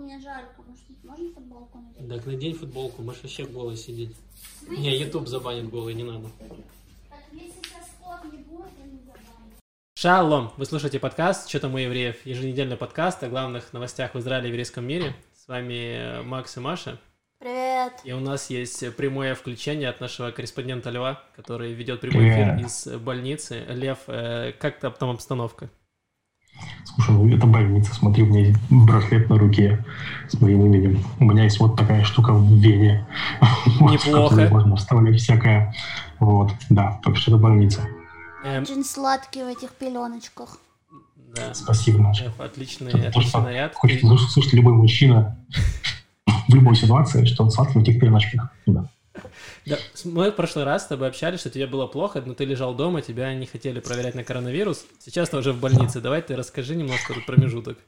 мне 0.00 0.18
жарко. 0.18 0.62
Может, 0.62 0.84
можно 1.04 1.34
футболку 1.34 1.78
надеть? 1.78 2.08
Так 2.08 2.26
надень 2.26 2.54
футболку, 2.54 3.02
можешь 3.02 3.22
вообще 3.22 3.44
голый 3.44 3.76
сидеть. 3.76 4.16
Не, 4.68 4.96
YouTube 4.98 5.28
забанит 5.28 5.68
голый, 5.68 5.94
не 5.94 6.04
надо. 6.04 6.28
Так, 7.08 7.18
если 7.32 7.52
сейчас 7.62 7.88
ход 8.00 8.32
не 8.32 8.38
будет, 8.38 8.70
я 8.78 8.86
не 8.86 8.98
забаню. 8.98 9.54
Шалом! 9.94 10.52
Вы 10.56 10.64
слушаете 10.64 10.98
подкаст 10.98 11.48
«Что 11.48 11.60
там 11.60 11.74
у 11.74 11.78
евреев?» 11.78 12.24
Еженедельный 12.24 12.76
подкаст 12.76 13.22
о 13.22 13.28
главных 13.28 13.72
новостях 13.72 14.14
в 14.14 14.18
Израиле 14.18 14.46
и 14.46 14.48
еврейском 14.48 14.84
мире. 14.84 15.14
С 15.34 15.46
вами 15.46 16.20
э, 16.20 16.22
Макс 16.22 16.56
и 16.56 16.60
Маша. 16.60 16.98
Привет. 17.38 17.92
И 18.04 18.12
у 18.12 18.20
нас 18.20 18.50
есть 18.50 18.94
прямое 18.96 19.34
включение 19.34 19.88
от 19.88 20.00
нашего 20.00 20.30
корреспондента 20.30 20.90
Льва, 20.90 21.22
который 21.36 21.72
ведет 21.72 22.00
прямой 22.00 22.30
эфир 22.30 22.54
Привет. 22.54 22.66
из 22.66 22.86
больницы. 22.98 23.64
Лев, 23.68 23.98
э, 24.06 24.52
как 24.58 24.78
там 24.78 25.10
обстановка? 25.10 25.70
Слушай, 26.84 27.10
ну 27.12 27.36
это 27.36 27.46
больница, 27.46 27.94
смотри, 27.94 28.24
у 28.24 28.26
меня 28.26 28.40
есть 28.46 28.58
браслет 28.68 29.30
на 29.30 29.38
руке 29.38 29.84
с 30.28 30.40
моим 30.40 30.66
именем. 30.66 31.02
У 31.18 31.24
меня 31.24 31.44
есть 31.44 31.60
вот 31.60 31.76
такая 31.76 32.04
штука 32.04 32.32
в 32.32 32.52
вене. 32.52 33.06
Вот, 33.80 33.92
Неплохо. 33.92 34.48
Можно 34.50 34.76
вставлять 34.76 35.20
всякое. 35.20 35.74
Вот, 36.18 36.50
да, 36.68 37.00
так 37.02 37.16
что 37.16 37.30
это 37.32 37.40
больница. 37.40 37.86
Эм, 38.44 38.62
Очень 38.62 38.84
сладкий 38.84 39.42
в 39.42 39.46
этих 39.48 39.70
пеленочках. 39.70 40.58
да. 41.34 41.54
Спасибо, 41.54 41.98
Маша. 42.00 42.32
Отличный, 42.38 42.88
Это 42.88 43.08
отличный 43.08 43.42
наряд. 43.42 43.74
Хочет 43.74 44.02
услышать 44.02 44.30
слышать 44.30 44.52
любой 44.54 44.74
мужчина 44.74 45.38
в 46.48 46.54
любой 46.54 46.74
ситуации, 46.76 47.24
что 47.24 47.44
он 47.44 47.50
сладкий 47.50 47.78
в 47.78 47.82
этих 47.82 48.00
переночках. 48.00 48.50
Да. 48.66 48.86
Да, 49.66 49.76
мы 50.04 50.30
в 50.30 50.36
прошлый 50.36 50.64
раз 50.64 50.84
с 50.84 50.86
тобой 50.86 51.08
общались, 51.08 51.40
что 51.40 51.50
тебе 51.50 51.66
было 51.66 51.86
плохо, 51.86 52.22
но 52.24 52.34
ты 52.34 52.44
лежал 52.44 52.74
дома, 52.74 53.02
тебя 53.02 53.34
не 53.34 53.46
хотели 53.46 53.80
проверять 53.80 54.14
на 54.14 54.24
коронавирус. 54.24 54.84
Сейчас 54.98 55.28
ты 55.30 55.36
уже 55.36 55.52
в 55.52 55.60
больнице. 55.60 56.00
Давай 56.00 56.22
ты 56.22 56.36
расскажи 56.36 56.76
немножко 56.76 57.12
этот 57.12 57.26
промежуток. 57.26 57.78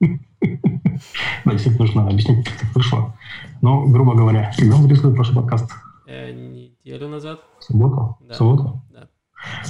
Да, 0.00 1.52
действительно 1.52 1.86
нужно 1.86 2.08
объяснить, 2.08 2.46
как 2.46 2.58
так 2.60 2.74
вышло. 2.74 3.16
Но, 3.60 3.86
грубо 3.86 4.14
говоря, 4.14 4.52
когда 4.56 4.76
мы 4.76 4.82
записывали 4.84 5.14
прошлый 5.14 5.36
подкаст? 5.36 5.70
Э, 6.06 6.32
неделю 6.32 7.08
назад? 7.08 7.40
В 7.58 7.64
субботу? 7.64 8.16
Да. 8.20 8.34
В 8.34 8.36
субботу? 8.36 8.82
Да. 8.90 9.08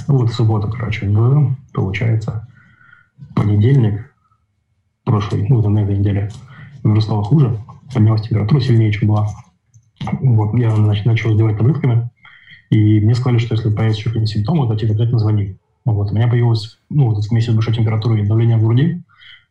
Ну 0.07 0.17
вот 0.17 0.29
в 0.29 0.33
субботу, 0.33 0.69
короче, 0.69 1.07
в, 1.07 1.55
получается, 1.73 2.47
понедельник 3.35 4.13
прошлый, 5.03 5.47
ну, 5.47 5.67
на 5.69 5.79
этой 5.79 5.97
неделе, 5.97 6.29
мне 6.83 7.01
стало 7.01 7.23
хуже, 7.23 7.57
поднялась 7.93 8.21
температура 8.21 8.59
сильнее, 8.59 8.91
чем 8.91 9.09
была. 9.09 9.27
Вот, 10.21 10.57
я 10.57 10.69
нач- 10.69 11.05
начал 11.05 11.33
сдевать 11.33 11.57
таблетками, 11.57 12.09
и 12.69 12.99
мне 12.99 13.15
сказали, 13.15 13.39
что 13.39 13.55
если 13.55 13.69
появятся 13.69 13.99
еще 13.99 14.09
какие-нибудь 14.09 14.33
симптомы, 14.33 14.67
то 14.67 14.75
тебе 14.75 14.91
обязательно 14.91 15.19
звони. 15.19 15.57
Вот, 15.85 16.11
у 16.11 16.15
меня 16.15 16.27
появилась, 16.27 16.79
ну, 16.89 17.11
вот 17.11 17.23
вместе 17.29 17.51
с 17.51 17.53
большой 17.53 17.75
температурой 17.75 18.21
и 18.21 18.27
давлением 18.27 18.59
в 18.59 18.63
груди, 18.63 19.01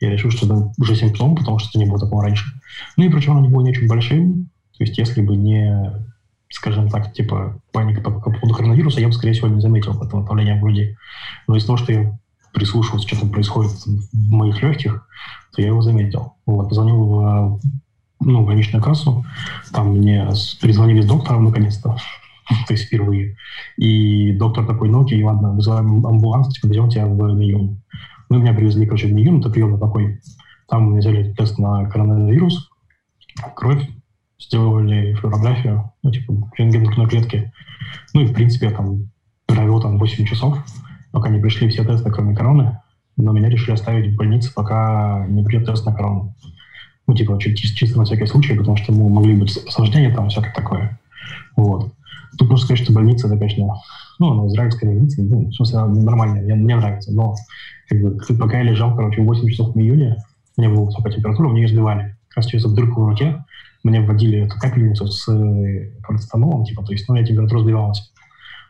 я 0.01 0.11
решил, 0.11 0.31
что 0.31 0.47
это 0.47 0.73
уже 0.79 0.97
симптом, 0.97 1.37
потому 1.37 1.59
что 1.59 1.79
не 1.79 1.87
было 1.87 1.99
такого 1.99 2.23
раньше. 2.23 2.45
Ну 2.97 3.05
и 3.05 3.09
причем 3.09 3.33
оно 3.33 3.43
не 3.43 3.49
было 3.49 3.63
не 3.63 3.71
очень 3.71 3.87
большим, 3.87 4.49
то 4.77 4.85
есть 4.85 4.99
если 4.99 5.23
бы 5.23 5.37
не, 5.37 5.93
скажем 6.51 6.89
так, 6.91 7.13
типа 7.13 7.61
паника 7.73 8.01
по, 8.01 8.11
по 8.11 8.33
поводу 8.33 8.55
коронавируса, 8.55 9.01
я 9.01 9.07
бы, 9.07 9.13
скорее 9.13 9.33
всего, 9.33 9.49
не 9.49 9.61
заметил 9.61 9.93
этого 10.03 10.25
давления 10.27 10.57
в 10.57 10.61
груди. 10.61 10.97
Но 11.47 11.57
из-за 11.57 11.69
того, 11.69 11.77
что 11.79 11.93
я 11.93 12.19
прислушивался, 12.53 13.07
что 13.07 13.21
там 13.21 13.31
происходит 13.31 13.73
в 13.73 14.31
моих 14.31 14.63
легких, 14.63 15.07
то 15.55 15.63
я 15.63 15.69
его 15.69 15.83
заметил. 15.83 16.35
Вот, 16.47 16.69
позвонил 16.69 17.05
в 17.05 17.61
ну, 18.25 18.45
больничную 18.45 18.83
кассу, 18.83 19.25
там 19.73 19.97
мне 19.97 20.29
перезвонили 20.61 21.03
с 21.03 21.07
доктором 21.07 21.45
наконец-то, 21.45 21.97
то 22.67 22.73
есть 22.73 22.85
впервые. 22.85 23.37
И 23.77 24.33
доктор 24.33 24.67
такой, 24.67 24.89
ну 24.89 25.03
окей, 25.03 25.23
ладно, 25.23 25.53
вызываем 25.53 26.05
амбуланс, 26.07 26.55
типа, 26.55 26.69
берем 26.69 26.89
тебя 26.89 27.07
в 27.07 27.35
Миюн. 27.35 27.81
Ну, 28.31 28.39
меня 28.39 28.55
привезли, 28.55 28.87
короче, 28.87 29.09
в 29.09 29.13
Миюн, 29.13 29.41
это 29.41 29.51
приемный 29.51 29.79
такой. 29.79 30.21
Там 30.69 30.91
мне 30.91 31.01
взяли 31.01 31.33
тест 31.35 31.59
на 31.59 31.89
коронавирус, 31.89 32.71
кровь, 33.55 33.89
сделали 34.39 35.15
флюорографию, 35.15 35.93
ну, 36.03 36.11
типа, 36.11 36.51
рентген 36.57 36.85
грудной 36.85 37.09
клетки. 37.09 37.53
Ну, 38.13 38.23
и, 38.23 38.27
в 38.27 38.33
принципе, 38.33 38.67
я 38.67 38.73
там 38.73 39.11
провел 39.47 39.81
там 39.81 39.99
8 39.99 40.25
часов, 40.25 40.59
пока 41.13 41.29
не 41.29 41.41
пришли 41.41 41.69
все 41.69 41.85
тесты, 41.85 42.11
кроме 42.11 42.35
короны. 42.35 42.81
Но 43.17 43.33
меня 43.33 43.49
решили 43.49 43.73
оставить 43.73 44.13
в 44.13 44.17
больнице, 44.17 44.53
пока 44.53 45.27
не 45.29 45.45
придет 45.45 45.67
тест 45.67 45.87
на 45.87 45.95
корону. 45.95 46.35
Ну, 47.07 47.15
типа, 47.15 47.39
чисто, 47.39 47.77
чисто 47.77 47.99
на 47.99 48.05
всякий 48.05 48.27
случай, 48.27 48.55
потому 48.55 48.77
что 48.77 48.93
ну, 48.93 49.09
могли 49.09 49.35
быть 49.35 49.57
осложнения 49.57 50.15
там, 50.15 50.29
всякое 50.29 50.53
такое. 50.55 50.99
Вот. 51.57 51.93
Тут 52.39 52.51
нужно 52.51 52.65
сказать, 52.65 52.83
что 52.83 52.93
больница, 52.93 53.29
это, 53.29 53.37
конечно, 53.37 53.75
ну, 54.19 54.33
она 54.33 54.47
израильская 54.49 54.87
больница, 54.87 55.23
ну, 55.23 55.49
в 55.49 55.55
смысле, 55.55 55.85
нормальная, 55.85 56.43
мне, 56.43 56.55
мне 56.55 56.77
нравится, 56.77 57.13
но 57.13 57.35
как 57.89 58.01
бы, 58.01 58.19
пока 58.39 58.59
я 58.59 58.65
лежал, 58.65 58.97
короче, 58.97 59.23
8 59.23 59.49
часов 59.49 59.75
в 59.75 59.79
июне, 59.79 60.17
у 60.57 60.61
меня 60.61 60.73
была 60.73 60.87
высокая 60.87 61.13
температура, 61.13 61.49
мне 61.49 61.63
ее 61.63 61.69
сбивали. 61.69 62.17
Как 62.29 62.39
раз 62.39 62.47
через 62.47 62.65
дырку 62.65 63.03
в 63.03 63.09
руке 63.09 63.45
мне 63.83 64.01
вводили 64.01 64.47
эту 64.47 64.59
капельницу 64.59 65.07
с 65.07 65.29
э, 65.29 65.91
парацетамолом, 66.07 66.65
типа, 66.65 66.85
то 66.85 66.93
есть, 66.93 67.09
ну, 67.09 67.15
меня 67.15 67.27
температура 67.27 67.61
сбивалась. 67.61 68.13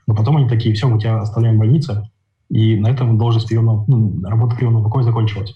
Но 0.07 0.15
потом 0.15 0.37
они 0.37 0.49
такие, 0.49 0.75
все, 0.75 0.89
мы 0.89 0.99
тебя 0.99 1.21
оставляем 1.21 1.57
в 1.57 1.61
больнице, 1.61 2.11
и 2.51 2.77
на 2.77 2.89
этом 2.89 3.17
должность 3.17 3.49
приемного, 3.49 3.85
ну, 3.87 4.21
работа 4.25 4.57
приемного 4.57 4.85
покоя 4.85 5.05
закончилась. 5.05 5.55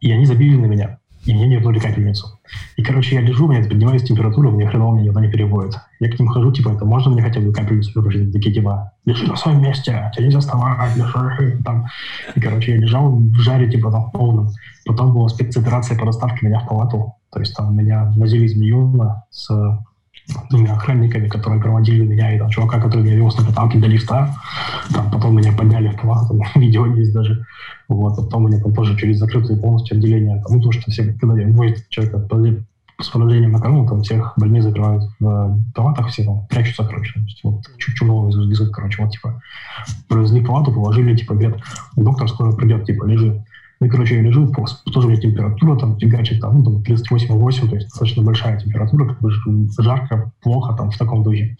И 0.00 0.12
они 0.12 0.26
забили 0.26 0.56
на 0.56 0.66
меня, 0.66 0.98
и 1.26 1.34
мне 1.34 1.48
не 1.48 1.56
вернули 1.56 1.78
капельницу. 1.80 2.38
И, 2.76 2.82
короче, 2.82 3.16
я 3.16 3.20
лежу, 3.20 3.46
у 3.46 3.48
меня 3.48 3.62
поднимается 3.62 4.06
температура, 4.06 4.50
мне 4.50 4.66
хреново 4.66 4.94
меня 4.94 5.06
никуда 5.06 5.20
не 5.20 5.30
переводит. 5.30 5.74
Я 5.98 6.08
к 6.08 6.18
ним 6.18 6.28
хожу, 6.28 6.52
типа, 6.52 6.70
это 6.70 6.84
можно 6.84 7.10
мне 7.10 7.22
хотя 7.22 7.40
бы 7.40 7.52
капельницу 7.52 7.90
выпустить? 7.94 8.32
Такие, 8.32 8.54
типа, 8.54 8.92
лежи 9.04 9.26
на 9.26 9.36
своем 9.36 9.60
месте, 9.60 10.10
тебе 10.14 10.26
нельзя 10.26 10.40
вставать, 10.40 10.96
лежи, 10.96 11.60
там. 11.64 11.86
И, 12.34 12.40
короче, 12.40 12.72
я 12.72 12.78
лежал 12.78 13.10
в 13.10 13.34
жаре, 13.40 13.68
типа, 13.68 13.90
там, 13.90 14.10
полном. 14.12 14.50
Потом 14.86 15.12
была 15.12 15.28
спецоперация 15.28 15.98
по 15.98 16.06
доставке 16.06 16.46
меня 16.46 16.60
в 16.60 16.68
палату. 16.68 17.14
То 17.32 17.40
есть 17.40 17.54
там 17.54 17.76
меня 17.76 18.12
возили 18.16 18.44
из 18.44 18.56
Миюна 18.56 19.24
с 19.30 19.50
двумя 20.50 20.74
охранниками, 20.74 21.28
которые 21.28 21.60
проводили 21.60 22.04
меня, 22.04 22.34
и 22.34 22.38
там 22.38 22.50
чувака, 22.50 22.80
который 22.80 23.04
меня 23.04 23.16
вез 23.16 23.36
на 23.38 23.44
каталке 23.44 23.78
до 23.78 23.86
лифта. 23.86 24.34
Там 24.92 25.10
потом 25.10 25.36
меня 25.36 25.52
подняли 25.52 25.88
в 25.88 26.00
палату, 26.00 26.38
там 26.38 26.46
видео 26.62 26.86
есть 26.86 27.12
даже. 27.12 27.44
Вот, 27.88 28.16
потом 28.16 28.46
меня 28.46 28.60
там 28.60 28.74
тоже 28.74 28.96
через 28.96 29.18
закрытые 29.18 29.58
полностью 29.58 29.96
отделения, 29.96 30.42
там, 30.42 30.56
ну, 30.56 30.62
то, 30.62 30.72
что 30.72 30.90
все, 30.90 31.04
когда 31.20 31.34
возят 31.52 31.88
человека 31.88 32.26
с 33.00 33.08
поражением 33.08 33.52
на 33.52 33.60
корону, 33.60 33.86
там 33.86 34.02
всех 34.02 34.32
больных 34.36 34.62
закрывают 34.62 35.04
в 35.20 35.26
э, 35.26 35.58
палатах, 35.74 36.08
все 36.08 36.24
там 36.24 36.46
прячутся, 36.48 36.84
короче, 36.84 37.12
то 37.12 37.20
есть, 37.20 37.40
вот, 37.44 37.62
чумного 37.78 38.28
везут, 38.28 38.72
короче, 38.72 39.02
вот, 39.02 39.12
типа, 39.12 39.42
привезли 40.08 40.40
в 40.40 40.46
палату, 40.46 40.72
положили, 40.72 41.14
типа, 41.14 41.34
говорят, 41.34 41.60
доктор 41.94 42.28
скоро 42.28 42.52
придет, 42.52 42.86
типа, 42.86 43.04
лежи. 43.04 43.44
Ну, 43.78 43.88
короче, 43.90 44.16
я 44.16 44.22
лежу, 44.22 44.50
тоже 44.92 45.06
у 45.06 45.10
меня 45.10 45.20
температура 45.20 45.78
там 45.78 45.98
фигачит, 45.98 46.40
там, 46.40 46.62
ну, 46.62 46.64
там 46.64 46.82
38,8, 46.82 47.68
то 47.68 47.74
есть 47.74 47.88
достаточно 47.88 48.22
большая 48.22 48.58
температура, 48.58 49.08
как 49.08 49.20
бы 49.20 49.30
жарко, 49.78 50.32
плохо, 50.42 50.74
там, 50.76 50.90
в 50.90 50.96
таком 50.96 51.22
духе. 51.22 51.56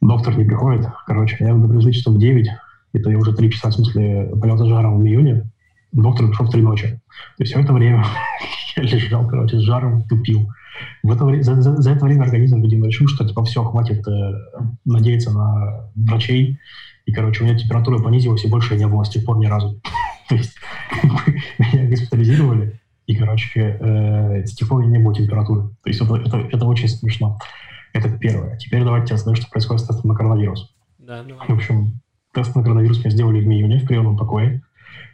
Доктор 0.00 0.36
не 0.36 0.44
приходит, 0.44 0.86
короче, 1.06 1.36
надо 1.40 1.68
привезли 1.68 1.92
часов 1.92 2.14
в 2.14 2.18
9, 2.18 2.48
это 2.94 3.10
я 3.10 3.18
уже 3.18 3.32
3 3.32 3.50
часа, 3.52 3.68
в 3.68 3.74
смысле, 3.74 4.30
болел 4.34 4.56
жаром 4.66 4.98
в 5.00 5.06
июне, 5.06 5.44
доктор 5.92 6.26
пришел 6.28 6.46
в 6.46 6.50
3 6.50 6.62
ночи. 6.62 6.88
То 7.36 7.42
есть 7.44 7.52
все 7.52 7.62
это 7.62 7.72
время 7.72 8.04
я 8.76 8.82
лежал, 8.82 9.26
короче, 9.28 9.58
с 9.58 9.62
жаром, 9.62 10.02
тупил. 10.08 10.48
В 11.02 11.12
это 11.12 11.42
за, 11.42 11.60
за- 11.60 11.76
за 11.76 11.90
это 11.92 12.04
время 12.06 12.22
организм, 12.22 12.60
видимо, 12.62 12.86
решил, 12.86 13.06
что, 13.06 13.26
типа, 13.28 13.44
все, 13.44 13.62
хватит 13.62 14.06
э, 14.08 14.32
надеяться 14.84 15.30
на 15.30 15.84
врачей, 15.94 16.58
и, 17.06 17.12
короче, 17.12 17.42
у 17.42 17.46
меня 17.46 17.58
температура 17.58 17.98
понизилась, 17.98 18.44
и 18.44 18.48
больше 18.48 18.76
не 18.76 18.86
было 18.86 19.04
с 19.04 19.10
тех 19.10 19.24
пор 19.24 19.38
ни 19.38 19.46
разу. 19.46 19.80
То 20.30 20.36
есть 20.36 20.54
как 21.02 21.10
бы, 21.10 21.42
меня 21.58 21.88
госпитализировали, 21.90 22.80
и, 23.06 23.16
короче, 23.16 23.76
э, 23.80 24.46
с 24.46 24.54
тех 24.54 24.68
пор 24.68 24.86
не 24.86 24.98
было 24.98 25.12
температуры. 25.12 25.62
То 25.82 25.88
есть 25.90 26.00
это, 26.00 26.14
это, 26.14 26.36
это 26.38 26.66
очень 26.66 26.88
смешно. 26.88 27.36
Это 27.92 28.08
первое. 28.08 28.56
Теперь 28.56 28.84
давайте 28.84 29.08
я 29.08 29.16
расскажу, 29.16 29.42
что 29.42 29.50
происходит 29.50 29.82
с 29.82 29.88
тестом 29.88 30.10
на 30.10 30.14
коронавирус. 30.14 30.72
Да, 30.98 31.24
ну, 31.24 31.36
В 31.36 31.50
общем, 31.50 32.00
тест 32.32 32.54
на 32.54 32.62
коронавирус 32.62 33.02
мне 33.02 33.10
сделали 33.10 33.40
в 33.40 33.50
июне 33.50 33.80
в 33.80 33.86
приемном 33.86 34.16
покое. 34.16 34.62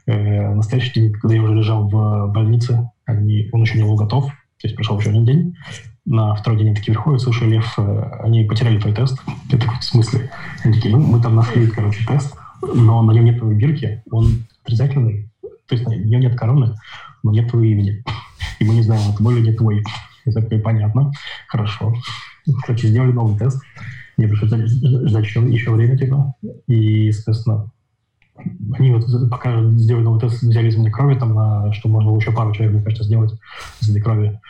Э, 0.04 0.52
на 0.52 0.62
следующий 0.62 1.00
день, 1.00 1.12
когда 1.12 1.34
я 1.34 1.42
уже 1.42 1.54
лежал 1.54 1.88
в 1.88 2.30
больнице, 2.30 2.90
они, 3.06 3.48
он 3.52 3.62
еще 3.62 3.78
не 3.78 3.84
был 3.84 3.96
готов, 3.96 4.26
то 4.26 4.64
есть 4.64 4.76
прошел 4.76 4.98
еще 4.98 5.08
один 5.08 5.24
день. 5.24 5.56
На 6.04 6.34
второй 6.34 6.58
день 6.58 6.68
они 6.68 6.76
такие 6.76 6.92
приходят, 6.92 7.22
слушай, 7.22 7.48
Лев, 7.48 7.72
э, 7.78 8.10
они 8.20 8.44
потеряли 8.44 8.78
твой 8.78 8.92
тест. 8.92 9.18
Я 9.50 9.58
такой, 9.58 9.78
в 9.78 9.84
смысле? 9.84 10.30
Они 10.62 10.74
такие, 10.74 10.94
ну, 10.94 11.02
мы 11.02 11.22
там 11.22 11.34
нашли, 11.34 11.66
короче, 11.68 12.06
тест, 12.06 12.36
но 12.62 13.02
на 13.02 13.12
нем 13.12 13.24
нет 13.24 13.42
бирки, 13.42 14.02
он 14.10 14.44
отрицательный. 14.62 15.30
То 15.42 15.74
есть 15.74 15.86
на 15.86 15.94
нем 15.94 16.20
нет 16.20 16.36
короны, 16.36 16.74
но 17.22 17.32
нет 17.32 17.50
твоего 17.50 17.66
имени. 17.66 18.04
И 18.58 18.64
мы 18.64 18.74
не 18.74 18.82
знаем, 18.82 19.08
это 19.08 19.18
твой 19.18 19.34
или 19.34 19.50
не 19.50 19.56
твой. 19.56 19.82
Я 20.24 20.32
такой, 20.32 20.58
понятно, 20.58 21.12
хорошо. 21.48 21.94
Короче, 22.64 22.88
сделали 22.88 23.12
новый 23.12 23.38
тест. 23.38 23.60
Мне 24.16 24.28
пришлось 24.28 24.50
ждать 24.50 25.26
еще, 25.26 25.70
время, 25.70 25.98
типа. 25.98 26.34
И, 26.68 27.12
соответственно, 27.12 27.70
они 28.78 28.92
вот 28.92 29.04
пока 29.30 29.62
сделали 29.72 30.04
новый 30.04 30.20
тест, 30.20 30.42
взяли 30.42 30.68
из 30.68 30.76
меня 30.76 30.90
крови, 30.90 31.18
там, 31.18 31.34
на, 31.34 31.72
что 31.72 31.88
можно 31.88 32.16
еще 32.16 32.32
пару 32.32 32.52
человек, 32.52 32.74
мне 32.74 32.82
кажется, 32.82 33.04
сделать 33.04 33.32
из 33.80 33.90
этой 33.90 34.00
крови. 34.00 34.40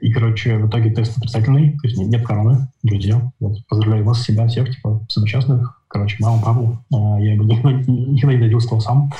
И, 0.00 0.12
короче, 0.12 0.56
в 0.56 0.68
итоге 0.68 0.90
тест 0.90 1.16
отрицательный, 1.18 1.72
то 1.72 1.86
есть 1.86 1.98
нет 1.98 2.26
короны, 2.26 2.68
друзья. 2.82 3.32
Вот, 3.40 3.58
поздравляю 3.68 4.04
вас, 4.04 4.22
себя, 4.22 4.46
всех, 4.46 4.70
типа, 4.70 5.04
сопричастных. 5.08 5.79
Короче, 5.92 6.16
маму, 6.20 6.40
папу. 6.40 6.78
А, 6.94 7.18
я 7.20 7.36
бы 7.36 7.44
никогда, 7.44 7.72
никогда 7.72 8.36
не 8.36 8.42
добился 8.42 8.78
сам. 8.78 9.10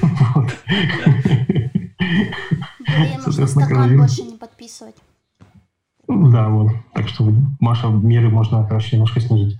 Соответственно, 3.20 3.66
коронавирус. 3.66 4.16
больше 4.16 4.22
не 4.32 4.38
подписывать. 4.38 4.96
Да, 6.08 6.48
вот. 6.48 6.72
Так 6.94 7.08
что, 7.08 7.30
Маша, 7.60 7.88
меры 7.88 8.30
можно, 8.30 8.64
короче, 8.66 8.96
немножко 8.96 9.20
снизить. 9.20 9.58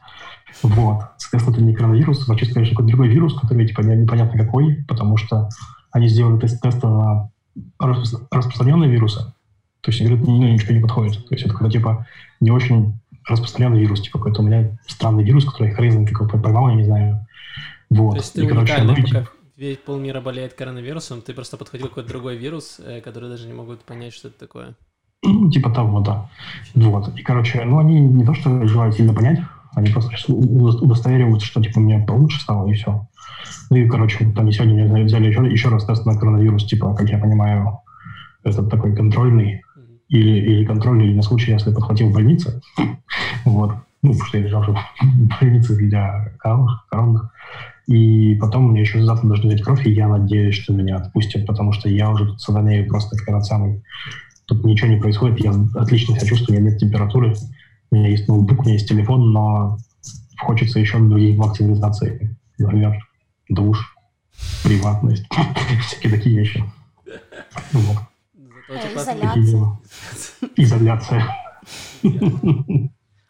Вот. 0.62 1.02
Соответственно, 1.18 1.56
это 1.56 1.64
не 1.64 1.74
коронавирус, 1.74 2.26
чисто, 2.38 2.54
конечно, 2.54 2.76
какой-то 2.76 2.88
другой 2.96 3.08
вирус, 3.08 3.38
который, 3.38 3.66
типа, 3.66 3.82
не- 3.82 3.96
непонятно 3.96 4.42
какой, 4.42 4.84
потому 4.88 5.18
что 5.18 5.50
они 5.90 6.08
сделали 6.08 6.40
тест 6.40 6.62
тесты 6.62 6.86
на 6.86 7.30
распро- 7.78 8.26
распространенные 8.30 8.88
вирусы. 8.90 9.20
То 9.82 9.90
есть, 9.90 10.00
говорят, 10.00 10.26
ну, 10.26 10.38
ничего 10.42 10.72
не 10.72 10.80
подходит. 10.80 11.28
То 11.28 11.34
есть, 11.34 11.44
это 11.44 11.52
какой-то, 11.52 11.72
типа, 11.72 12.06
не 12.40 12.50
очень 12.50 12.98
распространенный 13.26 13.80
вирус. 13.80 14.00
Типа, 14.00 14.18
какой-то 14.18 14.42
у 14.42 14.44
меня 14.44 14.78
странный 14.86 15.24
вирус, 15.24 15.44
который 15.44 15.72
хрен 15.72 15.92
знает, 15.92 16.10
как 16.10 16.32
его 16.32 16.42
поймал, 16.42 16.68
я 16.70 16.74
не 16.74 16.84
знаю. 16.84 17.26
Вот. 17.90 18.12
То 18.12 18.16
есть 18.18 18.32
ты 18.34 18.44
И, 18.44 18.48
короче, 18.48 18.82
ну, 18.82 18.94
пока 18.96 19.26
весь 19.56 19.78
полмира 19.78 20.20
болеет 20.20 20.54
коронавирусом, 20.54 21.22
ты 21.22 21.32
просто 21.32 21.56
подхватил 21.56 21.88
какой-то 21.88 22.08
другой 22.08 22.36
вирус, 22.36 22.80
э, 22.84 23.00
который 23.00 23.28
даже 23.28 23.46
не 23.46 23.52
могут 23.52 23.84
понять, 23.84 24.12
что 24.12 24.28
это 24.28 24.38
такое. 24.38 24.74
Ну, 25.22 25.50
типа 25.50 25.70
того, 25.70 26.00
да. 26.00 26.28
Вот. 26.74 27.16
И, 27.18 27.22
короче, 27.22 27.64
ну, 27.64 27.78
они 27.78 28.00
не 28.00 28.24
то, 28.24 28.34
что 28.34 28.66
желают 28.66 28.96
сильно 28.96 29.14
понять, 29.14 29.40
они 29.74 29.90
просто 29.90 30.10
удостовериваются, 30.32 31.46
что, 31.46 31.62
типа, 31.62 31.80
мне 31.80 31.98
получше 31.98 32.40
стало, 32.40 32.68
и 32.68 32.74
все. 32.74 33.06
Ну, 33.70 33.76
и, 33.76 33.88
короче, 33.88 34.30
они 34.36 34.52
сегодня 34.52 34.74
мне 34.74 34.84
взяли- 34.84 35.04
взяли 35.04 35.26
еще, 35.28 35.46
еще 35.50 35.68
раз 35.68 35.84
тест 35.84 36.04
на 36.06 36.18
коронавирус, 36.18 36.64
типа, 36.64 36.94
как 36.94 37.08
я 37.08 37.18
понимаю, 37.18 37.78
это 38.42 38.62
такой 38.64 38.94
контрольный, 38.94 39.63
Или, 40.14 40.38
или 40.38 40.64
контрольный 40.64 41.12
на 41.12 41.22
случай, 41.22 41.50
если 41.50 41.72
подхватил 41.72 42.10
в. 42.10 42.62
Вот. 43.44 43.72
Ну, 44.02 44.12
потому 44.12 44.26
что 44.26 44.38
я 44.38 44.44
лежал 44.44 44.62
в 44.62 44.76
больнице 45.40 45.76
для 45.76 46.32
коронных. 46.38 47.32
И 47.86 48.34
потом 48.36 48.70
мне 48.70 48.82
еще 48.82 49.02
завтра 49.02 49.28
должны 49.28 49.48
взять 49.48 49.62
кровь, 49.62 49.86
и 49.86 49.92
я 49.92 50.08
надеюсь, 50.08 50.54
что 50.54 50.72
меня 50.72 50.96
отпустят, 50.96 51.46
потому 51.46 51.72
что 51.72 51.88
я 51.88 52.10
уже 52.10 52.26
тут 52.26 52.40
сатанею 52.40 52.88
просто 52.88 53.16
как 53.16 53.28
этот 53.28 53.44
самый. 53.44 53.82
Тут 54.46 54.64
ничего 54.64 54.88
не 54.88 55.00
происходит, 55.00 55.40
я 55.40 55.52
отлично 55.74 56.14
себя 56.14 56.26
чувствую, 56.26 56.58
у 56.58 56.60
меня 56.60 56.70
нет 56.70 56.80
температуры, 56.80 57.34
у 57.90 57.96
меня 57.96 58.08
есть 58.08 58.28
ноутбук, 58.28 58.60
у 58.60 58.62
меня 58.62 58.74
есть 58.74 58.88
телефон, 58.88 59.32
но 59.32 59.78
хочется 60.38 60.80
еще 60.80 60.98
других 60.98 61.36
благ 61.36 61.56
цивилизации. 61.56 62.36
Например, 62.58 62.96
душ, 63.48 63.94
приватность, 64.62 65.26
всякие 65.86 66.12
такие 66.12 66.38
вещи. 66.38 66.64
Вот. 67.72 67.98
Изоляция. 68.68 69.20
Такие 69.20 69.46
дела. 69.46 69.80
Изоляция. 70.56 71.26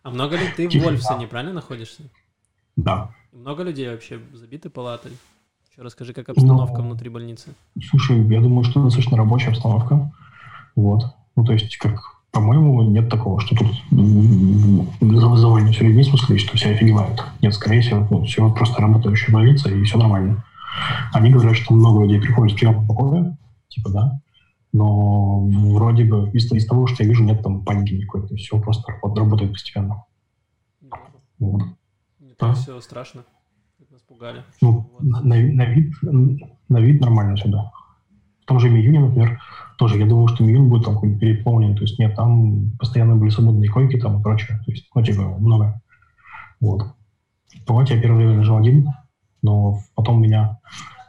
А 0.03 0.11
много 0.11 0.37
ли 0.37 0.49
ты 0.57 0.69
в. 0.69 0.83
Вольфсоне, 0.83 1.27
правильно 1.27 1.53
находишься? 1.55 2.03
Да. 2.77 3.11
Много 3.33 3.63
людей 3.63 3.89
вообще 3.89 4.21
забиты 4.33 4.69
палатой? 4.71 5.13
Еще 5.71 5.83
расскажи, 5.83 6.13
как 6.13 6.29
обстановка 6.29 6.79
Ну, 6.79 6.85
внутри 6.89 7.09
больницы. 7.09 7.55
Слушай, 7.91 8.21
я 8.29 8.41
думаю, 8.41 8.65
что 8.65 8.83
достаточно 8.83 9.17
рабочая 9.17 9.51
обстановка. 9.51 10.13
Вот. 10.77 11.05
Ну, 11.37 11.45
то 11.45 11.53
есть, 11.53 11.77
как, 11.79 11.99
по-моему, 12.31 12.83
нет 12.83 13.09
такого, 13.09 13.41
что 13.41 13.57
тут 13.57 13.69
м, 13.91 14.89
за- 15.01 15.37
завалено 15.37 15.73
все 15.73 15.85
людьми, 15.85 16.05
смысле, 16.05 16.39
что 16.39 16.57
все 16.57 16.71
офигевают. 16.71 17.25
Нет, 17.41 17.55
скорее 17.55 17.81
всего, 17.81 18.07
ну, 18.11 18.25
все 18.25 18.49
просто 18.53 18.81
работающая 18.83 19.33
больница, 19.33 19.69
и 19.71 19.83
все 19.85 19.99
нормально. 19.99 20.45
Они 21.13 21.31
говорят, 21.31 21.57
что 21.57 21.75
много 21.75 22.03
людей 22.03 22.21
приходят 22.21 22.53
в 22.53 22.57
прием 22.59 22.87
покоя, 22.87 23.37
типа, 23.69 23.91
да, 23.91 24.21
но 24.75 25.47
вроде 25.73 26.05
бы 26.05 26.29
из, 26.33 26.51
из 26.53 26.67
того, 26.67 26.87
что 26.89 27.05
я 27.05 27.09
вижу, 27.09 27.23
нет 27.25 27.43
там 27.43 27.65
паники 27.65 27.95
никакой, 27.95 28.27
то 28.27 28.35
есть 28.35 28.45
все 28.47 28.61
просто 28.61 28.93
работ- 28.93 29.17
работает 29.17 29.53
постепенно. 29.53 30.05
Вот. 31.39 31.63
Не 32.19 32.35
Да. 32.39 32.53
все 32.55 32.81
страшно. 32.81 33.23
как 33.79 33.91
Нас 33.91 34.03
пугали. 34.03 34.43
Ну, 34.61 34.91
Вот. 34.93 35.03
на, 35.03 35.21
на 35.23 35.35
ви- 35.37 35.53
на 35.53 35.65
вид, 35.65 35.93
на 36.69 36.79
вид 36.81 37.01
нормально 37.01 37.37
сюда. 37.37 37.71
В 38.43 38.47
том 38.47 38.59
же 38.59 38.69
Миюне, 38.69 39.01
например, 39.01 39.41
тоже 39.79 39.97
я 39.99 40.07
думал, 40.07 40.27
что 40.29 40.43
Миюн 40.45 40.69
будет 40.69 40.85
там 40.85 40.95
какой-нибудь 40.95 41.21
переполнен. 41.21 41.77
То 41.77 41.83
есть 41.83 41.99
нет, 42.01 42.15
там 42.17 42.73
постоянно 42.79 43.15
были 43.17 43.31
свободные 43.31 43.71
койки 43.71 43.97
там 43.99 44.19
и 44.19 44.23
прочее. 44.23 44.59
То 44.67 44.73
есть, 44.73 44.91
ну, 44.95 45.03
типа, 45.03 45.23
много. 45.39 45.81
Вот. 46.61 46.83
В 47.63 47.65
палате 47.65 47.95
я 47.95 48.03
первое 48.03 48.27
время 48.27 48.41
лежал 48.41 48.59
один, 48.59 48.89
но 49.41 49.79
потом 49.95 50.21
меня 50.21 50.59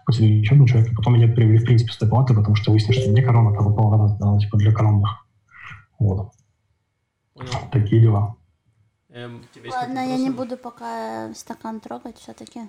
еще 0.07 0.53
один 0.53 0.65
человек, 0.65 0.91
и 0.91 0.95
потом 0.95 1.15
меня 1.15 1.27
привели, 1.27 1.57
в 1.57 1.65
принципе, 1.65 1.91
с 1.91 1.97
этой 1.97 2.09
палаты, 2.09 2.33
потому 2.33 2.55
что 2.55 2.71
выяснилось, 2.71 3.01
что 3.01 3.11
мне 3.11 3.21
корона, 3.21 3.51
как 3.51 3.65
попала 3.65 3.95
она, 3.95 4.17
она, 4.19 4.39
типа, 4.39 4.57
для 4.57 4.71
коронных. 4.71 5.25
Вот. 5.99 6.31
Понял. 7.33 7.51
Такие 7.71 8.01
дела. 8.01 8.35
Эм, 9.09 9.41
Ладно, 9.71 9.99
я 9.99 10.17
не 10.17 10.29
буду 10.29 10.57
пока 10.57 11.33
стакан 11.33 11.79
трогать 11.79 12.17
все-таки. 12.17 12.61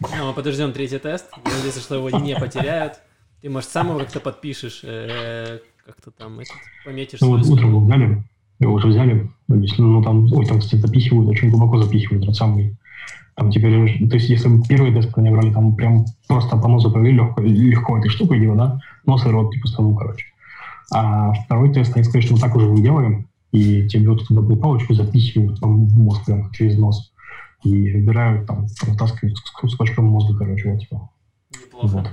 Ну, 0.00 0.26
мы 0.28 0.32
подождем 0.32 0.72
третий 0.72 0.98
тест. 0.98 1.26
Я 1.44 1.52
надеюсь, 1.52 1.82
что 1.82 1.96
его 1.96 2.10
не 2.10 2.36
потеряют. 2.36 3.00
Ты, 3.42 3.50
может, 3.50 3.70
сам 3.70 3.88
его 3.88 3.98
как-то 3.98 4.20
подпишешь, 4.20 4.82
э, 4.84 5.58
как-то 5.84 6.10
там 6.10 6.38
этот, 6.38 6.54
пометишь 6.84 7.20
Ну 7.20 7.36
вот 7.36 7.46
утром 7.46 7.70
его 7.70 7.80
взяли, 7.80 8.22
его 8.58 8.74
уже 8.74 8.88
взяли, 8.88 9.30
ну, 9.48 9.64
ну 9.78 10.02
там, 10.02 10.32
ой, 10.32 10.46
там, 10.46 10.60
кстати, 10.60 10.80
запихивают, 10.80 11.28
очень 11.28 11.50
глубоко 11.50 11.82
запихивают, 11.82 12.24
этот 12.24 12.36
самый, 12.36 12.76
там 13.40 13.50
теперь, 13.50 14.06
то 14.06 14.16
есть 14.16 14.28
если 14.28 14.48
бы 14.48 14.62
первый 14.68 14.92
тест 14.92 15.16
не 15.16 15.30
брали, 15.30 15.50
там 15.50 15.74
прям 15.74 16.04
просто 16.28 16.58
по 16.58 16.68
носу 16.68 16.90
провели 16.92 17.16
легко, 17.16 17.40
легко 17.40 17.96
этой 17.96 18.10
штукой 18.10 18.38
дело, 18.38 18.54
да, 18.54 18.80
нос 19.06 19.24
и 19.24 19.30
рот, 19.30 19.50
типа, 19.50 19.66
ставу, 19.66 19.96
короче. 19.96 20.26
А 20.92 21.32
второй 21.32 21.72
тест, 21.72 21.96
они 21.96 22.04
сказали, 22.04 22.20
что 22.20 22.34
мы 22.34 22.40
так 22.40 22.54
уже 22.54 22.68
не 22.68 22.82
делаем, 22.82 23.30
и 23.50 23.88
тебе 23.88 24.10
вот 24.10 24.20
эту 24.20 24.34
водную 24.34 24.60
палочку 24.60 24.92
запихивают 24.92 25.58
там, 25.58 25.86
в 25.86 25.96
мозг 25.96 26.26
прям 26.26 26.50
через 26.52 26.76
нос, 26.76 27.14
и 27.64 27.90
выбирают 27.92 28.46
там, 28.46 28.66
вытаскивают 28.86 29.38
с 29.38 29.50
кусочком 29.52 30.04
мозга, 30.04 30.36
короче, 30.38 30.72
вот, 30.72 30.80
типа, 30.80 31.10
Неплохо. 31.64 31.86
вот. 31.86 32.10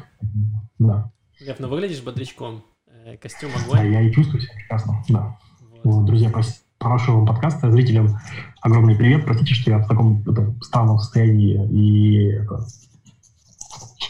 Да. 0.79 1.11
Лев, 1.41 1.57
ну 1.59 1.67
выглядишь 1.67 2.03
бодрячком. 2.03 2.63
Э, 3.05 3.17
Костюм 3.17 3.49
А 3.53 3.61
огонь. 3.65 3.91
я 3.91 3.99
и 4.01 4.13
чувствую 4.13 4.39
себя 4.39 4.53
прекрасно, 4.55 5.03
да. 5.09 5.37
Вот. 5.83 5.93
Вот, 5.93 6.05
друзья, 6.05 6.29
прос- 6.29 6.61
хорошего 6.79 7.17
вам 7.17 7.25
подкаста. 7.27 7.71
Зрителям 7.71 8.19
огромный 8.61 8.95
привет. 8.95 9.25
Простите, 9.25 9.53
что 9.53 9.71
я 9.71 9.77
в 9.79 9.87
таком 9.87 10.21
это, 10.29 10.53
странном 10.61 10.99
состоянии. 10.99 11.67
И 11.71 12.25
это... 12.33 12.65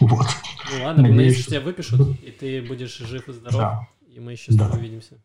Вот. 0.01 0.27
Ну 0.77 0.83
ладно, 0.83 1.03
Надеюсь, 1.03 1.15
надеюсь, 1.15 1.33
что 1.35 1.41
что- 1.43 1.51
тебя 1.51 1.61
выпишут, 1.61 2.23
и 2.23 2.31
ты 2.31 2.61
будешь 2.61 2.97
жив 2.97 3.27
и 3.29 3.33
здоров, 3.33 3.57
Да. 3.59 3.87
и 4.13 4.19
мы 4.19 4.33
еще 4.33 4.51
с 4.51 4.55
Да. 4.55 4.65
тобой 4.65 4.79
увидимся. 4.81 5.15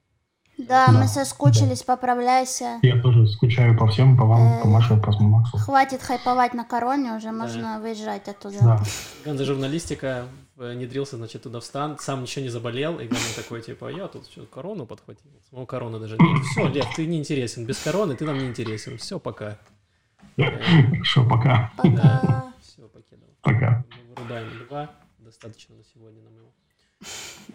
Да, 0.57 0.87
Да. 0.87 0.93
мы 0.93 1.09
соскучились, 1.09 1.83
поправляйся. 1.83 2.79
Я 2.83 3.01
тоже 3.01 3.27
скучаю 3.27 3.77
по 3.77 3.89
всем, 3.89 4.17
по 4.17 4.25
вам, 4.25 4.61
по 4.63 4.67
Э. 4.67 4.71
Маше, 4.71 4.97
по 4.97 5.11
Максу. 5.21 5.57
Хватит 5.59 6.03
хайповать 6.03 6.55
на 6.55 6.65
короне, 6.65 7.13
уже 7.17 7.33
можно 7.33 7.81
выезжать 7.81 8.29
оттуда. 8.29 8.57
Да. 8.61 8.83
Ганза 9.25 9.45
журналистика 9.45 10.27
внедрился, 10.57 11.17
значит, 11.17 11.43
туда 11.43 11.61
в 11.61 11.65
стан, 11.65 11.99
сам 11.99 12.23
ничего 12.23 12.45
не 12.45 12.49
заболел, 12.49 13.01
и 13.01 13.07
Ганза 13.07 13.37
такой, 13.37 13.63
типа, 13.63 13.89
я 13.89 14.09
тут 14.09 14.27
что, 14.27 14.45
корону 14.47 14.87
подхватил. 14.87 15.31
Самого 15.49 15.67
короны 15.67 15.99
даже 15.99 16.17
нет. 16.19 16.45
Все, 16.51 16.69
Лев, 16.69 16.87
ты 16.95 17.07
не 17.07 17.19
интересен. 17.19 17.67
Без 17.67 17.83
короны 17.83 18.17
ты 18.17 18.25
нам 18.25 18.39
не 18.39 18.47
интересен. 18.47 18.99
Все, 18.99 19.19
пока. 19.19 19.59
Хорошо, 20.37 21.29
пока. 21.29 21.73
Пока. 21.77 22.53
Все, 22.61 22.89
покидал. 22.89 23.29
Пока. 23.41 23.85
Мы 23.91 24.15
вырубаем 24.15 24.49
льва. 24.61 24.91
Достаточно 25.19 25.75
на 25.77 25.85
сегодня 25.85 26.23
нам 26.23 26.35
его. 26.37 26.53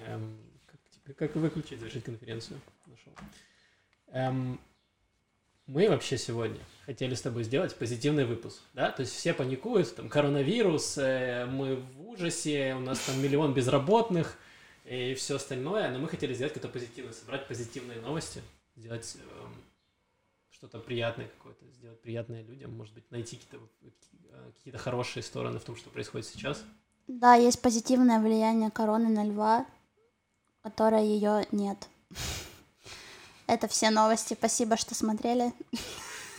Эм, 0.08 0.38
как, 1.06 1.16
как 1.16 1.36
выключить, 1.36 1.80
завершить 1.80 2.04
конференцию? 2.04 2.60
Нашел. 2.86 3.14
Эм, 4.12 4.60
мы 5.68 5.90
вообще 5.90 6.18
сегодня 6.18 6.60
хотели 6.86 7.14
с 7.14 7.22
тобой 7.22 7.44
сделать 7.44 7.76
позитивный 7.76 8.26
выпуск, 8.26 8.62
да? 8.74 8.92
То 8.92 9.02
есть 9.02 9.14
все 9.14 9.34
паникуют, 9.34 9.96
там 9.96 10.10
коронавирус, 10.10 10.98
э, 10.98 11.46
мы 11.46 11.76
в 11.76 12.10
ужасе, 12.10 12.74
у 12.76 12.80
нас 12.80 13.00
там 13.00 13.22
миллион 13.22 13.54
безработных 13.54 14.38
и 14.86 15.14
все 15.16 15.36
остальное, 15.36 15.92
но 15.92 16.00
мы 16.00 16.08
хотели 16.08 16.34
сделать 16.34 16.54
какое-то 16.54 16.74
позитивное, 16.74 17.14
собрать 17.14 17.48
позитивные 17.48 18.00
новости, 18.00 18.42
сделать 18.78 19.18
эм, 19.18 19.54
что-то 20.50 20.80
приятное 20.80 21.28
какое-то, 21.28 21.66
сделать 21.74 22.02
приятное 22.02 22.42
людям, 22.44 22.76
может 22.76 22.94
быть, 22.94 23.12
найти 23.12 23.36
какие-то, 23.36 23.68
э, 24.32 24.52
какие-то 24.56 24.78
хорошие 24.80 25.24
стороны 25.24 25.60
в 25.60 25.64
том, 25.64 25.76
что 25.76 25.90
происходит 25.90 26.26
сейчас. 26.26 26.64
Да, 27.08 27.36
есть 27.36 27.62
позитивное 27.62 28.22
влияние 28.22 28.72
короны 28.72 29.10
на 29.10 29.26
льва, 29.26 29.66
которое 30.62 31.04
ее 31.04 31.46
нет. 31.52 31.90
Это 33.48 33.68
все 33.68 33.90
новости. 33.90 34.34
Спасибо, 34.34 34.78
что 34.78 34.94
смотрели. 34.94 35.54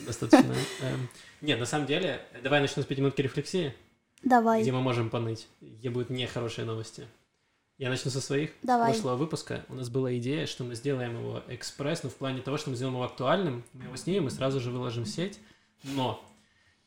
Достаточно. 0.01 0.55
эм, 0.83 1.09
Нет, 1.41 1.59
на 1.59 1.67
самом 1.67 1.87
деле, 1.87 2.21
давай 2.43 2.61
начну 2.61 2.83
с 2.83 2.87
пятиминутки 2.87 3.23
рефлексии, 3.23 3.75
Давай. 4.23 4.63
где 4.63 4.73
мы 4.73 4.81
можем 4.81 5.11
поныть, 5.11 5.49
где 5.61 5.91
будут 5.91 6.11
нехорошие 6.11 6.65
новости. 6.65 7.07
Я 7.79 7.91
начну 7.91 8.11
со 8.11 8.21
своих. 8.21 8.51
Давай. 8.63 8.93
Прошлого 8.93 9.17
выпуска 9.17 9.65
у 9.69 9.75
нас 9.75 9.89
была 9.89 10.17
идея, 10.19 10.47
что 10.47 10.65
мы 10.65 10.75
сделаем 10.75 11.17
его 11.17 11.43
экспресс, 11.49 12.03
ну, 12.03 12.11
в 12.11 12.15
плане 12.17 12.43
того, 12.43 12.59
что 12.59 12.71
мы 12.71 12.77
сделаем 12.77 12.97
его 12.97 13.05
актуальным, 13.05 13.65
мы 13.73 13.85
его 13.85 13.97
снимем 13.97 14.27
и 14.27 14.31
сразу 14.31 14.61
же 14.61 14.71
выложим 14.71 15.05
в 15.05 15.09
сеть, 15.09 15.39
но 15.85 16.23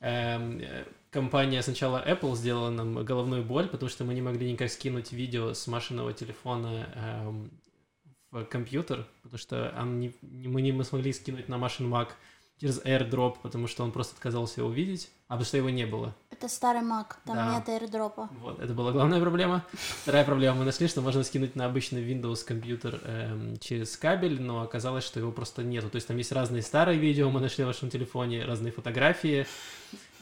эм, 0.01 0.61
компания 1.09 1.63
сначала 1.63 2.05
Apple 2.05 2.35
сделала 2.35 2.69
нам 2.69 3.05
головную 3.05 3.43
боль, 3.43 3.67
потому 3.69 3.89
что 3.89 4.03
мы 4.03 4.13
не 4.13 4.21
могли 4.21 4.51
никак 4.51 4.69
скинуть 4.69 5.13
видео 5.13 5.53
с 5.53 5.65
машинного 5.67 6.11
телефона 6.13 6.89
эм, 6.93 7.51
в 8.31 8.45
компьютер, 8.45 9.05
потому 9.23 9.37
что 9.37 9.73
он 9.77 9.99
не- 9.99 10.13
мы 10.21 10.61
не 10.61 10.71
мы 10.71 10.83
смогли 10.83 11.11
скинуть 11.13 11.49
на 11.49 11.57
машин 11.57 11.93
Mac 11.93 12.09
через 12.59 12.79
AirDrop, 12.85 13.37
потому 13.41 13.67
что 13.67 13.83
он 13.83 13.91
просто 13.91 14.15
отказался 14.15 14.61
его 14.61 14.69
увидеть, 14.69 15.09
а 15.27 15.33
потому 15.33 15.45
что 15.45 15.57
его 15.57 15.69
не 15.69 15.85
было. 15.85 16.15
Это 16.29 16.47
старый 16.47 16.81
Mac, 16.81 17.15
там 17.25 17.35
Да. 17.35 17.55
нет 17.55 17.67
airdropа. 17.69 18.29
Вот, 18.39 18.59
это 18.59 18.73
была 18.73 18.91
главная 18.91 19.19
проблема. 19.19 19.65
Вторая 19.73 20.23
проблема, 20.23 20.59
мы 20.59 20.65
нашли, 20.65 20.87
что 20.87 21.01
можно 21.01 21.23
скинуть 21.23 21.55
на 21.55 21.65
обычный 21.65 22.03
Windows 22.03 22.43
компьютер 22.45 23.01
эм, 23.03 23.57
через 23.59 23.97
кабель, 23.97 24.41
но 24.41 24.61
оказалось, 24.61 25.03
что 25.03 25.19
его 25.19 25.31
просто 25.31 25.63
нету. 25.63 25.89
То 25.89 25.95
есть 25.97 26.07
там 26.07 26.17
есть 26.17 26.31
разные 26.31 26.61
старые 26.61 26.97
видео, 26.99 27.29
мы 27.29 27.39
нашли 27.41 27.63
в 27.63 27.67
вашем 27.67 27.89
телефоне, 27.89 28.45
разные 28.45 28.71
фотографии. 28.71 29.45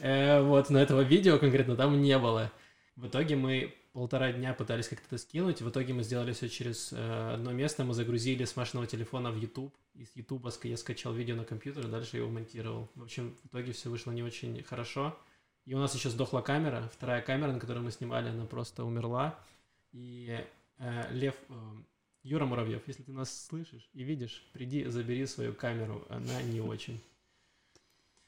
Э, 0.00 0.40
вот, 0.42 0.70
но 0.70 0.78
этого 0.80 1.02
видео 1.02 1.38
конкретно 1.38 1.76
там 1.76 2.00
не 2.00 2.18
было. 2.18 2.50
В 2.96 3.06
итоге 3.06 3.36
мы 3.36 3.74
полтора 3.92 4.32
дня 4.32 4.54
пытались 4.54 4.88
как-то 4.88 5.06
это 5.06 5.18
скинуть. 5.18 5.62
В 5.62 5.68
итоге 5.68 5.92
мы 5.92 6.02
сделали 6.02 6.32
все 6.32 6.48
через 6.48 6.92
э, 6.92 7.32
одно 7.34 7.52
место. 7.52 7.84
Мы 7.84 7.94
загрузили 7.94 8.44
с 8.44 8.56
машинного 8.56 8.86
телефона 8.86 9.30
в 9.30 9.36
YouTube. 9.36 9.74
Из 9.94 10.08
YouTube 10.14 10.46
я 10.64 10.76
скачал 10.76 11.12
видео 11.12 11.36
на 11.36 11.44
компьютер, 11.44 11.86
и 11.86 11.90
дальше 11.90 12.16
его 12.16 12.28
монтировал. 12.28 12.88
В 12.94 13.02
общем, 13.02 13.36
в 13.42 13.46
итоге 13.46 13.72
все 13.72 13.90
вышло 13.90 14.12
не 14.12 14.22
очень 14.22 14.62
хорошо. 14.62 15.16
И 15.66 15.74
у 15.74 15.78
нас 15.78 15.94
еще 15.94 16.10
сдохла 16.10 16.40
камера. 16.40 16.90
Вторая 16.94 17.22
камера, 17.22 17.52
на 17.52 17.60
которой 17.60 17.80
мы 17.80 17.90
снимали, 17.90 18.28
она 18.28 18.46
просто 18.46 18.84
умерла. 18.84 19.38
И 19.92 20.44
э, 20.78 21.12
Лев, 21.12 21.34
э, 21.48 21.54
Юра 22.22 22.46
Муравьев, 22.46 22.82
если 22.86 23.02
ты 23.02 23.12
нас 23.12 23.46
слышишь 23.46 23.88
и 23.92 24.02
видишь, 24.02 24.48
приди, 24.52 24.86
забери 24.86 25.26
свою 25.26 25.54
камеру. 25.54 26.06
Она 26.08 26.42
не 26.42 26.60
очень. 26.60 27.02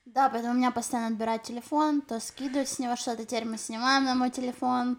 Да, 0.04 0.28
поэтому 0.28 0.54
меня 0.54 0.72
постоянно 0.72 1.14
отбирают 1.14 1.44
телефон, 1.44 2.00
то 2.00 2.18
скидывают 2.18 2.68
с 2.68 2.80
него 2.80 2.96
что-то, 2.96 3.24
теперь 3.24 3.44
мы 3.44 3.56
снимаем 3.56 4.04
на 4.04 4.16
мой 4.16 4.30
телефон. 4.30 4.98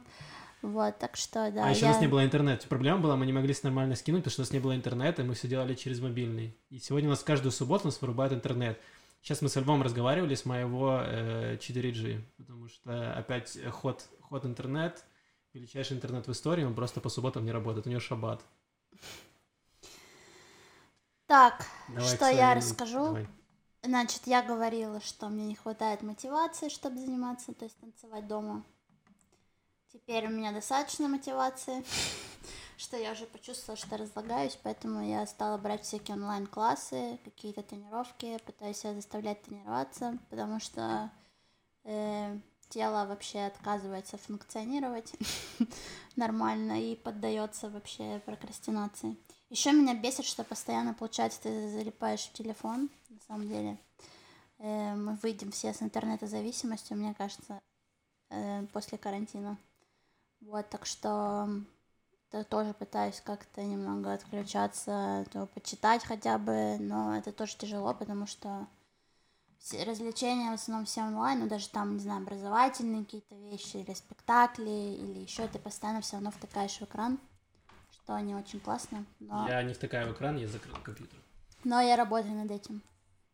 Вот, 0.64 0.98
так 0.98 1.16
что, 1.18 1.52
да. 1.52 1.66
а 1.68 1.70
еще 1.72 1.82
у 1.82 1.88
я- 1.88 1.92
нас 1.92 2.02
не 2.02 2.08
было 2.08 2.24
интернета. 2.26 2.66
Проблема 2.68 3.00
была, 3.00 3.16
мы 3.18 3.26
не 3.26 3.34
могли 3.34 3.54
нормально 3.64 3.96
скинуть, 3.96 4.24
потому 4.24 4.32
что 4.32 4.42
у 4.42 4.46
нас 4.46 4.52
не 4.54 4.60
было 4.60 4.74
интернета, 4.76 5.22
и 5.22 5.26
мы 5.26 5.34
все 5.36 5.48
делали 5.48 5.76
через 5.76 6.00
мобильный. 6.00 6.58
И 6.70 6.80
сегодня 6.80 7.10
у 7.10 7.12
нас 7.12 7.22
каждую 7.24 7.52
субботу 7.52 7.84
у 7.84 7.88
нас 7.88 8.02
вырубают 8.02 8.34
интернет. 8.34 8.80
Сейчас 9.22 9.42
мы 9.42 9.50
с 9.50 9.56
Львом 9.58 9.82
разговаривали 9.84 10.36
с 10.36 10.46
моего 10.46 11.00
э, 11.04 11.58
4G, 11.58 12.22
потому 12.38 12.68
что 12.70 13.14
опять 13.14 13.58
ход, 13.72 14.06
ход 14.22 14.46
интернет, 14.46 15.04
величайший 15.54 15.98
интернет 15.98 16.28
в 16.28 16.32
истории, 16.32 16.64
он 16.64 16.74
просто 16.76 17.02
по 17.02 17.10
субботам 17.10 17.44
не 17.46 17.52
работает, 17.52 17.86
у 17.86 17.90
него 17.90 18.00
шаббат. 18.00 18.42
Так, 21.28 21.66
Давай 21.90 22.04
что 22.16 22.26
я 22.28 22.36
своим- 22.36 22.58
расскажу? 22.58 23.06
Давай. 23.06 23.28
Значит, 23.84 24.22
я 24.28 24.42
говорила, 24.44 25.02
что 25.02 25.28
мне 25.28 25.46
не 25.46 25.56
хватает 25.56 26.04
мотивации, 26.04 26.70
чтобы 26.70 27.00
заниматься, 27.00 27.54
то 27.54 27.66
есть 27.66 27.78
танцевать 27.80 28.28
дома. 28.28 28.64
Теперь 29.94 30.26
у 30.26 30.32
меня 30.32 30.52
достаточно 30.52 31.08
мотивации, 31.08 31.86
что 32.78 32.98
я 32.98 33.12
уже 33.12 33.28
почувствовала, 33.28 33.78
что 33.78 33.96
разлагаюсь, 33.96 34.58
поэтому 34.64 35.08
я 35.08 35.24
стала 35.28 35.56
брать 35.60 35.84
всякие 35.84 36.18
онлайн-классы, 36.18 37.20
какие-то 37.24 37.62
тренировки, 37.62 38.40
пытаюсь 38.44 38.78
себя 38.78 38.96
заставлять 38.96 39.44
тренироваться, 39.44 40.18
потому 40.32 40.60
что 40.60 41.12
э, 41.84 42.40
тело 42.70 43.06
вообще 43.06 43.42
отказывается 43.42 44.18
функционировать 44.18 45.14
нормально 46.16 46.82
и 46.82 46.96
поддается 46.96 47.70
вообще 47.70 48.20
прокрастинации. 48.26 49.16
Еще 49.52 49.74
меня 49.74 49.94
бесит, 49.94 50.26
что 50.26 50.44
постоянно, 50.44 50.96
получается, 50.96 51.44
ты 51.44 51.70
залипаешь 51.70 52.22
в 52.22 52.34
телефон, 52.34 52.90
на 53.10 53.20
самом 53.28 53.48
деле. 53.48 53.78
Э, 54.58 54.96
мы 54.96 55.20
выйдем 55.22 55.52
все 55.52 55.72
с 55.72 55.84
интернета-зависимостью, 55.84 56.98
мне 56.98 57.14
кажется, 57.14 57.62
э, 58.32 58.66
после 58.74 58.98
карантина. 58.98 59.56
Вот, 60.46 60.70
так 60.70 60.86
что 60.86 61.48
то 62.32 62.44
тоже 62.44 62.74
пытаюсь 62.74 63.22
как-то 63.22 63.62
немного 63.62 64.14
отключаться, 64.14 65.24
то 65.32 65.46
почитать 65.46 66.04
хотя 66.04 66.40
бы, 66.40 66.78
но 66.80 67.16
это 67.16 67.32
тоже 67.32 67.56
тяжело, 67.56 67.94
потому 67.94 68.26
что 68.26 68.68
все 69.60 69.84
развлечения 69.84 70.50
в 70.50 70.56
основном 70.56 70.86
все 70.86 71.02
онлайн, 71.02 71.42
ну 71.42 71.48
даже 71.48 71.70
там, 71.70 71.94
не 71.94 72.00
знаю, 72.00 72.24
образовательные 72.24 73.06
какие-то 73.06 73.36
вещи, 73.36 73.78
или 73.78 73.94
спектакли, 73.94 74.70
или 74.70 75.20
еще 75.20 75.48
ты 75.48 75.60
постоянно 75.60 76.02
все 76.02 76.14
равно 76.14 76.32
втыкаешь 76.32 76.78
в 76.80 76.82
экран, 76.82 77.20
что 77.92 78.20
не 78.20 78.36
очень 78.36 78.60
классно, 78.60 79.06
но... 79.20 79.48
Я 79.48 79.62
не 79.62 79.74
втыкаю 79.74 80.10
в 80.10 80.14
экран, 80.14 80.36
я 80.38 80.48
закрыл 80.48 80.76
компьютер. 80.84 81.20
Но 81.64 81.82
я 81.82 81.96
работаю 81.96 82.34
над 82.34 82.50
этим. 82.50 82.82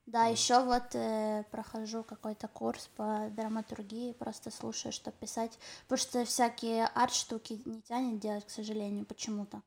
Да, 0.09 0.25
еще 0.25 0.63
вот 0.63 0.95
э, 0.95 1.43
прохожу 1.51 2.03
какой-то 2.03 2.47
курс 2.47 2.89
по 2.95 3.29
драматургии, 3.29 4.13
просто 4.13 4.49
слушаю, 4.49 4.91
что 4.91 5.11
писать. 5.11 5.59
Потому 5.83 5.99
что 5.99 6.25
всякие 6.25 6.87
арт-штуки 6.87 7.61
не 7.65 7.83
тянет 7.83 8.19
делать, 8.19 8.43
к 8.43 8.49
сожалению, 8.49 9.05
почему-то. 9.05 9.61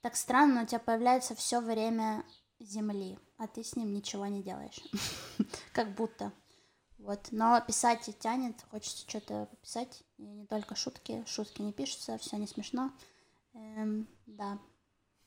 Так 0.00 0.16
странно, 0.16 0.64
у 0.64 0.66
тебя 0.66 0.80
появляется 0.80 1.36
все 1.36 1.60
время 1.60 2.24
земли, 2.58 3.16
а 3.38 3.46
ты 3.46 3.62
с 3.62 3.76
ним 3.76 3.92
ничего 3.92 4.26
не 4.26 4.42
делаешь. 4.42 4.82
Как 5.72 5.94
будто. 5.94 6.32
Вот. 6.98 7.28
Но 7.30 7.60
писать 7.60 8.08
и 8.08 8.12
тянет, 8.12 8.56
хочется 8.72 9.08
что-то 9.08 9.46
пописать. 9.52 10.02
И 10.16 10.24
не 10.24 10.46
только 10.46 10.74
шутки. 10.74 11.22
Шутки 11.28 11.62
не 11.62 11.72
пишутся, 11.72 12.18
все 12.18 12.38
не 12.38 12.48
смешно. 12.48 12.90
Эм, 13.54 14.08
да. 14.26 14.58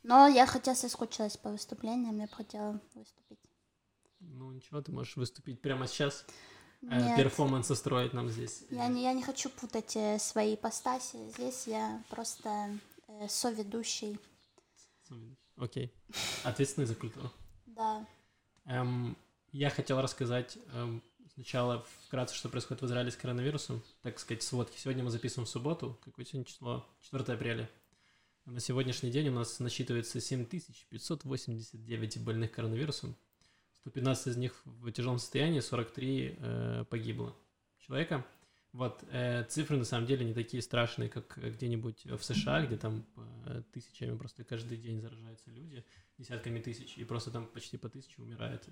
Но 0.04 0.28
я 0.28 0.46
хотя 0.46 0.76
соскучилась 0.76 1.38
по 1.38 1.50
выступлениям, 1.50 2.20
я 2.20 2.28
бы 2.28 2.34
хотела 2.34 2.82
выступить. 2.94 3.49
Ну 4.20 4.52
ничего, 4.52 4.82
ты 4.82 4.92
можешь 4.92 5.16
выступить 5.16 5.62
прямо 5.62 5.88
сейчас, 5.88 6.26
э, 6.82 6.88
Нет, 6.88 7.18
перформанс 7.18 7.72
устроить 7.72 8.14
нам 8.14 8.30
здесь. 8.30 8.64
я 8.70 8.88
не, 8.88 9.04
я 9.04 9.14
не 9.14 9.24
хочу 9.24 9.50
путать 9.50 9.96
э, 9.96 10.20
свои 10.20 10.56
ипостаси. 10.56 11.30
Здесь 11.32 11.68
я 11.68 12.04
просто 12.10 12.78
э, 13.08 13.28
соведущий. 13.28 14.20
Окей. 15.58 15.94
Ответственный 16.44 16.88
за 16.88 16.96
культуру. 16.96 17.32
Да. 17.66 18.06
Эм, 18.66 19.18
я 19.52 19.70
хотел 19.70 20.02
рассказать 20.02 20.58
эм, 20.74 21.02
сначала 21.34 21.86
вкратце, 22.06 22.36
что 22.36 22.50
происходит 22.50 22.82
в 22.82 22.86
Израиле 22.86 23.12
с 23.12 23.16
коронавирусом. 23.16 23.84
Так 24.02 24.20
сказать, 24.20 24.44
сводки. 24.44 24.78
Сегодня 24.78 25.04
мы 25.04 25.10
записываем 25.10 25.46
в 25.46 25.50
субботу. 25.50 25.98
Какое 26.04 26.26
сегодня 26.26 26.46
число? 26.46 26.86
4 27.02 27.24
апреля. 27.34 27.70
На 28.46 28.60
сегодняшний 28.60 29.12
день 29.12 29.30
у 29.30 29.34
нас 29.34 29.60
насчитывается 29.60 30.20
7589 30.20 32.24
больных 32.24 32.52
коронавирусом. 32.52 33.16
115 33.82 34.28
из 34.28 34.38
них 34.38 34.62
в 34.66 34.92
тяжелом 34.92 35.20
состоянии, 35.20 35.60
43 35.60 36.36
э, 36.38 36.86
погибло 36.90 37.36
человека. 37.80 38.26
Вот, 38.72 39.04
э, 39.10 39.46
цифры 39.46 39.78
на 39.78 39.84
самом 39.84 40.06
деле 40.06 40.26
не 40.26 40.34
такие 40.34 40.62
страшные, 40.62 41.10
как 41.10 41.38
где-нибудь 41.38 42.06
в 42.06 42.22
США, 42.22 42.66
где 42.66 42.78
там 42.78 43.06
э, 43.46 43.64
тысячами 43.74 44.16
просто 44.16 44.44
каждый 44.44 44.78
день 44.78 45.02
заражаются 45.02 45.50
люди, 45.50 45.84
десятками 46.18 46.60
тысяч, 46.60 46.98
и 46.98 47.04
просто 47.04 47.32
там 47.32 47.48
почти 47.48 47.78
по 47.78 47.90
тысяче 47.90 48.22
умирает. 48.22 48.68
э, 48.68 48.72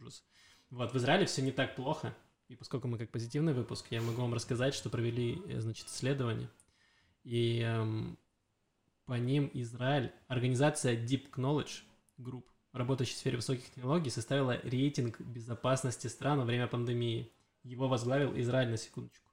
Ужас. 0.00 0.24
Вот, 0.70 0.92
в 0.92 0.96
Израиле 0.96 1.26
все 1.26 1.42
не 1.42 1.52
так 1.52 1.76
плохо, 1.76 2.14
и 2.48 2.56
поскольку 2.56 2.88
мы 2.88 2.98
как 2.98 3.10
позитивный 3.10 3.52
выпуск, 3.52 3.86
я 3.90 4.00
могу 4.00 4.22
вам 4.22 4.34
рассказать, 4.34 4.74
что 4.74 4.90
провели, 4.90 5.40
э, 5.46 5.60
значит, 5.60 5.86
исследование, 5.86 6.50
и 7.22 7.60
эм, 7.60 8.18
по 9.04 9.14
ним 9.14 9.50
Израиль, 9.54 10.12
организация 10.26 10.96
Deep 10.96 11.30
Knowledge 11.34 11.82
Group, 12.18 12.44
работающая 12.72 13.14
в 13.14 13.18
сфере 13.18 13.36
высоких 13.36 13.70
технологий, 13.70 14.10
составила 14.10 14.60
рейтинг 14.62 15.20
безопасности 15.20 16.06
стран 16.06 16.38
во 16.38 16.44
время 16.44 16.66
пандемии. 16.66 17.30
Его 17.62 17.88
возглавил 17.88 18.38
Израиль 18.38 18.70
на 18.70 18.76
секундочку. 18.76 19.28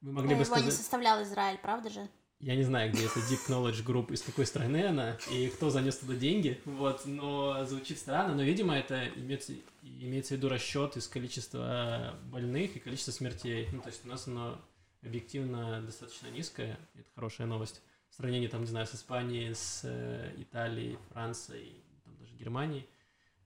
Вы 0.00 0.12
могли 0.12 0.30
Но 0.30 0.36
бы 0.36 0.42
его 0.44 0.54
не 0.56 0.60
сказать... 0.62 0.74
составлял 0.74 1.22
Израиль, 1.22 1.58
правда 1.58 1.90
же? 1.90 2.08
Я 2.40 2.56
не 2.56 2.62
знаю, 2.62 2.90
где 2.90 3.04
это 3.04 3.20
Deep 3.20 3.48
Knowledge 3.50 3.84
Group, 3.84 4.14
из 4.14 4.22
какой 4.22 4.46
страны 4.46 4.86
она, 4.86 5.18
и 5.30 5.48
кто 5.48 5.68
занес 5.68 5.98
туда 5.98 6.14
деньги, 6.14 6.58
вот, 6.64 7.04
но 7.04 7.66
звучит 7.66 7.98
странно, 7.98 8.34
но, 8.34 8.42
видимо, 8.42 8.74
это 8.74 9.08
имеется, 9.08 9.52
имеется 9.82 10.34
в 10.34 10.36
виду 10.38 10.48
расчет 10.48 10.96
из 10.96 11.06
количества 11.06 12.14
больных 12.32 12.76
и 12.76 12.80
количества 12.80 13.12
смертей. 13.12 13.68
Ну, 13.72 13.82
то 13.82 13.88
есть 13.88 14.06
у 14.06 14.08
нас 14.08 14.26
оно 14.26 14.58
объективно 15.02 15.82
достаточно 15.82 16.28
низкое, 16.28 16.78
это 16.94 17.10
хорошая 17.14 17.46
новость. 17.46 17.82
В 18.08 18.14
сравнении, 18.14 18.48
там, 18.48 18.62
не 18.62 18.66
знаю, 18.68 18.86
с 18.86 18.94
Испанией, 18.94 19.54
с 19.54 19.82
э, 19.84 20.34
Италией, 20.38 20.98
Францией, 21.10 21.84
Германией. 22.40 22.88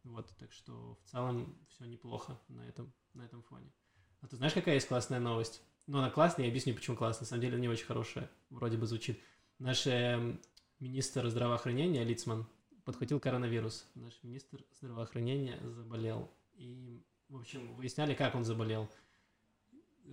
Вот, 0.04 0.28
так 0.38 0.52
что 0.52 0.98
в 1.02 1.10
целом 1.10 1.58
все 1.68 1.84
неплохо 1.84 2.38
на 2.48 2.60
этом, 2.68 2.92
на 3.14 3.22
этом 3.22 3.42
фоне. 3.42 3.72
А 4.20 4.28
ты 4.28 4.36
знаешь, 4.36 4.54
какая 4.54 4.74
есть 4.74 4.88
классная 4.88 5.20
новость? 5.20 5.62
Ну, 5.86 5.98
она 5.98 6.10
классная, 6.10 6.46
я 6.46 6.50
объясню, 6.50 6.74
почему 6.74 6.96
классная. 6.96 7.24
На 7.24 7.28
самом 7.28 7.42
деле, 7.42 7.54
она 7.54 7.62
не 7.62 7.68
очень 7.68 7.86
хорошая, 7.86 8.30
вроде 8.50 8.76
бы 8.76 8.86
звучит. 8.86 9.20
Наш 9.58 9.86
э, 9.86 10.38
министр 10.80 11.28
здравоохранения 11.28 12.04
Лицман 12.04 12.46
подхватил 12.84 13.20
коронавирус. 13.20 13.86
Наш 13.94 14.14
министр 14.22 14.64
здравоохранения 14.80 15.58
заболел. 15.62 16.30
И, 16.54 17.02
в 17.28 17.36
общем, 17.36 17.74
выясняли, 17.74 18.14
как 18.14 18.34
он 18.34 18.44
заболел. 18.44 18.88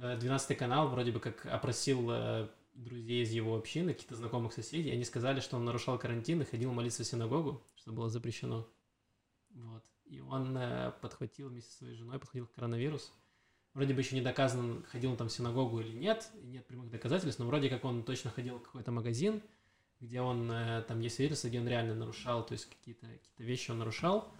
Э, 0.02 0.18
12 0.18 0.58
канал 0.58 0.90
вроде 0.90 1.12
бы 1.12 1.20
как 1.20 1.46
опросил 1.46 2.10
э, 2.12 2.50
друзей 2.84 3.24
из 3.24 3.32
его 3.32 3.56
общины, 3.56 3.94
каких-то 3.94 4.16
знакомых 4.16 4.54
соседей. 4.54 4.92
Они 4.92 5.04
сказали, 5.04 5.40
что 5.40 5.58
он 5.58 5.66
нарушал 5.66 5.98
карантин 5.98 6.42
и 6.42 6.46
ходил 6.46 6.72
молиться 6.74 7.04
в 7.04 7.08
синагогу, 7.08 7.62
что 7.76 7.92
было 7.92 8.10
запрещено. 8.10 8.68
Вот. 9.52 9.84
И 10.06 10.20
он 10.20 10.58
э, 10.58 10.92
подхватил 11.02 11.50
вместе 11.50 11.72
со 11.72 11.78
своей 11.80 11.96
женой, 11.96 12.20
подхватил 12.20 12.48
коронавирус. 12.48 13.14
Вроде 13.74 13.94
бы 13.94 14.02
еще 14.02 14.16
не 14.16 14.22
доказано, 14.22 14.84
ходил 14.84 15.12
он 15.12 15.18
там 15.18 15.30
в 15.30 15.32
синагогу 15.32 15.80
или 15.80 15.96
нет, 15.96 16.30
нет 16.44 16.68
прямых 16.68 16.90
доказательств, 16.90 17.40
но 17.40 17.46
вроде 17.46 17.70
как 17.70 17.86
он 17.86 18.04
точно 18.04 18.30
ходил 18.30 18.58
в 18.58 18.64
какой-то 18.64 18.92
магазин, 18.92 19.42
где 20.02 20.20
он, 20.20 20.52
э, 20.52 20.82
там 20.88 21.00
есть 21.00 21.16
свидетельство, 21.16 21.48
где 21.48 21.60
он 21.60 21.68
реально 21.68 21.96
нарушал, 21.96 22.46
то 22.46 22.54
есть 22.54 22.66
какие-то 22.66 23.08
какие 23.08 23.48
вещи 23.48 23.72
он 23.72 23.80
нарушал. 23.80 24.34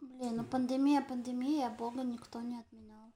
Блин, 0.00 0.36
ну 0.36 0.44
пандемия, 0.44 1.02
пандемия, 1.02 1.68
бога 1.68 2.02
никто 2.02 2.40
не 2.40 2.58
отменял. 2.58 3.07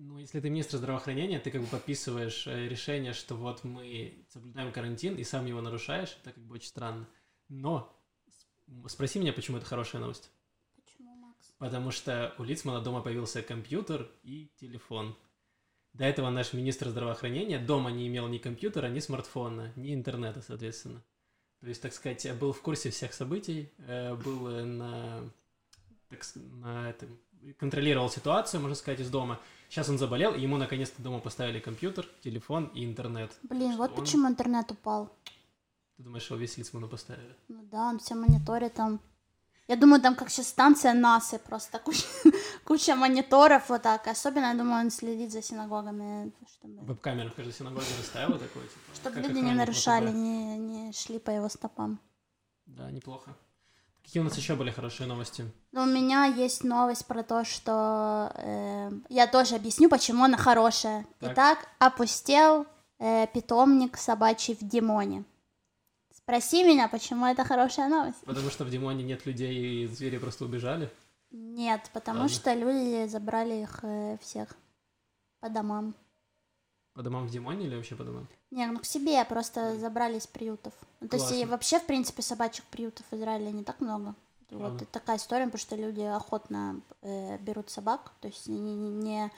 Ну, 0.00 0.16
если 0.16 0.38
ты 0.38 0.48
министр 0.48 0.76
здравоохранения, 0.76 1.40
ты 1.40 1.50
как 1.50 1.60
бы 1.60 1.66
подписываешь 1.66 2.46
э, 2.46 2.68
решение, 2.68 3.12
что 3.12 3.34
вот 3.34 3.64
мы 3.64 4.24
соблюдаем 4.28 4.70
карантин, 4.70 5.16
и 5.16 5.24
сам 5.24 5.44
его 5.46 5.60
нарушаешь, 5.60 6.16
это 6.22 6.32
как 6.32 6.44
бы 6.44 6.54
очень 6.54 6.68
странно. 6.68 7.08
Но 7.48 7.92
спроси 8.86 9.18
меня, 9.18 9.32
почему 9.32 9.56
это 9.56 9.66
хорошая 9.66 10.00
новость. 10.00 10.30
Почему, 10.76 11.16
Макс? 11.16 11.52
Потому 11.58 11.90
что 11.90 12.32
у 12.38 12.44
Лицмана 12.44 12.80
дома 12.80 13.02
появился 13.02 13.42
компьютер 13.42 14.08
и 14.22 14.52
телефон. 14.60 15.16
До 15.94 16.04
этого 16.04 16.30
наш 16.30 16.52
министр 16.52 16.90
здравоохранения 16.90 17.58
дома 17.58 17.90
не 17.90 18.06
имел 18.06 18.28
ни 18.28 18.38
компьютера, 18.38 18.86
ни 18.86 19.00
смартфона, 19.00 19.72
ни 19.74 19.92
интернета, 19.92 20.42
соответственно. 20.42 21.02
То 21.58 21.66
есть, 21.66 21.82
так 21.82 21.92
сказать, 21.92 22.38
был 22.38 22.52
в 22.52 22.62
курсе 22.62 22.90
всех 22.90 23.12
событий, 23.12 23.72
э, 23.78 24.14
был 24.14 24.46
на, 24.64 25.28
так, 26.08 26.24
на 26.36 26.88
этом, 26.88 27.18
контролировал 27.58 28.10
ситуацию, 28.10 28.60
можно 28.60 28.74
сказать, 28.76 29.00
из 29.00 29.10
дома. 29.10 29.38
Сейчас 29.68 29.88
он 29.88 29.98
заболел, 29.98 30.34
и 30.34 30.40
ему 30.40 30.56
наконец-то 30.56 31.02
дома 31.02 31.20
поставили 31.20 31.60
компьютер, 31.60 32.06
телефон 32.22 32.66
и 32.74 32.84
интернет. 32.84 33.32
Блин, 33.42 33.76
вот 33.76 33.90
он- 33.90 33.96
почему 33.96 34.28
интернет 34.28 34.70
упал. 34.70 35.10
Ты 35.96 36.02
думаешь, 36.04 36.30
его 36.30 36.38
весь 36.38 36.56
Лицману 36.56 36.88
поставили? 36.88 37.34
Ну 37.48 37.62
да, 37.64 37.88
он 37.88 37.98
все 37.98 38.14
мониторит 38.14 38.74
там. 38.74 39.00
Я 39.66 39.76
думаю, 39.76 40.00
там 40.00 40.14
как 40.14 40.30
сейчас 40.30 40.48
станция 40.48 40.94
НАСА, 40.94 41.38
просто 41.38 41.78
куча, 41.78 42.06
куча 42.64 42.94
мониторов 42.94 43.68
вот 43.68 43.82
так. 43.82 44.06
Особенно, 44.06 44.46
я 44.46 44.54
думаю, 44.54 44.84
он 44.84 44.90
следит 44.90 45.30
за 45.30 45.42
синагогами, 45.42 46.32
чтобы, 46.46 46.80
Веб-камеру 46.86 47.28
в 47.30 47.34
каждой 47.34 47.52
синагоге 47.52 47.86
наставила 47.98 48.38
такой, 48.38 48.62
типа, 48.62 48.94
чтобы 48.94 49.20
люди 49.20 49.38
не 49.40 49.52
нарушали, 49.52 50.10
не, 50.10 50.58
не 50.58 50.92
шли 50.92 51.18
по 51.18 51.30
его 51.30 51.48
стопам. 51.50 52.00
Да, 52.64 52.90
неплохо. 52.90 53.36
Какие 54.08 54.22
у 54.22 54.24
нас 54.24 54.38
еще 54.38 54.54
были 54.54 54.70
хорошие 54.70 55.06
новости? 55.06 55.44
Но 55.70 55.82
у 55.82 55.86
меня 55.86 56.24
есть 56.24 56.64
новость 56.64 57.04
про 57.04 57.22
то, 57.22 57.44
что 57.44 58.32
э, 58.36 58.90
я 59.10 59.26
тоже 59.26 59.56
объясню, 59.56 59.90
почему 59.90 60.24
она 60.24 60.38
хорошая. 60.38 61.06
Так. 61.20 61.32
Итак, 61.32 61.68
опустел 61.78 62.64
э, 62.98 63.26
питомник 63.26 63.98
собачий 63.98 64.54
в 64.54 64.66
Димоне. 64.66 65.24
Спроси 66.10 66.64
меня, 66.64 66.88
почему 66.88 67.26
это 67.26 67.44
хорошая 67.44 67.90
новость. 67.90 68.16
Потому 68.24 68.48
что 68.48 68.64
в 68.64 68.70
Димоне 68.70 69.04
нет 69.04 69.26
людей, 69.26 69.84
и 69.84 69.86
звери 69.88 70.16
просто 70.16 70.46
убежали. 70.46 70.90
Нет, 71.30 71.90
потому 71.92 72.20
Ладно. 72.20 72.34
что 72.34 72.54
люди 72.54 73.06
забрали 73.08 73.56
их 73.56 73.80
э, 73.82 74.16
всех 74.22 74.56
по 75.40 75.50
домам. 75.50 75.94
По 76.98 77.04
домам 77.04 77.28
в 77.28 77.30
Димоне 77.30 77.66
или 77.66 77.76
вообще 77.76 77.94
по 77.94 78.02
домам? 78.02 78.26
Не, 78.50 78.66
ну 78.66 78.80
к 78.80 78.84
себе 78.84 79.24
просто 79.24 79.78
забрали 79.78 80.18
из 80.18 80.26
приютов. 80.26 80.72
Ну, 81.00 81.06
то 81.06 81.16
есть 81.16 81.30
и 81.30 81.44
вообще, 81.44 81.78
в 81.78 81.86
принципе, 81.86 82.22
собачьих 82.22 82.64
приютов 82.64 83.06
в 83.08 83.14
Израиле 83.14 83.52
не 83.52 83.62
так 83.62 83.80
много. 83.80 84.16
Вот 84.50 84.82
это 84.82 84.90
такая 84.90 85.18
история, 85.18 85.44
потому 85.44 85.60
что 85.60 85.76
люди 85.76 86.00
охотно 86.00 86.80
э, 87.02 87.38
берут 87.38 87.70
собак, 87.70 88.10
то 88.20 88.26
есть 88.26 88.48
не, 88.48 88.58
не- 88.58 88.90
не, 88.90 89.30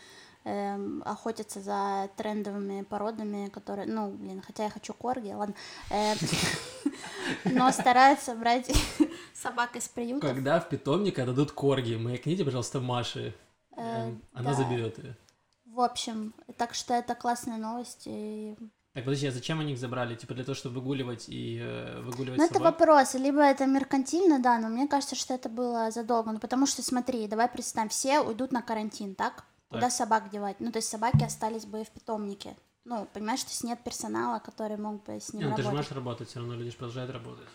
эм, 0.44 1.02
охотятся 1.04 1.60
за 1.60 2.08
трендовыми 2.16 2.80
породами, 2.80 3.50
которые, 3.50 3.86
ну, 3.86 4.08
блин, 4.10 4.40
хотя 4.40 4.64
я 4.64 4.70
хочу 4.70 4.94
корги, 4.94 5.30
ладно, 5.30 5.54
Э, 5.90 6.14
но 7.44 7.70
стараются 7.72 8.34
брать 8.36 8.72
собак 9.34 9.76
из 9.76 9.86
приютов. 9.86 10.30
Когда 10.30 10.60
в 10.60 10.68
питомник 10.70 11.18
отдадут 11.18 11.52
корги, 11.52 11.96
маякните, 11.96 12.42
пожалуйста, 12.42 12.80
Маше. 12.80 13.34
Э, 13.76 14.06
Эм, 14.06 14.22
Она 14.32 14.54
заберет 14.54 14.96
ее. 14.96 15.14
В 15.80 15.84
общем, 15.84 16.34
так 16.56 16.74
что 16.74 16.94
это 16.94 17.14
классная 17.14 17.56
новость. 17.56 18.02
И... 18.06 18.54
Так, 18.92 19.04
подожди, 19.04 19.28
а 19.28 19.32
зачем 19.32 19.60
они 19.60 19.72
их 19.72 19.78
забрали? 19.78 20.14
Типа 20.14 20.34
для 20.34 20.44
того, 20.44 20.54
чтобы 20.54 20.74
выгуливать 20.76 21.24
и 21.28 21.58
э, 21.62 22.00
выгуливать 22.02 22.38
Ну, 22.38 22.44
это 22.44 22.54
собак? 22.54 22.78
вопрос. 22.78 23.14
Либо 23.14 23.40
это 23.40 23.66
меркантильно, 23.66 24.38
да, 24.40 24.58
но 24.58 24.68
мне 24.68 24.86
кажется, 24.88 25.16
что 25.16 25.32
это 25.34 25.48
было 25.48 25.90
задолго. 25.90 26.32
Ну, 26.32 26.38
потому 26.38 26.66
что, 26.66 26.82
смотри, 26.82 27.26
давай 27.28 27.48
представим, 27.48 27.88
все 27.88 28.20
уйдут 28.20 28.52
на 28.52 28.62
карантин, 28.62 29.14
так? 29.14 29.44
Куда 29.68 29.82
Так. 29.82 29.92
собак 29.92 30.30
девать? 30.30 30.56
Ну, 30.60 30.70
то 30.72 30.78
есть 30.78 30.88
собаки 30.88 31.22
остались 31.24 31.64
бы 31.64 31.84
в 31.84 31.90
питомнике. 31.90 32.56
Ну, 32.84 33.06
понимаешь, 33.12 33.42
то 33.44 33.50
есть 33.50 33.62
нет 33.64 33.78
персонала, 33.84 34.38
который 34.40 34.76
мог 34.76 35.04
бы 35.04 35.12
с 35.20 35.32
Не, 35.32 35.40
ним 35.40 35.50
ну 35.50 35.56
ты 35.56 35.62
же 35.62 35.68
работать. 35.68 35.76
можешь 35.76 35.92
работать, 35.92 36.28
все 36.28 36.38
равно 36.40 36.54
люди 36.54 36.70
же 36.70 36.76
продолжают 36.76 37.10
работать. 37.10 37.46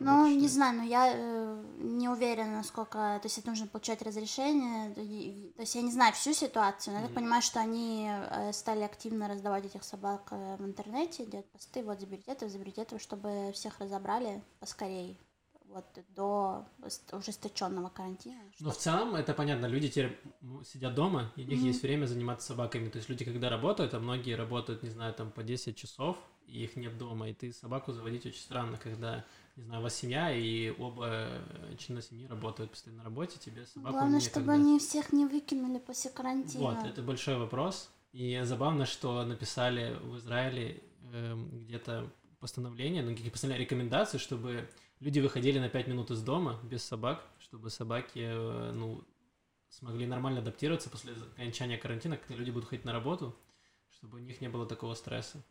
Ну, 0.00 0.26
не 0.26 0.48
знаю, 0.48 0.78
но 0.78 0.82
я 0.82 1.12
э, 1.14 1.64
не 1.78 2.08
уверена, 2.08 2.56
насколько... 2.56 2.98
То 2.98 3.20
есть 3.24 3.38
это 3.38 3.50
нужно 3.50 3.66
получать 3.66 4.02
разрешение. 4.02 4.94
То 4.94 5.60
есть 5.60 5.74
я 5.74 5.82
не 5.82 5.92
знаю 5.92 6.12
всю 6.14 6.32
ситуацию, 6.32 6.94
но 6.94 7.00
я 7.00 7.06
так 7.06 7.14
понимаю, 7.14 7.42
что 7.42 7.60
они 7.60 8.08
э, 8.10 8.52
стали 8.52 8.82
активно 8.82 9.28
раздавать 9.28 9.66
этих 9.66 9.84
собак 9.84 10.28
э, 10.30 10.56
в 10.58 10.64
интернете, 10.64 11.26
делать 11.26 11.46
посты, 11.50 11.82
вот 11.84 12.00
заберите 12.00 12.32
этого, 12.32 12.50
заберите 12.50 12.82
этого, 12.82 13.00
чтобы 13.00 13.52
всех 13.54 13.78
разобрали 13.78 14.42
поскорее. 14.58 15.16
Вот 15.66 15.84
до 16.16 16.66
ужесточенного 17.12 17.90
карантина. 17.90 18.40
Но 18.58 18.70
в 18.72 18.76
целом 18.76 19.14
это 19.14 19.34
понятно, 19.34 19.66
люди 19.66 19.88
теперь 19.88 20.18
сидят 20.64 20.96
дома, 20.96 21.30
и 21.36 21.44
у 21.44 21.46
них 21.46 21.58
Мгм. 21.58 21.68
есть 21.68 21.82
время 21.82 22.06
заниматься 22.06 22.48
собаками. 22.48 22.88
То 22.88 22.98
есть 22.98 23.08
люди, 23.08 23.24
когда 23.24 23.50
работают, 23.50 23.94
а 23.94 24.00
многие 24.00 24.34
работают, 24.34 24.82
не 24.82 24.90
знаю, 24.90 25.14
там 25.14 25.30
по 25.30 25.44
10 25.44 25.76
часов, 25.76 26.16
и 26.48 26.64
их 26.64 26.74
нет 26.74 26.98
дома, 26.98 27.28
и 27.28 27.34
ты 27.34 27.52
собаку 27.52 27.92
заводить 27.92 28.26
очень 28.26 28.40
странно, 28.40 28.78
когда, 28.82 29.24
не 29.56 29.64
знаю, 29.64 29.80
у 29.80 29.82
вас 29.84 29.94
семья, 29.94 30.32
и 30.32 30.70
оба 30.78 31.06
э, 31.08 31.76
члена 31.78 32.02
семьи 32.02 32.26
работают 32.26 32.70
постоянно 32.70 33.02
на 33.02 33.04
работе, 33.04 33.38
тебе 33.38 33.66
собаку 33.66 33.92
Главное, 33.92 34.20
некогда. 34.20 34.30
чтобы 34.30 34.52
они 34.52 34.78
всех 34.78 35.12
не 35.12 35.26
выкинули 35.26 35.78
после 35.78 36.10
карантина. 36.10 36.64
Вот, 36.64 36.84
это 36.84 37.02
большой 37.02 37.36
вопрос. 37.36 37.90
И 38.12 38.40
забавно, 38.44 38.86
что 38.86 39.24
написали 39.24 39.96
в 40.02 40.16
Израиле 40.16 40.82
эм, 41.12 41.64
где-то 41.64 42.10
постановление, 42.40 43.02
ну, 43.02 43.10
какие 43.10 43.30
постановления, 43.30 43.64
рекомендации, 43.64 44.18
чтобы 44.18 44.68
люди 44.98 45.20
выходили 45.20 45.58
на 45.58 45.68
5 45.68 45.86
минут 45.88 46.10
из 46.10 46.22
дома 46.22 46.58
без 46.64 46.82
собак, 46.82 47.24
чтобы 47.38 47.70
собаки, 47.70 48.20
э, 48.20 48.72
ну, 48.72 49.04
смогли 49.68 50.06
нормально 50.06 50.40
адаптироваться 50.40 50.90
после 50.90 51.12
окончания 51.12 51.78
карантина, 51.78 52.16
когда 52.16 52.34
люди 52.34 52.50
будут 52.50 52.68
ходить 52.68 52.84
на 52.84 52.92
работу, 52.92 53.36
чтобы 53.90 54.18
у 54.18 54.20
них 54.20 54.40
не 54.40 54.48
было 54.48 54.66
такого 54.66 54.94
стресса. 54.94 55.42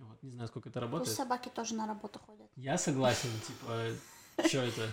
Вот, 0.00 0.22
не 0.22 0.30
знаю, 0.30 0.48
сколько 0.48 0.70
это 0.70 0.80
Пусть 0.80 0.90
работает. 0.90 1.16
собаки 1.16 1.48
тоже 1.50 1.74
на 1.74 1.86
работу 1.86 2.18
ходят. 2.18 2.50
Я 2.56 2.78
согласен, 2.78 3.28
типа, 3.46 4.48
что 4.48 4.62
это? 4.62 4.88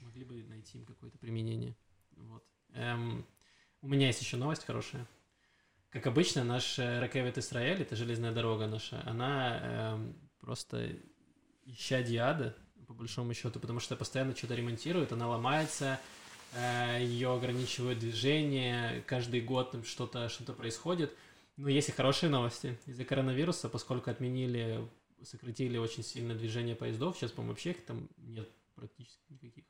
Могли 0.00 0.24
бы 0.24 0.42
найти 0.48 0.78
им 0.78 0.84
какое-то 0.84 1.18
применение. 1.18 1.76
Вот. 2.16 2.44
Эм, 2.72 3.24
у 3.80 3.88
меня 3.88 4.08
есть 4.08 4.20
еще 4.20 4.36
новость 4.36 4.64
хорошая. 4.64 5.06
Как 5.90 6.06
обычно, 6.06 6.42
наш 6.42 6.80
э, 6.80 6.98
Ракевит 7.00 7.38
Израиль, 7.38 7.82
это 7.82 7.94
железная 7.94 8.32
дорога 8.32 8.66
наша, 8.66 9.02
она 9.06 9.60
эм, 9.62 10.30
просто 10.40 10.96
ища 11.64 12.02
диада, 12.02 12.56
по 12.88 12.94
большому 12.94 13.34
счету, 13.34 13.60
потому 13.60 13.78
что 13.78 13.94
постоянно 13.94 14.34
что-то 14.34 14.56
ремонтируют, 14.56 15.12
она 15.12 15.28
ломается, 15.28 16.00
ее 16.98 17.32
ограничивают 17.32 18.00
движение, 18.00 19.02
каждый 19.02 19.40
год 19.40 19.70
там 19.70 19.84
что-то 19.84 20.28
что 20.28 20.52
происходит. 20.52 21.16
Но 21.60 21.68
есть 21.68 21.90
и 21.90 21.92
хорошие 21.92 22.30
новости. 22.30 22.78
Из-за 22.86 23.04
коронавируса, 23.04 23.68
поскольку 23.68 24.10
отменили, 24.10 24.88
сократили 25.22 25.76
очень 25.76 26.02
сильно 26.02 26.34
движение 26.34 26.74
поездов, 26.74 27.18
сейчас, 27.18 27.32
по-моему, 27.32 27.52
вообще 27.52 27.72
их 27.72 27.84
там 27.84 28.08
нет 28.16 28.48
практически 28.74 29.20
никаких. 29.28 29.64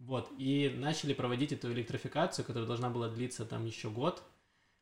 Вот, 0.00 0.28
и 0.38 0.74
начали 0.76 1.14
проводить 1.14 1.52
эту 1.52 1.72
электрификацию, 1.72 2.44
которая 2.44 2.66
должна 2.66 2.90
была 2.90 3.08
длиться 3.08 3.46
там 3.46 3.64
еще 3.64 3.90
год. 3.90 4.24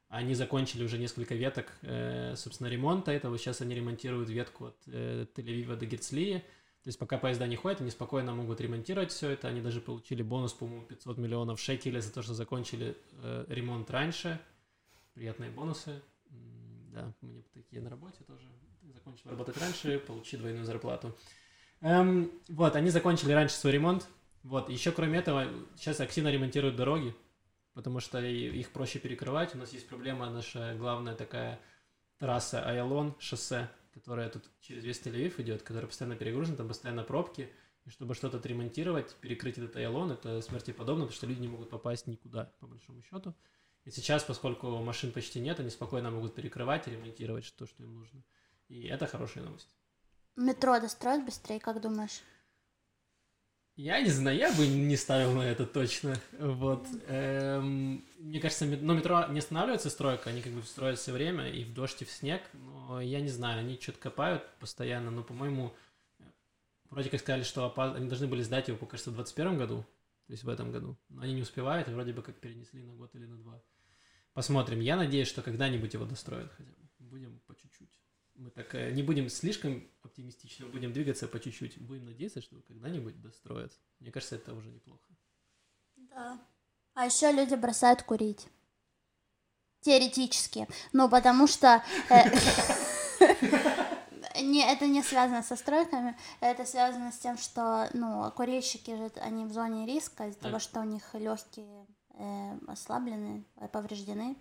Они 0.09 0.33
закончили 0.35 0.85
уже 0.85 0.97
несколько 0.97 1.35
веток, 1.35 1.71
э, 1.83 2.35
собственно, 2.35 2.69
ремонта 2.69 3.11
этого. 3.11 3.37
Сейчас 3.37 3.61
они 3.61 3.75
ремонтируют 3.75 4.31
ветку 4.31 4.69
от 4.69 4.77
э, 4.87 5.27
Тель-Авива 5.37 5.77
до 5.77 5.85
Герцлии. 5.85 6.39
То 6.83 6.89
есть 6.89 6.99
пока 6.99 7.19
поезда 7.19 7.47
не 7.47 7.57
ходят, 7.57 7.83
они 7.83 7.91
спокойно 7.91 8.35
могут 8.35 8.63
ремонтировать 8.63 9.11
все 9.11 9.29
это. 9.29 9.49
Они 9.49 9.61
даже 9.61 9.83
получили 9.83 10.23
бонус, 10.23 10.55
по-моему, 10.55 10.87
500 10.87 11.19
миллионов 11.19 11.61
шекелей 11.61 12.01
за 12.01 12.11
то, 12.11 12.23
что 12.23 12.33
закончили 12.33 12.97
э, 13.23 13.45
ремонт 13.49 13.91
раньше. 13.91 14.41
Приятные 15.13 15.51
бонусы. 15.51 16.01
Да, 16.99 17.15
мне 17.21 17.43
такие 17.55 17.81
на 17.81 17.91
работе 17.91 18.25
тоже. 18.25 18.47
Закончил 18.93 19.31
работать 19.31 19.57
раньше, 19.59 19.99
получи 19.99 20.37
двойную 20.37 20.65
зарплату. 20.65 21.17
Эм, 21.81 22.33
вот, 22.49 22.75
они 22.75 22.91
закончили 22.91 23.33
раньше 23.33 23.55
свой 23.55 23.73
ремонт. 23.73 24.09
Вот, 24.43 24.69
еще 24.69 24.91
кроме 24.93 25.19
этого, 25.19 25.47
сейчас 25.77 26.01
активно 26.01 26.29
ремонтируют 26.29 26.77
дороги, 26.77 27.15
потому 27.75 28.01
что 28.01 28.21
их 28.21 28.71
проще 28.71 28.99
перекрывать. 28.99 29.55
У 29.55 29.59
нас 29.59 29.73
есть 29.73 29.89
проблема, 29.89 30.31
наша 30.31 30.75
главная 30.77 31.15
такая 31.15 31.61
трасса 32.19 32.65
Айлон, 32.67 33.15
шоссе, 33.21 33.69
которая 33.93 34.29
тут 34.29 34.45
через 34.61 34.85
весь 34.85 35.01
Тель-Авив 35.01 35.41
идет, 35.41 35.63
которая 35.63 35.87
постоянно 35.87 36.17
перегружена, 36.17 36.57
там 36.57 36.69
постоянно 36.69 37.05
пробки. 37.05 37.49
И 37.85 37.91
чтобы 37.91 38.15
что-то 38.15 38.39
отремонтировать, 38.39 39.15
перекрыть 39.17 39.59
этот 39.59 39.77
Айлон, 39.77 40.11
это 40.13 40.41
смерти 40.41 40.73
подобно, 40.73 41.05
потому 41.05 41.17
что 41.17 41.27
люди 41.27 41.41
не 41.41 41.49
могут 41.49 41.71
попасть 41.71 42.07
никуда, 42.07 42.53
по 42.59 42.67
большому 42.67 43.03
счету. 43.03 43.35
И 43.89 43.91
сейчас, 43.91 44.23
поскольку 44.23 44.69
машин 44.83 45.13
почти 45.13 45.41
нет, 45.41 45.61
они 45.61 45.71
спокойно 45.71 46.11
могут 46.11 46.35
перекрывать 46.35 46.87
и 46.87 46.91
ремонтировать 46.91 47.55
то, 47.57 47.67
что 47.67 47.83
им 47.83 47.95
нужно. 47.95 48.23
И 48.69 48.83
это 48.87 49.07
хорошая 49.07 49.45
новость. 49.45 49.75
Метро 50.37 50.79
достроят 50.79 51.25
быстрее, 51.25 51.59
как 51.59 51.81
думаешь? 51.81 52.21
Я 53.77 53.99
не 54.03 54.11
знаю, 54.11 54.37
я 54.37 54.53
бы 54.53 54.67
не 54.67 54.95
ставил 54.95 55.33
на 55.33 55.41
это 55.41 55.65
точно. 55.65 56.21
Вот. 56.39 56.87
Эм, 57.07 58.05
мне 58.19 58.41
кажется, 58.41 58.67
мет- 58.67 58.83
но 58.83 58.93
метро 58.93 59.25
не 59.29 59.39
останавливается 59.39 59.89
стройка, 59.89 60.29
они 60.29 60.43
как 60.43 60.53
бы 60.53 60.63
строят 60.65 60.99
все 60.99 61.13
время, 61.13 61.49
и 61.49 61.65
в 61.65 61.73
дождь, 61.73 62.03
и 62.03 62.05
в 62.05 62.11
снег. 62.11 62.43
Но 62.53 63.01
я 63.01 63.23
не 63.23 63.29
знаю, 63.29 63.61
они 63.61 63.81
что-то 63.81 64.01
копают 64.01 64.43
постоянно, 64.61 65.11
но, 65.11 65.23
по-моему, 65.25 65.73
вроде 66.91 67.09
как 67.09 67.21
сказали, 67.21 67.43
что 67.43 67.65
опа- 67.75 67.95
они 67.95 68.07
должны 68.07 68.27
были 68.27 68.43
сдать 68.43 68.69
его, 68.69 68.77
кажется, 68.85 69.11
в 69.11 69.15
2021 69.15 69.57
году. 69.57 69.87
то 70.27 70.33
есть 70.33 70.45
в 70.45 70.49
этом 70.51 70.73
году. 70.73 70.99
Но 71.09 71.23
они 71.23 71.33
не 71.33 71.41
успевают, 71.41 71.89
и 71.89 71.93
вроде 71.93 72.13
бы 72.13 72.21
как 72.21 72.39
перенесли 72.39 72.83
на 72.83 72.93
год 72.95 73.15
или 73.15 73.25
на 73.25 73.39
два. 73.39 73.63
Посмотрим. 74.39 74.79
Я 74.79 74.95
надеюсь, 74.95 75.27
что 75.27 75.43
когда-нибудь 75.43 75.95
его 75.95 76.05
достроят 76.05 76.53
хотя 76.53 76.71
бы. 76.71 76.89
Будем 77.01 77.41
по 77.49 77.57
чуть-чуть. 77.57 78.01
Мы 78.37 78.51
так 78.51 78.73
э, 78.77 78.93
не 78.93 79.03
будем 79.03 79.29
слишком 79.29 79.83
оптимистичны, 80.05 80.67
будем 80.67 80.93
двигаться 80.93 81.27
по 81.27 81.41
чуть-чуть. 81.41 81.81
Будем 81.81 82.05
надеяться, 82.05 82.41
что 82.41 82.55
когда-нибудь 82.69 83.21
достроят. 83.21 83.73
Мне 83.99 84.13
кажется, 84.13 84.37
это 84.37 84.55
уже 84.55 84.71
неплохо. 84.71 85.03
Да. 85.97 86.41
А 86.95 87.07
еще 87.07 87.33
люди 87.33 87.57
бросают 87.57 88.05
курить. 88.05 88.47
Теоретически. 89.81 90.69
Ну, 90.93 91.11
потому 91.11 91.49
что... 91.49 91.83
э, 92.09 92.31
Не, 94.41 94.73
это 94.73 94.87
не 94.87 95.03
связано 95.03 95.43
со 95.43 95.57
стройками, 95.57 96.17
это 96.39 96.65
связано 96.65 97.11
с 97.11 97.19
тем, 97.19 97.37
что, 97.39 97.91
ну, 97.93 98.31
курильщики 98.37 98.95
же, 98.95 99.11
они 99.17 99.47
в 99.47 99.53
зоне 99.53 99.85
риска 99.85 100.29
из-за 100.29 100.39
того, 100.39 100.61
что 100.61 100.79
у 100.79 100.85
них 100.85 101.03
легкие 101.15 101.89
ослаблены, 102.67 103.45
э, 103.57 103.69
повреждены, 103.69 104.37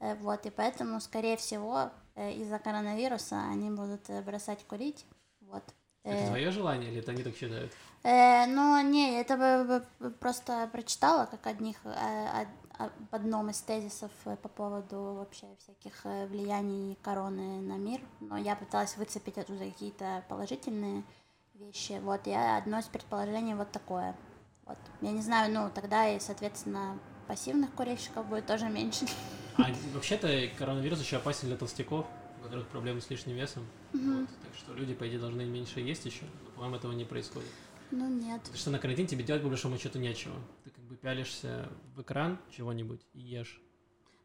Э, 0.00 0.14
вот, 0.14 0.46
и 0.46 0.50
поэтому, 0.50 0.98
скорее 1.00 1.36
всего, 1.36 1.90
э, 2.14 2.32
из-за 2.32 2.58
коронавируса 2.58 3.36
они 3.50 3.70
будут 3.70 4.08
э, 4.08 4.22
бросать 4.22 4.64
курить, 4.66 5.06
вот. 5.42 5.62
Это 6.04 6.24
Э, 6.24 6.28
твое 6.28 6.50
желание 6.50 6.90
или 6.90 7.00
это 7.00 7.12
они 7.12 7.22
так 7.22 7.36
считают? 7.36 7.70
Э, 8.02 8.46
ну, 8.46 8.80
не, 8.80 9.20
это 9.20 9.84
просто 10.18 10.68
прочитала, 10.72 11.26
как 11.26 11.46
одних, 11.46 11.76
э, 11.84 12.42
од- 12.42 12.48
об 12.78 13.14
одном 13.14 13.50
из 13.50 13.60
тезисов 13.60 14.10
э, 14.24 14.36
по 14.36 14.48
поводу 14.48 15.16
вообще 15.18 15.46
всяких 15.58 16.06
э, 16.06 16.26
влияний 16.28 16.96
короны 17.02 17.60
на 17.60 17.76
мир, 17.76 18.00
но 18.20 18.38
я 18.38 18.56
пыталась 18.56 18.96
выцепить 18.96 19.36
оттуда 19.36 19.66
какие-то 19.66 20.24
положительные 20.30 21.04
вещи, 21.52 22.00
вот, 22.02 22.26
я 22.26 22.56
одно 22.56 22.78
из 22.78 22.86
предположений 22.86 23.52
вот 23.52 23.70
такое, 23.70 24.16
вот, 24.64 24.78
я 25.02 25.10
не 25.12 25.20
знаю, 25.20 25.52
ну, 25.52 25.68
тогда 25.68 26.08
и, 26.08 26.18
соответственно, 26.20 26.98
пассивных 27.30 27.72
курильщиков 27.74 28.26
будет 28.26 28.46
тоже 28.46 28.68
меньше. 28.68 29.06
А 29.56 29.70
вообще-то 29.94 30.50
коронавирус 30.58 31.00
еще 31.00 31.18
опасен 31.18 31.46
для 31.46 31.56
толстяков, 31.56 32.04
у 32.40 32.42
которых 32.42 32.66
проблемы 32.66 33.00
с 33.00 33.08
лишним 33.08 33.36
весом. 33.36 33.64
Вот. 33.92 34.28
Так 34.42 34.54
что 34.56 34.74
люди, 34.74 34.94
по 34.94 35.06
идее, 35.06 35.20
должны 35.20 35.44
меньше 35.44 35.78
есть 35.78 36.04
еще. 36.04 36.24
Но, 36.24 36.50
по-моему, 36.50 36.74
этого 36.74 36.90
не 36.90 37.04
происходит. 37.04 37.48
Ну, 37.92 38.08
нет. 38.08 38.40
Потому 38.40 38.58
что 38.58 38.70
на 38.70 38.80
карантин 38.80 39.06
тебе 39.06 39.22
делать, 39.22 39.44
по 39.44 39.48
большому 39.48 39.78
счету, 39.78 40.00
нечего. 40.00 40.34
Ты 40.64 40.70
как 40.70 40.82
бы 40.82 40.96
пялишься 40.96 41.68
в 41.94 42.02
экран 42.02 42.36
чего-нибудь 42.50 43.06
и 43.12 43.20
ешь. 43.20 43.62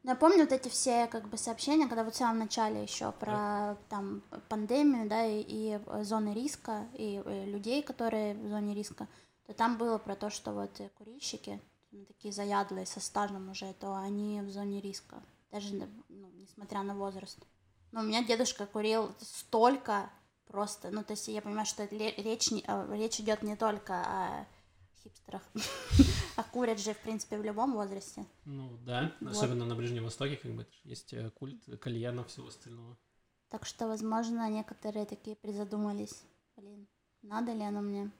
Ну, 0.01 0.09
я 0.09 0.15
помню 0.15 0.39
вот 0.39 0.51
эти 0.51 0.67
все 0.69 1.05
как 1.05 1.29
бы 1.29 1.37
сообщения, 1.37 1.87
когда 1.87 2.03
вот 2.03 2.15
в 2.15 2.17
самом 2.17 2.39
начале 2.39 2.81
еще 2.81 3.11
про 3.11 3.77
там 3.87 4.23
пандемию, 4.49 5.07
да, 5.07 5.23
и, 5.27 5.41
и, 5.41 5.79
э, 5.85 6.03
зоны 6.03 6.33
риска, 6.33 6.87
и 6.93 7.21
э, 7.23 7.45
людей, 7.45 7.83
которые 7.83 8.33
в 8.33 8.47
зоне 8.49 8.73
риска, 8.73 9.07
то 9.45 9.53
там 9.53 9.77
было 9.77 9.99
про 9.99 10.15
то, 10.15 10.31
что 10.31 10.53
вот 10.53 10.81
курильщики, 10.97 11.61
ну, 11.95 12.05
такие 12.05 12.33
заядлые, 12.33 12.85
со 12.85 12.99
стажем 12.99 13.49
уже, 13.49 13.73
то 13.73 13.95
они 13.95 14.41
в 14.41 14.49
зоне 14.49 14.81
риска, 14.81 15.23
даже 15.51 15.73
ну, 16.09 16.31
несмотря 16.33 16.83
на 16.83 16.93
возраст. 16.95 17.39
Но 17.91 18.01
у 18.01 18.03
меня 18.03 18.23
дедушка 18.23 18.65
курил 18.65 19.15
столько 19.21 20.09
просто, 20.45 20.91
ну, 20.91 21.03
то 21.03 21.13
есть 21.13 21.27
я 21.29 21.41
понимаю, 21.41 21.65
что 21.65 21.83
это 21.83 21.95
речь, 21.95 22.51
не- 22.51 22.63
э, 22.67 22.95
речь 22.97 23.19
идет 23.19 23.43
не 23.43 23.55
только 23.55 23.93
о 24.01 24.47
хипстерах, 25.01 25.41
а 26.35 26.43
курят 26.43 26.79
же, 26.79 26.93
в 26.93 26.99
принципе, 26.99 27.37
в 27.37 27.43
любом 27.43 27.73
возрасте. 27.73 28.25
Ну 28.43 28.77
да, 28.79 29.15
особенно 29.21 29.65
на 29.65 29.75
Ближнем 29.75 30.03
Востоке, 30.03 30.35
как 30.35 30.51
бы 30.53 30.67
есть 30.83 31.13
э, 31.13 31.29
культ 31.29 31.63
кальянов, 31.79 32.27
всего 32.27 32.47
остального. 32.47 32.97
Так 33.49 33.65
что, 33.65 33.87
возможно, 33.87 34.49
некоторые 34.49 35.05
такие 35.05 35.35
призадумались. 35.37 36.23
Блин, 36.57 36.87
надо 37.21 37.53
ли 37.53 37.63
оно 37.63 37.81
мне? 37.81 38.11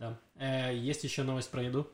Да. 0.00 0.18
Э, 0.36 0.74
есть 0.74 1.04
еще 1.04 1.22
новость 1.22 1.50
про 1.50 1.62
еду. 1.62 1.86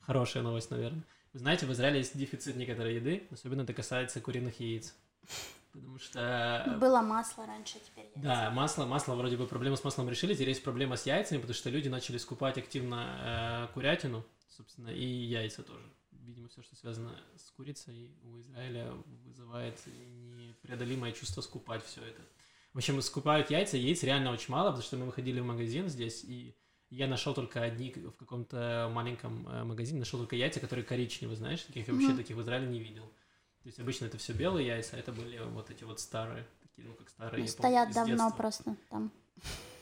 Хорошая 0.00 0.42
новость, 0.42 0.70
наверное. 0.70 1.02
Вы 1.32 1.38
знаете, 1.38 1.64
в 1.64 1.72
Израиле 1.72 1.98
есть 1.98 2.16
дефицит 2.16 2.56
некоторой 2.56 2.96
еды, 2.96 3.26
особенно 3.30 3.62
это 3.62 3.72
касается 3.72 4.20
куриных 4.20 4.60
яиц. 4.60 4.94
Потому 5.72 5.98
что 5.98 6.76
Было 6.80 7.00
масло 7.00 7.46
раньше, 7.46 7.78
теперь 7.78 8.04
яйца. 8.06 8.20
Да, 8.20 8.50
масло, 8.50 8.84
масло, 8.84 9.14
вроде 9.14 9.36
бы 9.36 9.46
проблему 9.46 9.76
с 9.76 9.84
маслом 9.84 10.10
решили, 10.10 10.34
теперь 10.34 10.50
есть 10.50 10.62
проблема 10.62 10.96
с 10.96 11.06
яйцами, 11.06 11.38
потому 11.38 11.54
что 11.54 11.70
люди 11.70 11.88
начали 11.88 12.18
скупать 12.18 12.58
активно 12.58 13.68
э, 13.70 13.72
курятину, 13.72 14.24
собственно, 14.48 14.88
и 14.88 15.04
яйца 15.04 15.62
тоже. 15.62 15.86
Видимо, 16.10 16.48
все, 16.48 16.62
что 16.62 16.76
связано 16.76 17.18
с 17.36 17.50
курицей 17.52 18.10
у 18.24 18.38
Израиля 18.40 18.92
вызывает 19.24 19.80
непреодолимое 19.86 21.12
чувство 21.12 21.40
скупать 21.40 21.84
все 21.84 22.02
это. 22.02 22.20
В 22.74 22.78
общем, 22.78 23.00
скупают 23.00 23.50
яйца, 23.50 23.78
яиц 23.78 24.02
реально 24.02 24.32
очень 24.32 24.52
мало, 24.52 24.66
потому 24.70 24.82
что 24.82 24.96
мы 24.96 25.06
выходили 25.06 25.40
в 25.40 25.46
магазин 25.46 25.88
здесь, 25.88 26.22
и 26.24 26.54
я 26.90 27.06
нашел 27.06 27.34
только 27.34 27.62
одни 27.62 27.92
в 27.92 28.16
каком-то 28.16 28.90
маленьком 28.92 29.46
э, 29.48 29.64
магазине, 29.64 30.00
нашел 30.00 30.18
только 30.18 30.36
яйца, 30.36 30.60
которые 30.60 30.84
коричневые, 30.84 31.36
знаешь, 31.36 31.62
таких 31.62 31.86
я 31.86 31.94
вообще 31.94 32.14
таких 32.16 32.36
в 32.36 32.42
Израиле 32.42 32.66
не 32.66 32.80
видел. 32.80 33.04
То 33.62 33.68
есть 33.68 33.78
обычно 33.78 34.06
это 34.06 34.18
все 34.18 34.32
белые 34.32 34.66
яйца, 34.66 34.96
а 34.96 34.98
это 34.98 35.12
были 35.12 35.38
вот 35.38 35.70
эти 35.70 35.84
вот 35.84 36.00
старые, 36.00 36.46
такие, 36.62 36.88
ну 36.88 36.94
как 36.94 37.08
старые. 37.08 37.30
Ну, 37.30 37.36
помню, 37.36 37.48
стоят 37.48 37.90
из 37.90 37.94
давно 37.94 38.16
детства. 38.16 38.36
просто 38.36 38.76
там. 38.88 39.12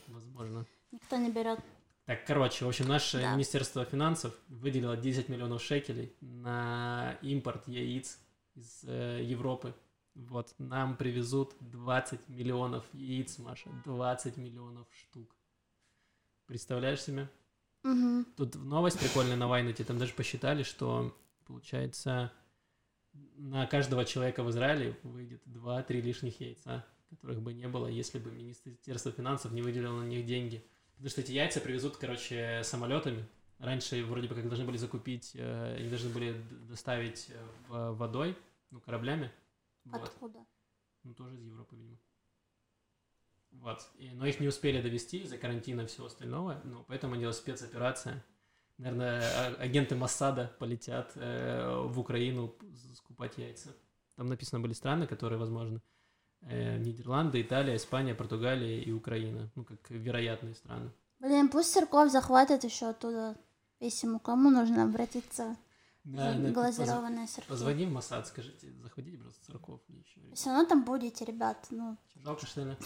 Возможно. 0.09 0.67
Никто 0.93 1.17
не 1.17 1.31
берет. 1.31 1.61
Так, 2.05 2.25
короче, 2.27 2.65
в 2.65 2.69
общем, 2.69 2.89
наше 2.89 3.21
Да. 3.21 3.33
Министерство 3.33 3.85
финансов 3.85 4.35
выделило 4.49 4.97
10 4.97 5.29
миллионов 5.29 5.63
шекелей 5.63 6.15
на 6.21 7.19
импорт 7.23 7.69
яиц 7.69 8.19
из 8.55 8.85
э, 8.85 9.23
Европы. 9.23 9.75
Вот, 10.15 10.55
нам 10.59 10.97
привезут 10.97 11.55
20 11.61 12.29
миллионов 12.29 12.85
яиц, 12.93 13.39
Маша, 13.39 13.71
20 13.85 14.37
миллионов 14.37 14.87
штук. 14.91 15.38
Представляешь 16.49 17.03
себе? 17.03 17.29
Мгм. 17.83 18.25
Тут 18.37 18.55
новость 18.55 18.99
прикольная 18.99 19.37
на 19.37 19.49
Вайнете, 19.49 19.85
там 19.85 19.99
даже 19.99 20.15
посчитали, 20.15 20.63
что, 20.63 21.15
получается, 21.47 22.33
на 23.37 23.67
каждого 23.67 24.07
человека 24.07 24.43
в 24.43 24.49
Израиле 24.49 24.99
выйдет 25.03 25.43
2-3 25.47 26.01
лишних 26.01 26.41
яйца, 26.41 26.87
которых 27.11 27.43
бы 27.43 27.53
не 27.53 27.69
было, 27.69 27.87
если 27.87 28.19
бы 28.19 28.31
Министерство 28.31 29.13
финансов 29.13 29.53
не 29.53 29.61
выделило 29.61 30.01
на 30.01 30.07
них 30.07 30.25
деньги. 30.25 30.65
Потому 30.93 31.11
что 31.11 31.21
эти 31.21 31.33
яйца 31.33 31.61
привезут, 31.61 31.99
короче, 31.99 32.63
самолетами. 32.65 33.29
Раньше 33.59 34.03
вроде 34.05 34.27
бы 34.27 34.35
как 34.35 34.49
должны 34.49 34.65
были 34.65 34.79
закупить, 34.79 35.33
э, 35.35 35.77
они 35.77 35.91
должны 35.91 36.09
были 36.11 36.33
доставить 36.69 37.29
э, 37.29 37.91
водой, 37.93 38.39
ну, 38.71 38.81
кораблями. 38.81 39.31
Вот. 39.85 40.03
Откуда? 40.03 40.47
Ну, 41.03 41.13
тоже 41.13 41.37
из 41.37 41.43
Европы, 41.43 41.77
видимо. 41.77 41.99
Вот. 43.53 43.81
И- 43.99 44.11
но 44.11 44.27
их 44.27 44.41
не 44.41 44.49
успели 44.49 44.81
довести 44.81 45.19
из-за 45.19 45.37
карантина 45.39 45.83
и 45.83 45.87
всего 45.87 46.07
остального, 46.07 46.61
ну, 46.65 46.85
поэтому 46.87 47.17
делалась 47.17 47.39
спецоперация. 47.39 48.25
Наверное, 48.79 49.23
а- 49.23 49.55
агенты 49.63 49.97
Массада 49.97 50.53
полетят 50.59 51.13
э, 51.17 51.83
в 51.87 51.99
Украину 51.99 52.55
скупать 52.95 53.37
яйца. 53.39 53.71
Там 54.17 54.29
написано 54.29 54.61
были 54.61 54.73
страны, 54.73 55.07
которые, 55.07 55.39
возможно, 55.39 55.81
э, 56.43 56.79
Нидерланды, 56.79 57.41
Италия, 57.43 57.75
Испания, 57.77 58.15
Португалия 58.15 58.81
и 58.81 58.93
Украина. 58.93 59.51
Ну, 59.57 59.65
как 59.65 59.91
вероятные 59.91 60.55
страны. 60.55 60.91
Блин, 61.19 61.49
пусть 61.49 61.73
церковь 61.73 62.13
захватит 62.13 62.63
еще 62.63 62.91
оттуда. 62.91 63.37
Если 63.81 64.07
ему 64.07 64.21
кому 64.21 64.51
нужно 64.51 64.85
обратиться 64.85 65.57
Да, 66.05 66.33
да, 66.35 66.53
поз- 66.53 66.77
сырки. 66.77 67.49
Позвони 67.49 67.87
в 67.87 67.91
Массад, 67.93 68.27
скажите, 68.29 68.73
заходите 68.83 69.19
просто 69.19 69.53
ещё 69.53 70.21
говорить. 70.21 70.39
Все 70.39 70.51
равно 70.51 70.65
там 70.69 70.85
будете, 70.85 71.25
ребят. 71.25 71.67
Ну, 71.71 71.97
Жалко, 72.15 72.47
что 72.47 72.65
ли? 72.65 72.77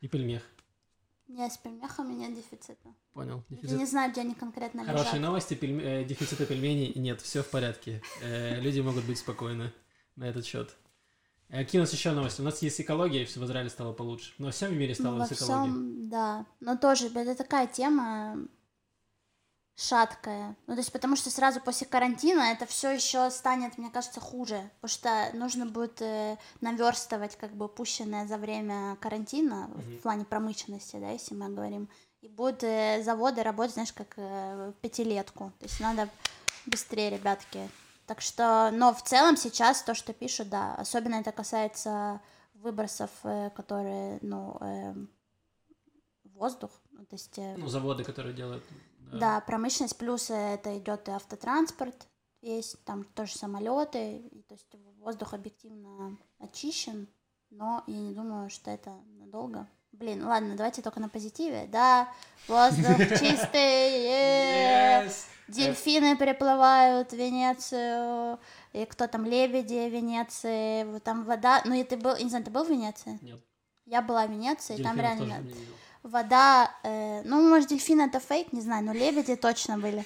И 0.00 0.08
пельмех. 0.08 0.42
я 1.26 1.50
с 1.50 1.58
пельмехами 1.58 2.12
нет 2.14 2.34
дефицита. 2.34 2.88
Понял. 3.12 3.44
Я 3.48 3.56
Дефицит 3.56 3.78
не 3.78 3.86
знаю, 3.86 4.12
где 4.12 4.20
они 4.22 4.34
конкретно 4.34 4.84
Хорошие 4.84 5.06
лежат. 5.06 5.20
новости, 5.20 5.54
пельме- 5.54 5.82
э, 5.82 6.04
дефицита 6.04 6.46
пельменей 6.46 6.92
нет, 6.94 7.20
все 7.20 7.42
в 7.42 7.50
порядке. 7.50 8.00
Э, 8.22 8.60
люди 8.60 8.80
могут 8.80 9.04
быть 9.04 9.18
спокойны 9.18 9.72
на 10.16 10.24
этот 10.24 10.46
счет. 10.46 10.74
Э, 11.48 11.64
Какие 11.64 11.80
у 11.80 11.82
нас 11.82 11.92
еще 11.92 12.12
новости? 12.12 12.40
У 12.40 12.44
нас 12.44 12.62
есть 12.62 12.80
экология, 12.80 13.22
и 13.22 13.24
все 13.24 13.40
в 13.40 13.44
Израиле 13.44 13.70
стало 13.70 13.92
получше. 13.92 14.32
Но 14.38 14.46
во 14.46 14.52
всем 14.52 14.78
мире 14.78 14.94
стало 14.94 15.14
Ну, 15.14 15.18
во 15.20 15.26
с 15.26 15.32
экологией. 15.32 15.72
всем, 15.72 16.08
да. 16.08 16.46
Но 16.60 16.76
тоже 16.76 17.08
это 17.08 17.34
такая 17.34 17.66
тема 17.66 18.36
шаткая. 19.78 20.56
Ну, 20.66 20.74
то 20.74 20.80
есть, 20.80 20.90
потому 20.92 21.14
что 21.14 21.30
сразу 21.30 21.60
после 21.60 21.86
карантина 21.86 22.40
это 22.50 22.66
все 22.66 22.90
еще 22.90 23.30
станет, 23.30 23.78
мне 23.78 23.90
кажется, 23.90 24.20
хуже. 24.20 24.68
Потому 24.80 24.88
что 24.88 25.30
нужно 25.38 25.66
будет 25.66 26.02
э, 26.02 26.36
наверстывать 26.60 27.36
как 27.36 27.52
бы 27.52 27.66
упущенное 27.66 28.26
за 28.26 28.38
время 28.38 28.96
карантина 28.96 29.68
Мгм. 29.68 29.98
в 29.98 30.02
плане 30.02 30.24
промышленности, 30.24 30.96
да, 30.96 31.10
если 31.10 31.34
мы 31.36 31.48
говорим. 31.50 31.88
И 32.22 32.28
будут 32.28 32.64
э, 32.64 33.02
заводы 33.04 33.44
работать, 33.44 33.74
знаешь, 33.74 33.92
как 33.92 34.14
э, 34.16 34.72
пятилетку. 34.80 35.52
То 35.60 35.66
есть 35.66 35.78
надо 35.78 36.08
быстрее, 36.66 37.10
ребятки. 37.10 37.70
Так 38.06 38.20
что, 38.20 38.70
но 38.72 38.92
в 38.92 39.02
целом 39.04 39.36
сейчас 39.36 39.82
то, 39.84 39.94
что 39.94 40.12
пишут, 40.12 40.48
да, 40.48 40.74
особенно 40.74 41.16
это 41.16 41.30
касается 41.30 42.20
выбросов, 42.54 43.10
э, 43.22 43.50
которые, 43.54 44.18
ну, 44.22 44.56
в 46.24 46.30
воздух, 46.34 46.70
ну, 46.90 47.04
то 47.06 47.14
есть, 47.14 47.38
э, 47.38 47.54
Ну, 47.56 47.68
заводы, 47.68 48.02
которые 48.02 48.34
делают... 48.34 48.64
да, 49.12 49.40
промышленность, 49.40 49.96
плюс 49.96 50.30
это 50.30 50.78
идет 50.78 51.08
и 51.08 51.12
автотранспорт, 51.12 52.06
весь, 52.42 52.76
там 52.84 53.04
тоже 53.04 53.36
самолеты, 53.36 54.18
и, 54.18 54.42
то 54.42 54.54
есть 54.54 54.66
воздух 54.98 55.34
объективно 55.34 56.16
очищен, 56.38 57.08
но 57.50 57.82
я 57.86 57.98
не 57.98 58.12
думаю, 58.12 58.50
что 58.50 58.70
это 58.70 58.92
надолго. 59.18 59.66
Блин, 59.92 60.26
ладно, 60.26 60.54
давайте 60.54 60.82
только 60.82 61.00
на 61.00 61.08
позитиве. 61.08 61.66
Да, 61.72 62.08
воздух 62.46 62.98
чистый, 63.18 64.04
е, 64.04 65.10
Дельфины 65.48 66.16
переплывают 66.16 67.12
Венецию, 67.12 68.38
и 68.74 68.84
кто 68.84 69.06
там, 69.06 69.24
лебеди 69.24 69.88
Венеции, 69.88 70.84
вот 70.84 71.02
там 71.02 71.24
вода, 71.24 71.62
ну 71.64 71.74
и 71.74 71.84
ты 71.84 71.96
был, 71.96 72.16
не 72.16 72.28
знаю, 72.28 72.44
ты 72.44 72.50
был 72.50 72.64
в 72.64 72.70
Венеции? 72.70 73.18
Нет. 73.22 73.40
Я 73.86 74.02
была 74.02 74.26
в 74.26 74.30
Венеции, 74.30 74.76
и 74.78 74.82
там 74.82 74.96
Дельфинов 74.96 75.28
реально. 75.28 75.50
Вода, 76.02 76.70
э, 76.82 77.22
ну, 77.24 77.48
может, 77.48 77.68
дельфины 77.68 78.02
это 78.02 78.20
фейк, 78.20 78.52
не 78.52 78.60
знаю, 78.60 78.84
но 78.84 78.92
лебеди 78.92 79.36
точно 79.36 79.78
были. 79.78 80.04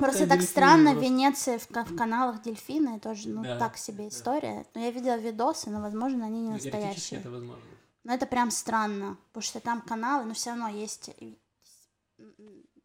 Просто 0.00 0.26
да, 0.26 0.34
так 0.36 0.44
странно, 0.44 0.90
в 0.90 0.94
просто. 0.94 1.04
Венеции 1.10 1.56
в, 1.58 1.68
в 1.70 1.96
каналах 1.96 2.42
дельфины 2.42 2.98
тоже, 2.98 3.28
ну, 3.28 3.42
Да, 3.44 3.58
так 3.58 3.76
себе 3.76 4.04
да. 4.04 4.08
история. 4.08 4.66
Но 4.74 4.80
я 4.80 4.90
видела 4.90 5.16
видосы, 5.16 5.70
но, 5.70 5.80
возможно, 5.80 6.26
они 6.26 6.40
не 6.40 6.48
Ну, 6.48 6.52
настоящие. 6.54 7.20
это 7.20 7.30
возможно. 7.30 7.62
Но 8.04 8.12
это 8.14 8.26
прям 8.26 8.50
странно, 8.50 9.16
потому 9.28 9.42
что 9.42 9.60
там 9.60 9.80
каналы, 9.80 10.24
но 10.24 10.34
все 10.34 10.50
равно 10.50 10.68
есть 10.68 11.10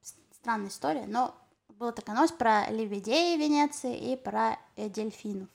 с- 0.01 0.15
странная 0.36 0.69
история. 0.69 1.06
Но 1.08 1.34
была 1.69 1.91
такая 1.91 2.15
новость 2.15 2.38
про 2.38 2.69
лебедей 2.69 3.38
Венеции 3.38 4.13
и 4.13 4.15
про 4.15 4.58
э, 4.75 4.89
дельфинов. 4.89 5.49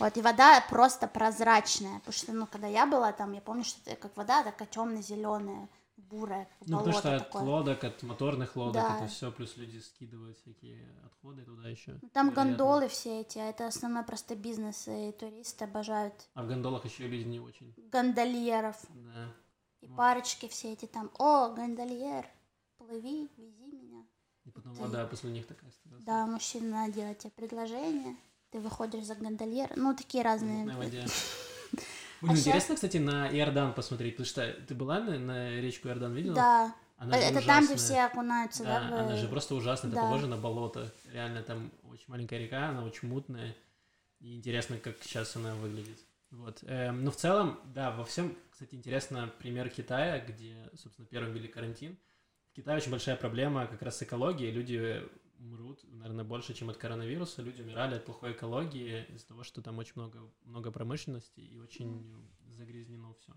Вот, 0.00 0.16
и 0.16 0.22
вода 0.22 0.60
просто 0.68 1.06
прозрачная, 1.06 1.98
потому 2.00 2.12
что, 2.12 2.32
ну, 2.32 2.46
когда 2.46 2.66
я 2.66 2.84
была 2.86 3.12
там, 3.12 3.32
я 3.32 3.40
помню, 3.40 3.62
что 3.62 3.78
это 3.86 3.94
как 4.00 4.16
вода 4.16 4.42
такая 4.42 4.66
темно-зеленая, 4.66 5.68
как 5.98 6.68
Ну, 6.68 6.78
потому 6.78 6.96
что 6.96 7.16
от 7.16 7.24
такое. 7.24 7.42
лодок, 7.42 7.84
от 7.84 8.02
моторных 8.02 8.56
лодок, 8.56 8.82
Да. 8.82 8.96
это 8.96 9.06
все, 9.08 9.30
плюс 9.32 9.56
люди 9.56 9.78
скидывают 9.78 10.38
всякие 10.38 10.86
отходы 11.04 11.42
туда 11.42 11.68
еще. 11.68 11.98
Ну, 12.00 12.08
Там 12.10 12.30
гондолы 12.30 12.88
все 12.88 13.20
эти, 13.20 13.38
а 13.38 13.46
это 13.46 13.66
основной 13.66 14.04
просто 14.04 14.36
бизнес, 14.36 14.86
и 14.88 15.12
туристы 15.12 15.64
обожают 15.64 16.14
А 16.34 16.42
в 16.42 16.48
гондолах 16.48 16.84
еще 16.84 17.06
люди 17.08 17.24
не 17.28 17.40
очень. 17.40 17.74
гондольеров. 17.92 18.76
Да. 18.90 19.32
И 19.80 19.86
Вот. 19.86 19.96
парочки 19.96 20.48
все 20.48 20.72
эти 20.72 20.86
там, 20.86 21.10
о, 21.18 21.48
гондольер, 21.50 22.26
плыви, 22.78 23.28
вези 23.36 23.66
меня. 23.66 24.04
И 24.44 24.50
потом 24.50 24.74
Ты- 24.74 24.80
вода 24.80 25.06
после 25.06 25.30
них 25.30 25.46
такая 25.46 25.70
становится. 25.72 26.06
Да, 26.06 26.26
мужчина 26.26 26.88
делает 26.90 27.18
тебе 27.18 27.30
предложение, 27.32 28.16
ты 28.50 28.60
выходишь 28.60 29.04
за 29.04 29.14
гондольера, 29.14 29.72
ну, 29.76 29.94
такие 29.94 30.24
разные. 30.24 30.64
А 32.20 32.24
Блин, 32.26 32.36
щас- 32.36 32.46
интересно, 32.46 32.74
кстати, 32.74 32.96
на 32.96 33.28
Иордан 33.30 33.72
посмотреть, 33.74 34.16
потому 34.16 34.26
что 34.26 34.52
ты 34.66 34.74
была 34.74 35.00
на, 35.00 35.18
на 35.18 35.60
речку 35.60 35.88
Иордан, 35.88 36.14
видела? 36.14 36.34
Да, 36.34 36.74
Она 36.96 37.16
же 37.16 37.22
это 37.26 37.46
там, 37.46 37.64
где 37.64 37.74
ужасная. 37.74 37.76
все 37.76 38.04
окунаются, 38.06 38.64
да, 38.64 38.80
Да, 38.80 38.88
в- 38.96 39.00
она 39.06 39.16
же 39.16 39.28
просто 39.28 39.54
ужасная, 39.54 39.90
это 39.90 40.00
Да. 40.00 40.06
похоже 40.06 40.26
на 40.26 40.36
болото. 40.36 40.92
Реально, 41.12 41.42
там 41.42 41.70
очень 41.84 42.06
маленькая 42.08 42.38
река, 42.40 42.70
она 42.70 42.82
очень 42.84 43.08
мутная. 43.08 43.54
И 44.20 44.34
интересно, 44.36 44.78
как 44.78 44.96
сейчас 45.02 45.36
она 45.36 45.54
выглядит. 45.54 45.98
Вот. 46.32 46.58
Эм, 46.64 47.04
ну, 47.04 47.10
в 47.12 47.16
целом, 47.16 47.60
да, 47.72 47.92
во 47.92 48.04
всем, 48.04 48.36
кстати, 48.50 48.74
интересно 48.74 49.30
пример 49.38 49.70
Китая, 49.70 50.18
где, 50.18 50.56
собственно, 50.76 51.06
первым 51.06 51.32
ввели 51.32 51.46
карантин. 51.48 51.96
В 52.52 52.56
Китае 52.56 52.78
очень 52.78 52.90
большая 52.90 53.14
проблема 53.14 53.66
как 53.68 53.80
раз 53.82 53.96
с 53.98 54.02
экологией. 54.02 54.50
Люди 54.50 55.02
умрут, 55.38 55.84
наверное, 55.84 56.24
больше, 56.24 56.54
чем 56.54 56.70
от 56.70 56.76
коронавируса. 56.76 57.42
Люди 57.42 57.62
умирали 57.62 57.96
от 57.96 58.04
плохой 58.04 58.32
экологии 58.32 59.04
из-за 59.14 59.28
того, 59.28 59.42
что 59.42 59.62
там 59.62 59.78
очень 59.78 59.94
много, 59.96 60.30
много 60.42 60.70
промышленности 60.70 61.40
и 61.40 61.58
очень 61.58 62.14
загрязнено 62.56 63.14
все. 63.14 63.32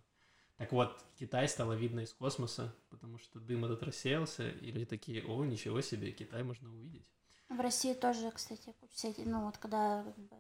Так 0.57 0.71
вот, 0.73 1.03
Китай 1.17 1.47
стало 1.47 1.73
видно 1.73 2.01
из 2.01 2.13
космоса, 2.13 2.75
потому 2.89 3.17
что 3.17 3.39
дым 3.39 3.65
этот 3.65 3.81
рассеялся, 3.81 4.47
и 4.47 4.71
люди 4.71 4.85
такие, 4.85 5.23
о, 5.25 5.43
ничего 5.43 5.81
себе, 5.81 6.11
Китай 6.11 6.43
можно 6.43 6.71
увидеть. 6.71 7.07
В 7.49 7.59
России 7.59 7.93
тоже, 7.93 8.29
кстати, 8.31 8.73
эти, 9.03 9.21
ну, 9.21 9.45
вот 9.45 9.57
когда 9.57 10.03
как 10.03 10.17
бы, 10.17 10.35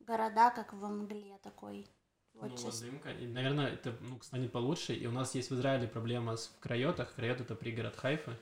города, 0.00 0.50
как 0.50 0.72
в 0.72 0.86
мгле 0.86 1.38
такой. 1.42 1.86
Вот 2.34 2.50
ну, 2.50 2.56
вот 2.56 2.80
дымка. 2.80 3.10
И, 3.12 3.26
наверное, 3.26 3.68
это 3.68 3.96
ну, 4.00 4.20
станет 4.20 4.52
получше. 4.52 4.94
И 4.94 5.06
у 5.06 5.12
нас 5.12 5.34
есть 5.34 5.50
в 5.50 5.54
Израиле 5.54 5.88
проблема 5.88 6.36
с 6.36 6.48
в 6.48 6.58
Крайотах. 6.58 7.14
Крайот— 7.14 7.40
это 7.42 7.54
пригород 7.54 7.96
Хайфа. 7.96 8.38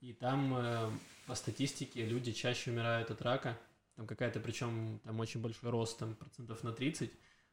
И 0.00 0.12
там 0.14 0.54
э, 0.56 0.90
по 1.26 1.34
статистике 1.34 2.04
люди 2.06 2.32
чаще 2.32 2.70
умирают 2.70 3.10
от 3.10 3.20
рака. 3.22 3.58
Там 3.96 4.06
какая-то, 4.06 4.40
причем 4.40 5.00
там 5.04 5.18
очень 5.20 5.40
большой 5.40 5.70
рост, 5.70 5.98
там 5.98 6.14
процентов 6.14 6.62
на 6.62 6.72
30 6.72 7.10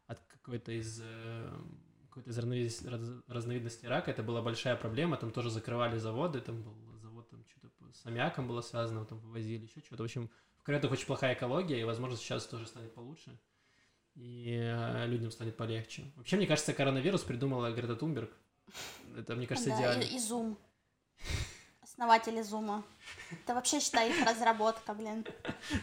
от 0.07 0.19
какой-то 0.27 0.71
из 0.71 0.99
э, 1.01 1.49
какой-то 2.09 2.29
из 2.29 2.37
разновидности, 2.37 2.85
раз- 2.87 3.23
разновидности 3.27 3.85
рака. 3.85 4.11
Это 4.11 4.23
была 4.23 4.41
большая 4.41 4.75
проблема. 4.75 5.17
Там 5.17 5.31
тоже 5.31 5.49
закрывали 5.49 5.97
заводы. 5.97 6.41
Там 6.41 6.61
был 6.61 6.75
завод, 6.99 7.29
там 7.29 7.45
что-то 7.47 7.69
с 7.93 8.05
аммиаком 8.05 8.47
было 8.47 8.61
связано, 8.61 9.05
там 9.05 9.19
вывозили 9.19 9.63
еще 9.65 9.79
что-то. 9.81 10.03
В 10.03 10.05
общем, 10.05 10.29
в 10.57 10.63
Крайотах 10.63 10.91
очень 10.91 11.05
плохая 11.07 11.33
экология, 11.33 11.79
и, 11.79 11.83
возможно, 11.83 12.17
сейчас 12.17 12.45
тоже 12.45 12.65
станет 12.67 12.93
получше 12.93 13.37
и 14.15 14.59
э, 14.61 15.07
людям 15.07 15.31
станет 15.31 15.57
полегче. 15.57 16.11
Вообще, 16.15 16.37
мне 16.37 16.45
кажется, 16.47 16.73
коронавирус 16.73 17.23
придумала 17.23 17.71
Грета 17.71 17.95
Тунберг. 17.95 18.31
Это, 19.17 19.35
мне 19.35 19.47
кажется, 19.47 19.69
Да, 19.71 19.77
идеально. 19.77 20.03
и, 20.03 20.15
и 20.15 20.17
Zoom. 20.17 20.57
Основатели 21.93 22.41
Зума. 22.41 22.83
Это 23.31 23.53
вообще, 23.53 23.79
считай, 23.79 24.09
их 24.09 24.25
разработка, 24.25 24.95
блин. 24.95 25.23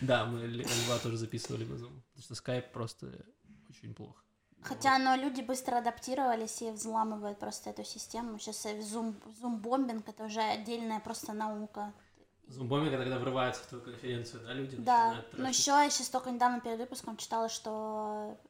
Да, 0.01 0.25
мы 0.27 0.44
Льва 0.44 0.99
тоже 0.99 1.16
записывали 1.16 1.64
на 1.64 1.75
Zoom, 1.75 2.01
потому 2.11 2.23
что 2.23 2.35
скайп 2.35 2.73
просто 2.73 3.07
очень 3.68 3.94
плохо. 3.94 4.20
Хотя, 4.62 4.99
но 4.99 5.14
люди 5.14 5.40
быстро 5.40 5.79
адаптировались 5.79 6.62
и 6.62 6.70
взламывают 6.73 7.38
просто 7.38 7.70
эту 7.70 7.85
систему. 7.85 8.40
Сейчас 8.40 8.66
зум, 8.83 9.14
зум-бомбинг 9.40 10.09
это 10.09 10.25
уже 10.25 10.40
отдельная 10.40 10.99
просто 10.99 11.33
наука. 11.33 11.92
Зумбоминг, 12.49 12.92
это 12.92 13.05
когда 13.05 13.18
врываются 13.20 13.62
в 13.62 13.66
твою 13.66 13.85
конференцию, 13.85 14.42
да, 14.44 14.53
люди 14.53 14.77
Да, 14.77 15.07
начинают 15.07 15.38
но 15.38 15.49
еще 15.49 15.70
я 15.70 15.90
сейчас 15.90 16.09
только 16.09 16.33
недавно 16.33 16.61
перед 16.61 16.81
выпуском 16.81 17.16
читала, 17.16 17.49
что 17.49 18.37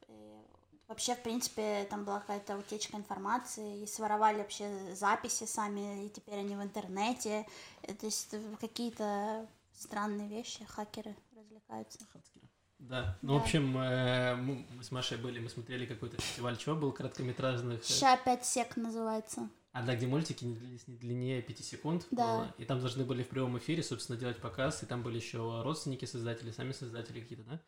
вообще, 0.91 1.15
в 1.15 1.23
принципе, 1.23 1.85
там 1.89 2.03
была 2.03 2.19
какая-то 2.19 2.57
утечка 2.57 2.97
информации, 2.97 3.81
и 3.81 3.87
своровали 3.87 4.39
вообще 4.39 4.93
записи 4.93 5.45
сами, 5.45 6.05
и 6.05 6.09
теперь 6.09 6.39
они 6.39 6.55
в 6.55 6.61
интернете. 6.61 7.45
Э, 7.83 7.93
То 7.93 8.05
есть 8.05 8.33
э, 8.33 8.41
какие-то 8.59 9.47
странные 9.73 10.27
вещи, 10.27 10.65
хакеры 10.65 11.15
развлекаются. 11.35 11.99
Хацкеры. 12.13 12.47
Да, 12.79 13.17
ну, 13.21 13.33
Да. 13.33 13.39
в 13.39 13.41
общем, 13.43 13.77
э, 13.77 14.35
мы 14.35 14.83
с 14.83 14.91
Машей 14.91 15.17
были, 15.17 15.39
мы 15.39 15.49
смотрели 15.49 15.85
какой-то 15.85 16.21
фестиваль, 16.21 16.57
чего 16.57 16.75
был, 16.75 16.91
короткометражных... 16.91 17.83
Ща 17.85 18.13
опять 18.13 18.45
сек 18.45 18.75
называется. 18.75 19.49
А 19.71 19.83
да, 19.83 19.95
где 19.95 20.05
мультики 20.05 20.43
не 20.43 20.55
длились 20.55 20.85
не 20.87 20.97
длиннее 20.97 21.41
5 21.41 21.63
секунд. 21.63 22.07
Да. 22.11 22.25
было. 22.25 22.55
И 22.57 22.65
там 22.65 22.81
должны 22.81 23.05
были 23.05 23.23
в 23.23 23.29
прямом 23.29 23.57
эфире, 23.59 23.81
собственно, 23.83 24.19
делать 24.19 24.41
показ. 24.41 24.83
И 24.83 24.85
там 24.85 25.01
были 25.01 25.15
еще 25.15 25.61
родственники 25.63 26.03
создателей, 26.03 26.51
сами 26.51 26.73
создатели 26.73 27.21
какие-то, 27.21 27.45
да? 27.45 27.61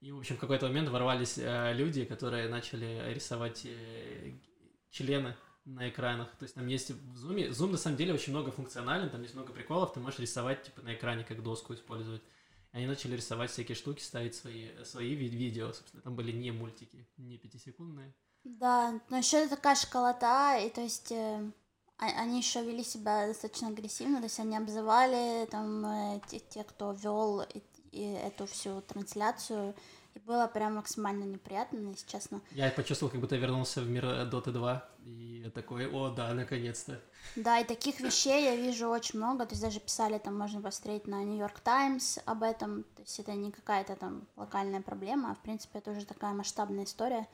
И, 0.00 0.12
в 0.12 0.18
общем, 0.18 0.36
в 0.36 0.40
какой-то 0.40 0.66
момент 0.68 0.88
ворвались 0.88 1.38
э, 1.38 1.72
люди, 1.74 2.04
которые 2.04 2.48
начали 2.48 3.12
рисовать 3.12 3.62
э, 3.64 4.32
члены 4.90 5.36
на 5.64 5.88
экранах. 5.88 6.30
То 6.36 6.44
есть 6.44 6.54
там 6.54 6.66
есть 6.66 6.90
в 6.90 7.16
зуме... 7.16 7.52
Зум, 7.52 7.72
на 7.72 7.78
самом 7.78 7.96
деле, 7.96 8.14
очень 8.14 8.32
много 8.32 8.50
функционален, 8.52 9.10
там 9.10 9.22
есть 9.22 9.34
много 9.34 9.52
приколов. 9.52 9.92
Ты 9.92 10.00
можешь 10.00 10.20
рисовать, 10.20 10.62
типа, 10.62 10.82
на 10.82 10.94
экране, 10.94 11.24
как 11.24 11.42
доску 11.42 11.74
использовать. 11.74 12.22
И 12.72 12.76
они 12.76 12.86
начали 12.86 13.16
рисовать 13.16 13.50
всякие 13.50 13.74
штуки, 13.74 14.00
ставить 14.00 14.34
свои, 14.34 14.68
свои 14.84 15.14
ви- 15.14 15.28
видео, 15.28 15.72
собственно. 15.72 16.02
Там 16.02 16.14
были 16.14 16.32
не 16.32 16.52
мультики, 16.52 17.08
не 17.16 17.36
пятисекундные. 17.38 18.14
Да, 18.44 19.00
но 19.10 19.18
еще 19.18 19.38
это 19.38 19.56
такая 19.56 19.74
школота, 19.74 20.58
и 20.58 20.70
то 20.70 20.80
есть 20.80 21.10
э, 21.10 21.50
а- 21.98 22.22
они 22.22 22.38
еще 22.38 22.64
вели 22.64 22.84
себя 22.84 23.26
достаточно 23.26 23.68
агрессивно, 23.68 24.18
то 24.18 24.24
есть 24.24 24.38
они 24.38 24.56
обзывали 24.56 25.46
там 25.46 25.84
э, 25.84 26.20
те, 26.28 26.38
те, 26.38 26.62
кто 26.64 26.92
вел 26.92 27.42
эту 28.04 28.46
всю 28.46 28.80
трансляцию, 28.82 29.74
и 30.14 30.18
было 30.20 30.46
прям 30.46 30.76
максимально 30.76 31.24
неприятно, 31.24 31.90
если 31.90 32.06
честно. 32.08 32.40
Я 32.52 32.70
почувствовал, 32.70 33.10
как 33.10 33.20
будто 33.20 33.34
я 33.34 33.40
вернулся 33.40 33.80
в 33.80 33.88
мир 33.88 34.04
Dota 34.04 34.50
2, 34.50 34.88
и 35.04 35.50
такой, 35.54 35.88
о, 35.90 36.10
да, 36.10 36.32
наконец-то. 36.34 37.00
Да, 37.36 37.58
и 37.58 37.64
таких 37.64 38.00
вещей 38.00 38.44
я 38.44 38.56
вижу 38.56 38.88
очень 38.88 39.18
много, 39.18 39.44
то 39.46 39.52
есть 39.52 39.62
даже 39.62 39.80
писали, 39.80 40.18
там 40.18 40.36
можно 40.36 40.60
посмотреть 40.60 41.06
на 41.06 41.22
Нью-Йорк 41.22 41.60
Таймс 41.60 42.18
об 42.24 42.42
этом, 42.42 42.82
то 42.82 43.02
есть 43.02 43.18
это 43.20 43.32
не 43.32 43.50
какая-то 43.52 43.96
там 43.96 44.26
локальная 44.36 44.80
проблема, 44.80 45.30
а 45.30 45.34
в 45.34 45.38
принципе 45.38 45.78
это 45.78 45.92
уже 45.92 46.04
такая 46.04 46.32
масштабная 46.32 46.84
история. 46.84 47.26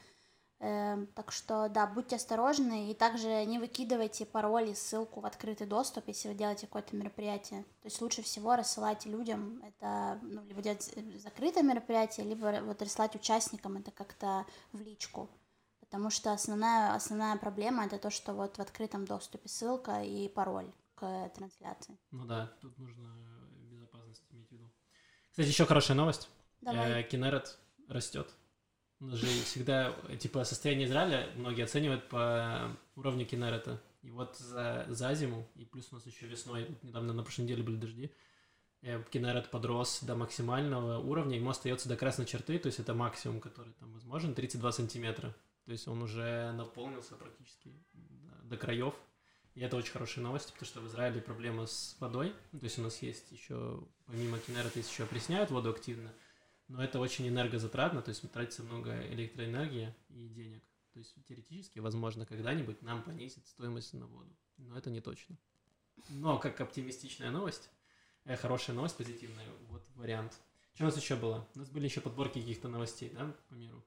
Эм, 0.65 1.09
так 1.09 1.31
что, 1.31 1.69
да, 1.69 1.87
будьте 1.87 2.17
осторожны 2.17 2.91
и 2.91 2.95
также 2.95 3.45
не 3.45 3.59
выкидывайте 3.59 4.25
пароль 4.25 4.71
и 4.71 4.75
ссылку 4.75 5.21
в 5.21 5.27
открытый 5.27 5.67
доступ, 5.67 6.09
если 6.09 6.29
вы 6.29 6.35
делаете 6.35 6.67
какое-то 6.67 6.97
мероприятие. 6.97 7.65
То 7.83 7.89
есть 7.89 8.01
лучше 8.01 8.23
всего 8.23 8.57
рассылать 8.57 9.05
людям 9.05 9.63
это, 9.63 10.19
ну, 10.23 10.43
либо 10.47 10.63
делать 10.63 10.91
э, 10.97 11.19
закрытое 11.19 11.63
мероприятие, 11.65 12.25
либо 12.25 12.61
вот 12.63 12.81
рассылать 12.81 13.15
участникам 13.15 13.77
это 13.77 13.91
как-то 13.91 14.47
в 14.73 14.81
личку. 14.81 15.29
Потому 15.81 16.09
что 16.09 16.33
основная, 16.33 16.95
основная 16.95 17.37
проблема 17.37 17.85
это 17.85 17.99
то, 17.99 18.09
что 18.09 18.33
вот 18.33 18.57
в 18.57 18.61
открытом 18.61 19.05
доступе 19.05 19.51
ссылка 19.51 20.03
и 20.03 20.29
пароль 20.29 20.73
к 20.95 21.29
трансляции. 21.35 21.99
Ну 22.11 22.25
да, 22.25 22.57
тут 22.63 22.79
нужно 22.79 23.15
безопасность 23.71 24.25
иметь 24.31 24.49
в 24.49 24.53
виду. 24.53 24.73
Кстати, 25.31 25.49
еще 25.49 25.67
хорошая 25.67 25.99
новость. 25.99 26.31
Давай. 26.63 27.03
Э, 27.03 27.03
Кинерет 27.03 27.59
растет. 27.87 28.35
У 29.01 29.07
нас 29.07 29.19
же 29.19 29.27
всегда, 29.27 29.93
типа, 30.19 30.45
состояние 30.45 30.87
Израиля 30.87 31.29
многие 31.37 31.65
оценивают 31.65 32.09
по 32.09 32.77
уровню 32.97 33.27
Кинерета. 33.27 33.81
И 34.03 34.11
вот 34.11 34.37
за, 34.37 34.87
за 34.89 35.15
зиму, 35.15 35.49
и 35.57 35.65
плюс 35.65 35.89
у 35.91 35.97
нас 35.97 36.07
еще 36.07 36.27
весной, 36.27 36.69
недавно 36.83 37.13
на 37.13 37.23
прошлой 37.23 37.43
неделе 37.43 37.63
были 37.63 37.77
дожди, 37.77 38.13
э, 38.83 39.03
Кинерет 39.11 39.51
подрос 39.51 40.01
до 40.03 40.15
максимального 40.15 40.99
уровня, 40.99 41.37
ему 41.37 41.51
остается 41.51 41.89
до 41.89 41.97
красной 41.97 42.27
черты, 42.27 42.59
то 42.59 42.67
есть 42.67 42.79
это 42.79 42.95
максимум, 42.95 43.41
который 43.41 43.73
там 43.75 43.93
возможен, 43.93 44.35
32 44.35 44.73
сантиметра. 44.73 45.35
То 45.65 45.73
есть 45.73 45.89
он 45.89 46.03
уже 46.03 46.53
наполнился 46.53 47.15
практически 47.17 47.73
до- 48.43 48.57
краев. 48.59 48.95
И 49.55 49.61
это 49.61 49.77
очень 49.77 49.93
хорошая 49.93 50.25
новость, 50.25 50.53
потому 50.53 50.67
что 50.67 50.81
в 50.81 50.87
Израиле 50.89 51.21
проблема 51.21 51.67
с 51.67 51.97
водой. 52.01 52.35
То 52.51 52.65
есть 52.65 52.79
у 52.79 52.83
нас 52.83 53.01
есть 53.03 53.31
еще, 53.33 53.83
помимо 54.05 54.39
Кинерета, 54.39 54.79
есть 54.79 54.91
еще 54.91 55.05
опресняют 55.05 55.51
воду 55.51 55.71
активно, 55.71 56.13
но 56.75 56.83
это 56.83 56.99
очень 56.99 57.29
энергозатратно, 57.29 58.03
то 58.03 58.09
есть 58.09 58.29
тратится 58.33 58.65
много 58.65 59.01
электроэнергии 59.13 59.95
и 60.09 60.27
денег. 60.27 60.61
То 60.93 60.99
есть 60.99 61.15
теоретически, 61.29 61.79
возможно, 61.79 62.27
когда-нибудь 62.27 62.83
нам 62.83 63.05
понизит 63.05 63.47
стоимость 63.47 63.95
на 63.95 64.07
воду. 64.07 64.37
Но 64.57 64.77
это 64.77 64.91
не 64.91 65.01
точно. 65.01 65.37
Но 66.09 66.37
как 66.39 66.61
оптимистичная 66.61 67.31
новость, 67.31 67.71
э, 68.25 68.37
хорошая 68.37 68.75
новость, 68.75 68.97
позитивная, 68.97 69.47
вот 69.71 69.83
вариант. 69.95 70.33
Что 70.75 70.85
у 70.85 70.87
нас 70.87 70.97
еще 70.97 71.15
было? 71.15 71.47
У 71.55 71.61
нас 71.61 71.69
были 71.69 71.85
еще 71.85 72.01
подборки 72.01 72.41
каких-то 72.41 72.69
новостей, 72.69 73.11
да, 73.11 73.33
по 73.49 73.55
миру? 73.55 73.81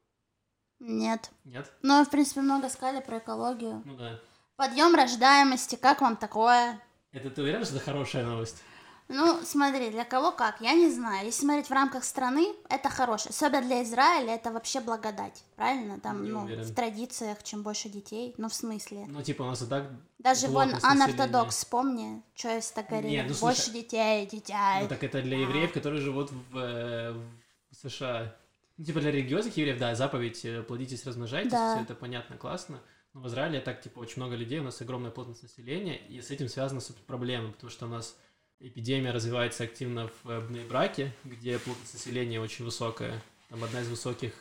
Нет. 0.80 1.30
Нет? 1.44 1.70
Ну, 1.82 2.02
в 2.02 2.10
принципе, 2.10 2.40
много 2.40 2.70
сказали 2.70 3.02
про 3.02 3.18
экологию. 3.18 3.82
Ну 3.84 3.98
да. 3.98 4.18
Подъем 4.56 4.94
рождаемости, 4.94 5.76
как 5.76 6.00
вам 6.00 6.16
такое? 6.16 6.80
Это 7.12 7.28
ты 7.28 7.42
уверен, 7.42 7.66
что 7.66 7.76
это 7.76 7.84
хорошая 7.84 8.24
новость? 8.24 8.62
Ну, 9.08 9.40
смотри, 9.42 9.88
для 9.88 10.04
кого 10.04 10.32
как, 10.32 10.60
я 10.60 10.74
не 10.74 10.90
знаю. 10.90 11.24
Если 11.24 11.40
смотреть 11.40 11.68
в 11.68 11.72
рамках 11.72 12.04
страны, 12.04 12.54
это 12.68 12.90
хорошее. 12.90 13.30
Особенно 13.30 13.62
для 13.62 13.82
Израиля 13.82 14.34
это 14.34 14.50
вообще 14.50 14.80
благодать, 14.80 15.44
правильно? 15.56 15.98
Там, 15.98 16.24
Не 16.24 16.30
ну, 16.30 16.42
уверен. 16.42 16.62
в 16.62 16.74
традициях, 16.74 17.42
чем 17.42 17.62
больше 17.62 17.88
детей, 17.88 18.34
ну, 18.36 18.50
в 18.50 18.54
смысле. 18.54 19.06
Ну, 19.08 19.22
типа, 19.22 19.42
у 19.42 19.46
нас 19.46 19.62
и 19.62 19.66
так 19.66 19.90
Даже 20.18 20.48
вон 20.48 20.74
анортодокс, 20.82 21.56
вспомни, 21.56 22.22
что 22.34 22.50
если 22.50 22.74
так 22.74 22.88
говорили. 22.90 23.12
Не, 23.12 23.22
ну, 23.22 23.34
больше 23.40 23.62
слушай, 23.62 23.80
детей, 23.80 24.26
детей. 24.26 24.82
Ну, 24.82 24.88
так 24.88 25.02
это 25.02 25.22
для 25.22 25.38
евреев, 25.38 25.72
которые 25.72 26.02
живут 26.02 26.30
в, 26.30 26.58
э, 26.58 27.12
в 27.12 27.74
США. 27.88 28.36
Ну, 28.76 28.84
типа, 28.84 29.00
для 29.00 29.10
религиозных 29.10 29.56
евреев, 29.56 29.78
да, 29.78 29.94
заповедь 29.94 30.44
э, 30.44 30.62
плодитесь, 30.62 31.06
размножайтесь, 31.06 31.52
Да. 31.52 31.74
все 31.76 31.82
это 31.84 31.94
понятно, 31.94 32.36
классно. 32.36 32.80
Но 33.14 33.22
в 33.22 33.26
Израиле 33.28 33.60
так, 33.60 33.80
типа, 33.80 34.00
очень 34.00 34.20
много 34.22 34.36
людей, 34.36 34.58
у 34.58 34.64
нас 34.64 34.80
огромная 34.82 35.10
плотность 35.10 35.42
населения, 35.42 35.96
и 35.96 36.20
с 36.20 36.30
этим 36.30 36.48
связана 36.48 36.82
супер 36.82 37.00
проблема, 37.06 37.52
потому 37.52 37.70
что 37.70 37.86
у 37.86 37.88
нас 37.88 38.14
эпидемия 38.60 39.12
развивается 39.12 39.64
активно 39.64 40.10
в 40.22 40.48
Бней-Браке, 40.48 41.14
где 41.24 41.58
плотность 41.58 41.94
населения 41.94 42.40
очень 42.40 42.64
высокая. 42.64 43.22
Там 43.48 43.62
одна 43.64 43.80
из 43.80 43.88
высоких 43.88 44.34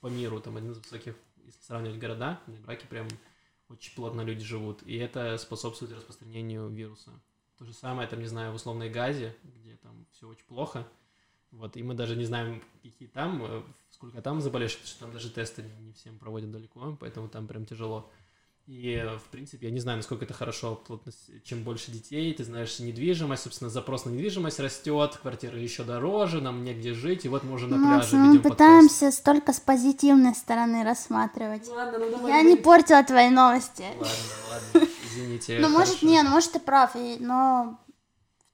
по 0.00 0.06
миру, 0.06 0.40
там 0.40 0.56
один 0.56 0.72
из 0.72 0.78
высоких, 0.78 1.14
если 1.44 1.60
сравнивать 1.62 1.98
города, 1.98 2.40
в 2.46 2.50
Бней-Браке 2.50 2.86
прям 2.86 3.08
очень 3.68 3.94
плотно 3.94 4.22
люди 4.22 4.44
живут, 4.44 4.82
и 4.82 4.96
это 4.96 5.36
способствует 5.38 5.92
распространению 5.92 6.68
вируса. 6.68 7.10
То 7.58 7.64
же 7.64 7.72
самое, 7.72 8.08
там, 8.08 8.20
не 8.20 8.26
знаю, 8.26 8.52
в 8.52 8.56
условной 8.56 8.90
Газе, 8.90 9.36
где 9.44 9.76
там 9.76 10.06
все 10.12 10.26
очень 10.26 10.46
плохо, 10.46 10.88
вот, 11.52 11.76
и 11.76 11.82
мы 11.82 11.94
даже 11.94 12.16
не 12.16 12.24
знаем, 12.24 12.62
какие 12.82 13.08
там, 13.08 13.42
э, 13.44 13.62
сколько 13.90 14.22
там 14.22 14.40
заболевших, 14.40 14.80
потому 14.80 14.90
что 14.90 15.00
там 15.00 15.12
даже 15.12 15.30
тесты 15.30 15.64
не 15.80 15.92
всем 15.92 16.18
проводят 16.18 16.50
далеко, 16.50 16.96
поэтому 16.98 17.28
там 17.28 17.46
прям 17.46 17.66
тяжело. 17.66 18.10
И, 18.66 19.02
в 19.18 19.28
принципе, 19.30 19.66
я 19.66 19.72
не 19.72 19.80
знаю, 19.80 19.96
насколько 19.98 20.24
это 20.24 20.32
хорошо, 20.34 20.76
плотность, 20.76 21.30
чем 21.44 21.64
больше 21.64 21.90
детей, 21.90 22.32
ты 22.32 22.44
знаешь, 22.44 22.78
недвижимость, 22.78 23.42
собственно, 23.42 23.68
запрос 23.68 24.04
на 24.04 24.10
недвижимость 24.10 24.60
растет, 24.60 25.16
квартиры 25.20 25.58
еще 25.58 25.82
дороже, 25.82 26.40
нам 26.40 26.62
негде 26.62 26.94
жить, 26.94 27.24
и 27.24 27.28
вот 27.28 27.42
мы 27.42 27.54
уже 27.54 27.66
на 27.66 27.76
Макс, 27.78 28.08
пляже 28.10 28.16
ну, 28.16 28.22
мы 28.26 28.28
ведем 28.36 28.42
подкаст. 28.42 28.58
пытаемся 28.58 29.10
столько 29.10 29.52
с 29.52 29.58
позитивной 29.60 30.34
стороны 30.36 30.84
рассматривать. 30.84 31.66
Ладно, 31.68 31.98
ну 31.98 32.10
давай. 32.10 32.32
Я 32.32 32.42
не 32.42 32.56
портила 32.56 33.02
твои 33.02 33.28
новости. 33.30 33.82
Ладно, 33.98 34.06
ладно, 34.74 34.88
извините. 35.04 35.58
Ну, 35.60 35.68
может, 35.68 36.02
не, 36.02 36.22
ну, 36.22 36.30
может, 36.30 36.52
ты 36.52 36.60
прав, 36.60 36.94
но 36.94 37.76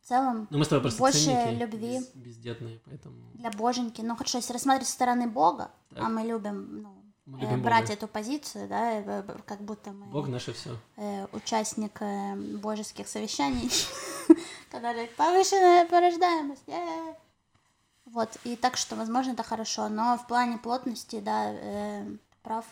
в 0.03 0.09
целом 0.09 0.47
Ну, 0.51 0.59
мы 0.59 0.65
с 0.65 0.69
тобой 0.69 0.83
просто 0.83 0.99
больше 1.01 1.57
любви. 1.61 1.99
без- 1.99 2.09
бездетные, 2.15 2.81
поэтому 2.87 3.17
для 3.35 3.51
боженьки. 3.51 4.01
Ну, 4.01 4.17
хорошо, 4.17 4.39
если 4.39 4.55
рассматривать 4.55 4.87
со 4.89 4.95
стороны 4.95 5.27
Бога, 5.29 5.71
Так. 5.91 6.05
а 6.05 6.09
мы 6.09 6.23
любим, 6.23 6.83
ну, 6.83 7.03
брать 7.27 7.83
Бога. 7.83 7.93
эту 7.93 8.09
позицию, 8.09 8.69
да, 8.69 8.93
э, 8.93 9.03
э, 9.05 9.39
как 9.45 9.61
будто 9.61 9.93
мы 9.93 10.07
Бог 10.07 10.29
наше 10.29 10.53
все. 10.53 10.77
э, 10.97 11.27
участник 11.33 12.01
э, 12.01 12.37
божеских 12.37 13.09
совещаний, 13.09 13.71
который 14.71 15.09
повышенная 15.09 15.87
порождаемость. 15.87 16.63
е-е-е». 16.69 17.17
Вот, 18.07 18.39
и 18.45 18.55
так 18.55 18.77
что, 18.77 18.95
возможно, 18.95 19.33
это 19.33 19.43
хорошо, 19.43 19.89
но 19.89 20.17
в 20.17 20.29
плане 20.29 20.59
плотности, 20.59 21.21
да, 21.21 21.53
э, 21.53 22.17
прав. 22.43 22.65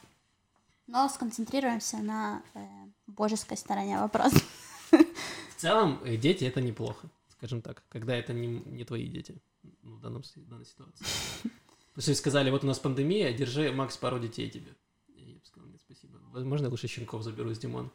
Но 0.86 1.08
сконцентрируемся 1.08 1.96
на 1.98 2.42
э, 2.54 2.60
божеской 3.08 3.56
стороне 3.56 3.98
вопроса. 3.98 4.38
В 4.90 5.56
целом, 5.56 6.00
э, 6.04 6.16
дети 6.16 6.44
это 6.44 6.60
неплохо, 6.60 7.08
скажем 7.28 7.62
так, 7.62 7.82
когда 7.88 8.14
это 8.14 8.32
не, 8.32 8.46
не 8.46 8.84
твои 8.84 9.08
дети 9.08 9.42
ну, 9.82 9.96
в, 9.96 10.00
данном, 10.00 10.22
в 10.22 10.48
данной 10.48 10.66
ситуации. 10.66 11.04
То 11.94 12.00
есть 12.00 12.16
сказали, 12.16 12.50
вот 12.50 12.64
у 12.64 12.66
нас 12.66 12.78
пандемия, 12.78 13.32
держи, 13.32 13.72
Макс, 13.72 13.96
пару 13.96 14.18
детей 14.18 14.50
тебе. 14.50 14.74
Я 15.08 15.34
бы 15.34 15.44
сказал, 15.44 15.68
нет, 15.68 15.80
спасибо. 15.84 16.18
Возможно, 16.32 16.66
я 16.66 16.70
лучше 16.70 16.88
щенков 16.88 17.22
заберу 17.22 17.50
из 17.50 17.58
Димон. 17.58 17.90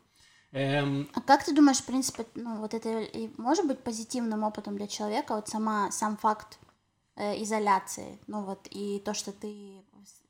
Эм, 0.51 1.07
А 1.13 1.21
как 1.21 1.43
ты 1.43 1.53
думаешь, 1.53 1.77
в 1.79 1.85
принципе, 1.85 2.25
ну, 2.35 2.57
вот 2.57 2.73
это 2.73 3.01
и 3.01 3.29
может 3.37 3.67
быть 3.67 3.79
позитивным 3.79 4.43
опытом 4.43 4.77
для 4.77 4.87
человека, 4.87 5.35
вот 5.35 5.47
сама, 5.47 5.91
сам 5.91 6.17
факт 6.17 6.57
э, 7.15 7.43
изоляции, 7.43 8.17
ну 8.27 8.43
вот, 8.43 8.67
и 8.71 8.99
то, 9.05 9.13
что 9.13 9.31
ты 9.31 9.83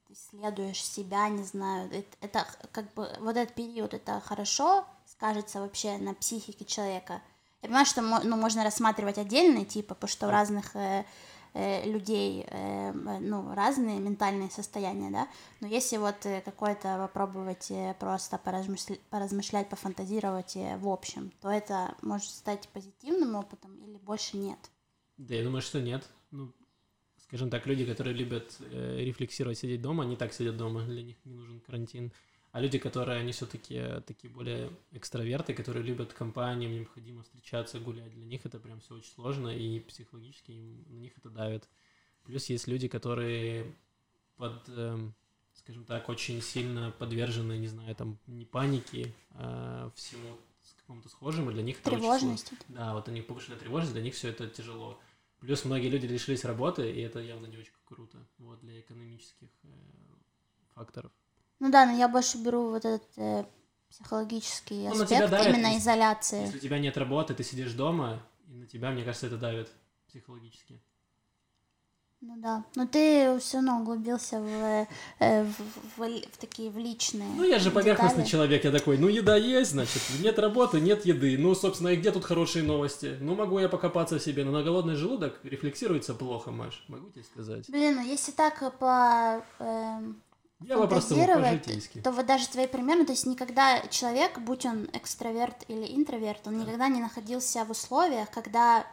исследуешь 0.09 0.83
себя, 0.83 1.29
не 1.29 1.43
знаю, 1.43 1.89
это, 1.91 2.17
это 2.21 2.47
как 2.71 2.93
бы, 2.95 3.07
вот 3.19 3.37
этот 3.37 3.55
период, 3.55 3.93
это 3.93 4.19
хорошо 4.19 4.85
скажется 5.05 5.59
вообще 5.59 5.97
на 5.97 6.13
психике 6.13 6.65
человека? 6.65 7.21
Я 7.61 7.67
понимаю, 7.67 7.85
что 7.85 8.01
ну, 8.01 8.35
можно 8.35 8.63
рассматривать 8.63 9.17
отдельные 9.17 9.65
типы, 9.65 9.93
потому 9.93 10.09
что 10.09 10.27
у 10.27 10.31
разных 10.31 10.75
э, 10.75 11.05
э, 11.59 11.91
людей, 11.91 12.45
э, 12.47 12.91
ну, 13.19 13.53
разные 13.53 13.99
ментальные 13.99 14.49
состояния, 14.49 15.11
да, 15.11 15.27
но 15.61 15.67
если 15.67 15.97
вот 15.97 16.25
э, 16.25 16.41
какое-то 16.41 16.97
попробовать 16.97 17.71
э, 17.71 17.95
просто 17.99 18.37
поразмышлять, 18.37 19.01
поразмышлять, 19.09 19.69
пофантазировать 19.69 20.55
э, 20.55 20.77
в 20.77 20.87
общем, 20.87 21.31
то 21.41 21.49
это 21.49 21.95
может 22.01 22.29
стать 22.29 22.67
позитивным 22.69 23.35
опытом 23.35 23.75
или 23.85 23.97
больше 23.97 24.37
нет? 24.37 24.59
да, 25.19 25.35
я 25.35 25.43
думаю, 25.43 25.61
что 25.61 25.81
нет. 25.81 26.09
Ну, 26.31 26.53
скажем 27.17 27.49
так, 27.49 27.67
люди, 27.67 27.85
которые 27.85 28.15
любят 28.15 28.55
э, 28.59 29.03
рефлексировать, 29.03 29.57
сидеть 29.57 29.81
дома, 29.81 30.05
они 30.05 30.15
так 30.15 30.33
сидят 30.33 30.57
дома, 30.57 30.83
для 30.85 31.03
них 31.03 31.17
не 31.25 31.33
нужен 31.33 31.59
карантин. 31.59 32.11
А 32.51 32.61
люди, 32.61 32.79
которые, 32.79 33.19
они 33.19 33.31
все-таки 33.31 34.01
такие 34.07 34.31
более 34.31 34.71
экстраверты, 34.91 35.53
которые 35.53 35.83
любят 35.83 36.13
компанию, 36.13 36.71
им 36.71 36.79
необходимо 36.79 37.21
встречаться, 37.21 37.79
гулять, 37.79 38.11
для 38.13 38.25
них 38.25 38.45
это 38.45 38.59
прям 38.59 38.79
все 38.79 38.95
очень 38.95 39.11
сложно, 39.11 39.49
и 39.49 39.79
психологически 39.81 40.51
им, 40.51 40.83
на 40.89 40.97
них 40.97 41.15
это 41.17 41.29
давит. 41.29 41.69
Плюс 42.23 42.49
есть 42.49 42.67
люди, 42.67 42.87
которые 42.87 43.75
под, 44.35 44.67
эм, 44.69 45.13
скажем 45.53 45.85
так, 45.85 46.09
очень 46.09 46.41
сильно 46.41 46.91
подвержены, 46.97 47.57
не 47.57 47.67
знаю, 47.67 47.95
там, 47.95 48.17
не 48.25 48.45
панике, 48.45 49.13
а 49.31 49.91
всему 49.95 50.37
с 50.63 50.73
какому-то 50.73 51.09
схожему, 51.09 51.51
для 51.51 51.61
них 51.61 51.79
это 51.81 51.91
очень 51.91 51.99
сложно. 51.99 52.19
Тревожность? 52.19 52.53
Да, 52.67 52.93
вот 52.93 53.07
у 53.07 53.11
них 53.11 53.27
повышенная 53.27 53.59
тревожность, 53.59 53.93
для 53.93 54.01
них 54.01 54.15
все 54.15 54.29
это 54.29 54.47
тяжело. 54.47 54.99
Плюс 55.39 55.65
многие 55.65 55.89
люди 55.89 56.07
лишились 56.07 56.45
работы, 56.45 56.91
и 56.91 56.99
это 57.01 57.19
явно 57.19 57.45
не 57.45 57.57
очень 57.57 57.73
круто, 57.85 58.17
вот, 58.39 58.59
для 58.61 58.79
экономических 58.79 59.49
э, 59.63 59.67
факторов. 60.73 61.11
Ну 61.59 61.69
да, 61.71 61.85
но 61.85 61.91
я 61.93 62.07
больше 62.07 62.37
беру 62.37 62.69
вот 62.69 62.85
этот 62.85 63.03
э, 63.17 63.45
психологический 63.89 64.87
Ну, 64.87 65.03
аспект 65.03 65.29
давит, 65.29 65.55
именно 65.55 65.77
изоляции. 65.77 66.41
Если 66.43 66.57
у 66.57 66.61
тебя 66.61 66.79
нет 66.79 66.97
работы, 66.97 67.33
ты 67.33 67.43
сидишь 67.43 67.73
дома, 67.73 68.21
и 68.47 68.53
на 68.55 68.65
тебя, 68.65 68.91
мне 68.91 69.03
кажется, 69.03 69.27
это 69.27 69.37
давит 69.37 69.69
психологически. 70.07 70.79
Ну 72.21 72.35
да, 72.41 72.65
но 72.75 72.85
ты 72.85 73.39
все 73.39 73.57
равно 73.57 73.79
углубился 73.79 74.41
в, 74.41 74.87
э, 75.19 75.43
в, 75.45 75.55
в- 75.97 76.21
в 76.33 76.37
такие 76.37 76.69
в 76.69 76.77
личные. 76.77 77.29
Ну, 77.29 77.43
я 77.45 77.59
же 77.59 77.71
поверхностный 77.71 78.23
детали. 78.23 78.29
человек, 78.29 78.63
я 78.65 78.71
такой, 78.71 78.97
ну, 78.97 79.07
еда 79.07 79.37
есть, 79.37 79.71
значит, 79.71 80.01
нет 80.21 80.37
работы, 80.37 80.81
нет 80.81 81.05
еды. 81.05 81.37
Ну, 81.37 81.55
собственно, 81.55 81.89
и 81.89 81.95
где 81.95 82.11
тут 82.11 82.25
хорошие 82.25 82.65
новости? 82.65 83.17
Ну, 83.21 83.35
могу 83.35 83.57
я 83.59 83.69
покопаться 83.69 84.19
в 84.19 84.21
себе, 84.21 84.43
но 84.43 84.51
на 84.51 84.63
голодный 84.63 84.95
желудок 84.95 85.39
рефлексируется 85.43 86.13
плохо, 86.13 86.51
Маш, 86.51 86.83
могу 86.89 87.09
тебе 87.09 87.23
сказать. 87.23 87.69
Блин, 87.69 87.95
ну 87.95 88.01
если 88.05 88.31
так 88.33 88.61
э, 88.63 88.69
по 88.69 89.41
эм, 89.59 90.21
Бы 90.59 90.87
просто 90.87 91.15
по-житейски. 91.15 92.01
то 92.01 92.11
вот 92.11 92.25
даже 92.25 92.47
твои 92.49 92.67
примеры, 92.67 93.05
то 93.05 93.13
есть 93.13 93.25
никогда 93.25 93.79
человек, 93.87 94.39
будь 94.39 94.65
он 94.65 94.89
экстраверт 94.93 95.63
или 95.69 95.95
интроверт, 95.95 96.45
он 96.47 96.57
никогда 96.59 96.89
не 96.89 97.01
находился 97.01 97.63
в 97.63 97.71
условиях, 97.71 98.29
когда 98.29 98.85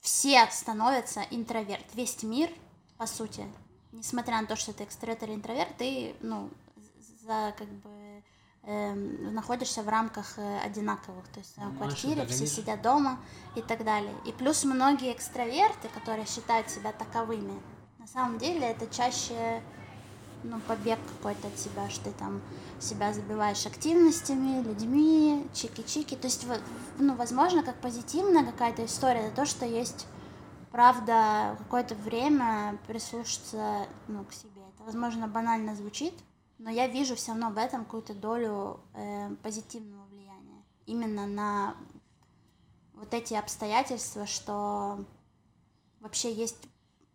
все 0.00 0.46
становятся 0.50 1.22
интроверт. 1.30 1.84
Весь 1.94 2.22
мир, 2.22 2.50
по 2.96 3.06
сути, 3.06 3.44
несмотря 3.92 4.40
на 4.40 4.46
то, 4.46 4.56
что 4.56 4.72
ты 4.72 4.84
экстраверт 4.84 5.22
или 5.22 5.34
интроверт, 5.34 5.76
ты, 5.78 6.14
ну, 6.20 6.50
за 7.22 7.54
как 7.56 7.68
бы 7.68 8.22
эм, 8.64 9.32
находишься 9.34 9.82
в 9.82 9.88
рамках 9.88 10.38
э, 10.38 10.58
одинаковых, 10.60 11.26
то 11.28 11.38
есть 11.38 11.56
в 11.56 11.60
Ну, 11.60 11.76
квартире, 11.76 12.26
все 12.26 12.46
же- 12.46 12.50
сидят 12.50 12.82
дома 12.82 13.20
и 13.54 13.62
так 13.62 13.84
далее. 13.84 14.14
И 14.24 14.32
плюс 14.32 14.64
многие 14.64 15.12
экстраверты, 15.12 15.88
которые 15.88 16.26
считают 16.26 16.68
себя 16.70 16.92
таковыми, 16.92 17.60
на 17.98 18.06
самом 18.08 18.38
деле 18.38 18.66
это 18.66 18.86
чаще 18.88 19.62
ну, 20.48 20.60
побег 20.60 20.98
какой-то 21.16 21.48
от 21.48 21.58
себя, 21.58 21.88
что 21.90 22.04
ты 22.04 22.12
там 22.12 22.40
себя 22.80 23.12
забиваешь 23.12 23.66
активностями, 23.66 24.62
людьми, 24.62 25.46
чики-чики. 25.52 26.16
То 26.16 26.26
есть, 26.26 26.46
ну, 26.98 27.14
возможно, 27.14 27.62
как 27.62 27.76
позитивная 27.80 28.44
какая-то 28.44 28.84
история, 28.84 29.26
это 29.26 29.36
то, 29.36 29.46
что 29.46 29.66
есть 29.66 30.06
правда 30.70 31.56
какое-то 31.58 31.94
время 31.94 32.78
прислушаться 32.86 33.86
ну, 34.08 34.24
к 34.24 34.32
себе. 34.32 34.62
Это, 34.74 34.84
возможно, 34.84 35.26
банально 35.26 35.74
звучит, 35.74 36.14
но 36.58 36.70
я 36.70 36.86
вижу 36.86 37.16
все 37.16 37.32
равно 37.32 37.50
в 37.50 37.58
этом 37.58 37.84
какую-то 37.84 38.14
долю 38.14 38.80
э, 38.94 39.34
позитивного 39.42 40.06
влияния. 40.06 40.62
именно 40.86 41.26
на 41.26 41.76
вот 42.94 43.12
эти 43.12 43.34
обстоятельства, 43.34 44.26
что 44.26 45.04
вообще 46.00 46.32
есть 46.32 46.56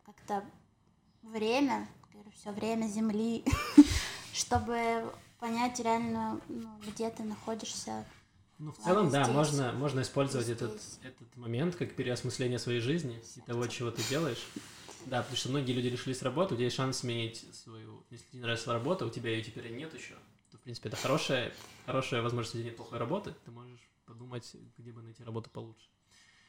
как-то 0.05 0.43
время, 1.21 1.87
все 2.41 2.51
время 2.51 2.87
Земли, 2.87 3.45
чтобы 4.33 5.13
понять 5.39 5.79
реально, 5.79 6.41
ну, 6.49 6.69
где 6.87 7.09
ты 7.11 7.21
находишься. 7.23 8.03
Ну, 8.57 8.71
в 8.71 8.77
целом, 8.77 9.11
да, 9.11 9.27
можно, 9.27 9.71
можно 9.73 10.01
использовать 10.01 10.49
этот, 10.49 10.81
этот 11.03 11.35
момент 11.37 11.75
как 11.75 11.95
переосмысление 11.95 12.57
своей 12.57 12.79
жизни 12.79 13.21
и 13.35 13.41
того, 13.41 13.67
чего 13.67 13.91
ты 13.91 14.01
делаешь. 14.09 14.43
Да, 15.05 15.19
потому 15.19 15.35
что 15.35 15.49
многие 15.49 15.73
люди 15.73 15.87
решились 15.87 16.21
работу, 16.21 16.53
у 16.53 16.57
тебя 16.57 16.65
есть 16.65 16.75
шанс 16.75 16.97
сменить 16.99 17.45
свою... 17.55 18.03
Если 18.09 18.25
тебе 18.25 18.39
не 18.39 18.43
нравится 18.43 18.71
работа, 18.73 19.05
у 19.05 19.09
тебя 19.09 19.31
ее 19.31 19.43
теперь 19.43 19.71
нет 19.71 19.93
еще, 19.93 20.13
то, 20.51 20.57
в 20.57 20.61
принципе, 20.61 20.89
это 20.89 20.97
хорошая, 20.97 21.51
хорошая 21.85 22.21
возможность, 22.21 22.55
если 22.55 22.69
нет 22.69 22.77
плохой 22.77 22.99
работы, 22.99 23.33
ты 23.45 23.51
можешь 23.51 23.87
подумать, 24.05 24.55
где 24.77 24.91
бы 24.91 25.01
найти 25.01 25.23
работу 25.23 25.49
получше. 25.49 25.87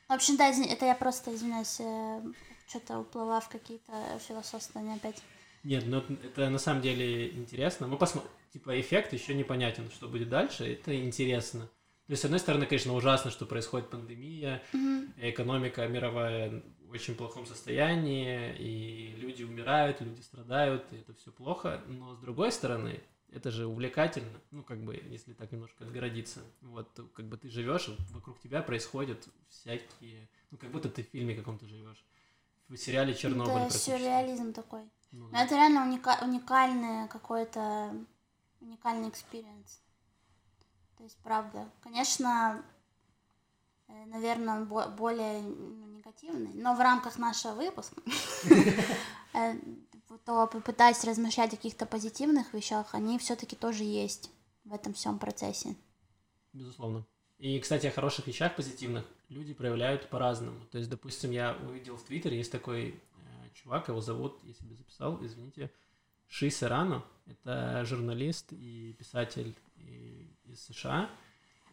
В 0.09 0.13
общем, 0.13 0.37
да, 0.37 0.49
это 0.49 0.85
я 0.85 0.95
просто, 0.95 1.35
извиняюсь, 1.35 1.81
э, 1.81 2.23
что-то 2.69 2.99
уплыла 2.99 3.41
в 3.41 3.49
какие-то 3.49 4.19
философствования 4.27 4.97
опять. 4.97 5.23
Нет, 5.65 5.85
ну 5.87 6.03
это 6.25 6.51
на 6.51 6.59
самом 6.59 6.83
деле 6.83 7.31
интересно. 7.31 7.87
Мы 7.87 7.97
посмотрим, 7.97 8.31
типа 8.53 8.81
эффект 8.81 9.13
еще 9.13 9.35
непонятен, 9.35 9.91
что 9.91 10.09
будет 10.09 10.29
дальше, 10.29 10.65
это 10.65 10.95
интересно. 11.01 11.69
То 12.07 12.15
есть, 12.15 12.23
с 12.23 12.25
одной 12.25 12.41
стороны, 12.41 12.67
конечно, 12.67 12.95
ужасно, 12.95 13.31
что 13.31 13.47
происходит 13.47 13.89
пандемия, 13.89 14.63
mm-hmm. 14.73 15.31
экономика 15.31 15.87
мировая 15.87 16.63
в 16.81 16.91
очень 16.91 17.15
плохом 17.15 17.47
состоянии, 17.47 18.55
и 18.59 19.15
люди 19.17 19.45
умирают, 19.45 20.01
люди 20.01 20.21
страдают, 20.21 20.85
и 20.93 20.97
это 20.97 21.15
все 21.15 21.31
плохо. 21.31 21.81
Но 21.87 22.15
с 22.17 22.19
другой 22.19 22.51
стороны, 22.51 23.01
это 23.31 23.51
же 23.51 23.67
увлекательно, 23.67 24.41
ну, 24.51 24.63
как 24.63 24.85
бы, 24.85 25.01
если 25.09 25.33
так 25.33 25.53
немножко 25.53 25.85
отгородиться. 25.85 26.41
Вот, 26.61 26.91
как 27.15 27.29
бы 27.29 27.37
ты 27.37 27.49
живешь, 27.49 27.89
вокруг 28.11 28.41
тебя 28.41 28.63
происходят 28.63 29.27
всякие, 29.49 30.29
ну, 30.51 30.59
как 30.59 30.71
будто 30.71 30.91
ты 30.91 31.05
в 31.05 31.09
фильме 31.09 31.35
каком-то 31.35 31.67
живешь. 31.67 32.05
В 32.73 32.77
сериале 32.79 33.15
Чернобыль. 33.15 33.65
Это 33.65 33.79
сюрреализм 33.79 34.55
такой. 34.55 34.91
Ну, 35.11 35.29
да. 35.29 35.45
это 35.45 35.57
реально 35.57 35.81
уника- 35.81 36.25
уникальный 36.25 37.07
какой-то 37.09 37.95
уникальный 38.63 39.11
experience. 39.11 39.83
То 40.97 41.05
есть, 41.05 41.19
правда. 41.23 41.71
Конечно, 41.83 42.65
э, 43.89 44.07
наверное, 44.07 44.65
более 44.65 45.43
ну, 45.43 45.87
негативный, 45.89 46.55
но 46.55 46.75
в 46.75 46.81
рамках 46.81 47.19
нашего 47.19 47.53
выпуска 47.53 48.01
э, 49.35 49.55
то 50.25 50.47
попытаясь 50.47 51.05
размышлять 51.05 51.53
о 51.53 51.57
каких-то 51.57 51.85
позитивных 51.85 52.55
вещах, 52.55 52.95
они 52.95 53.19
все-таки 53.19 53.55
тоже 53.55 53.85
есть 53.85 54.31
в 54.65 54.73
этом 54.73 54.95
всем 54.95 55.19
процессе. 55.19 55.77
Безусловно. 56.55 57.07
И, 57.37 57.59
кстати, 57.61 57.87
о 57.87 57.91
хороших 57.91 58.27
вещах 58.29 58.57
позитивных 58.57 59.05
люди 59.33 59.55
проявляют 59.55 60.09
по-разному. 60.09 60.61
То 60.71 60.79
есть, 60.79 60.91
допустим, 60.91 61.31
я 61.31 61.57
увидел 61.69 61.97
в 61.97 62.05
Твиттере, 62.05 62.37
есть 62.37 62.53
такой 62.53 62.91
э, 62.91 62.95
чувак, 63.55 63.89
его 63.89 64.01
зовут, 64.01 64.39
я 64.45 64.55
себе 64.55 64.75
записал, 64.75 65.25
извините, 65.25 65.71
Ши 66.29 66.51
Серано. 66.51 67.05
Это 67.27 67.85
журналист 67.85 68.53
и 68.53 68.95
писатель 68.99 69.55
из 70.45 70.65
США. 70.65 71.11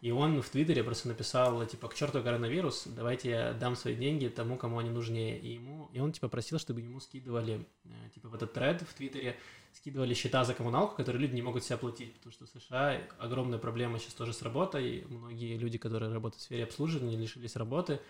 И 0.00 0.10
он 0.10 0.40
в 0.40 0.48
Твиттере 0.48 0.82
просто 0.82 1.08
написал, 1.08 1.66
типа, 1.66 1.88
к 1.88 1.94
черту 1.94 2.22
коронавирус, 2.22 2.84
давайте 2.86 3.30
я 3.30 3.52
дам 3.52 3.76
свои 3.76 3.94
деньги 3.94 4.28
тому, 4.28 4.56
кому 4.56 4.78
они 4.78 4.88
нужнее. 4.88 5.38
И, 5.38 5.54
ему, 5.54 5.90
и 5.92 6.00
он, 6.00 6.12
типа, 6.12 6.28
просил, 6.28 6.58
чтобы 6.58 6.80
ему 6.80 7.00
скидывали, 7.00 7.66
э, 7.84 7.88
типа, 8.14 8.28
в 8.28 8.34
этот 8.34 8.54
тред 8.54 8.80
в 8.80 8.94
Твиттере, 8.94 9.36
скидывали 9.74 10.14
счета 10.14 10.44
за 10.44 10.54
коммуналку, 10.54 10.96
которые 10.96 11.20
люди 11.20 11.34
не 11.34 11.42
могут 11.42 11.64
себе 11.64 11.74
оплатить, 11.74 12.14
потому 12.14 12.32
что 12.32 12.46
в 12.46 12.48
США 12.48 12.98
огромная 13.18 13.58
проблема 13.58 13.98
сейчас 13.98 14.14
тоже 14.14 14.32
с 14.32 14.40
работой. 14.40 15.04
Многие 15.06 15.58
люди, 15.58 15.76
которые 15.76 16.10
работают 16.10 16.40
в 16.40 16.44
сфере 16.44 16.64
обслуживания, 16.64 17.16
лишились 17.16 17.54
работы, 17.56 18.00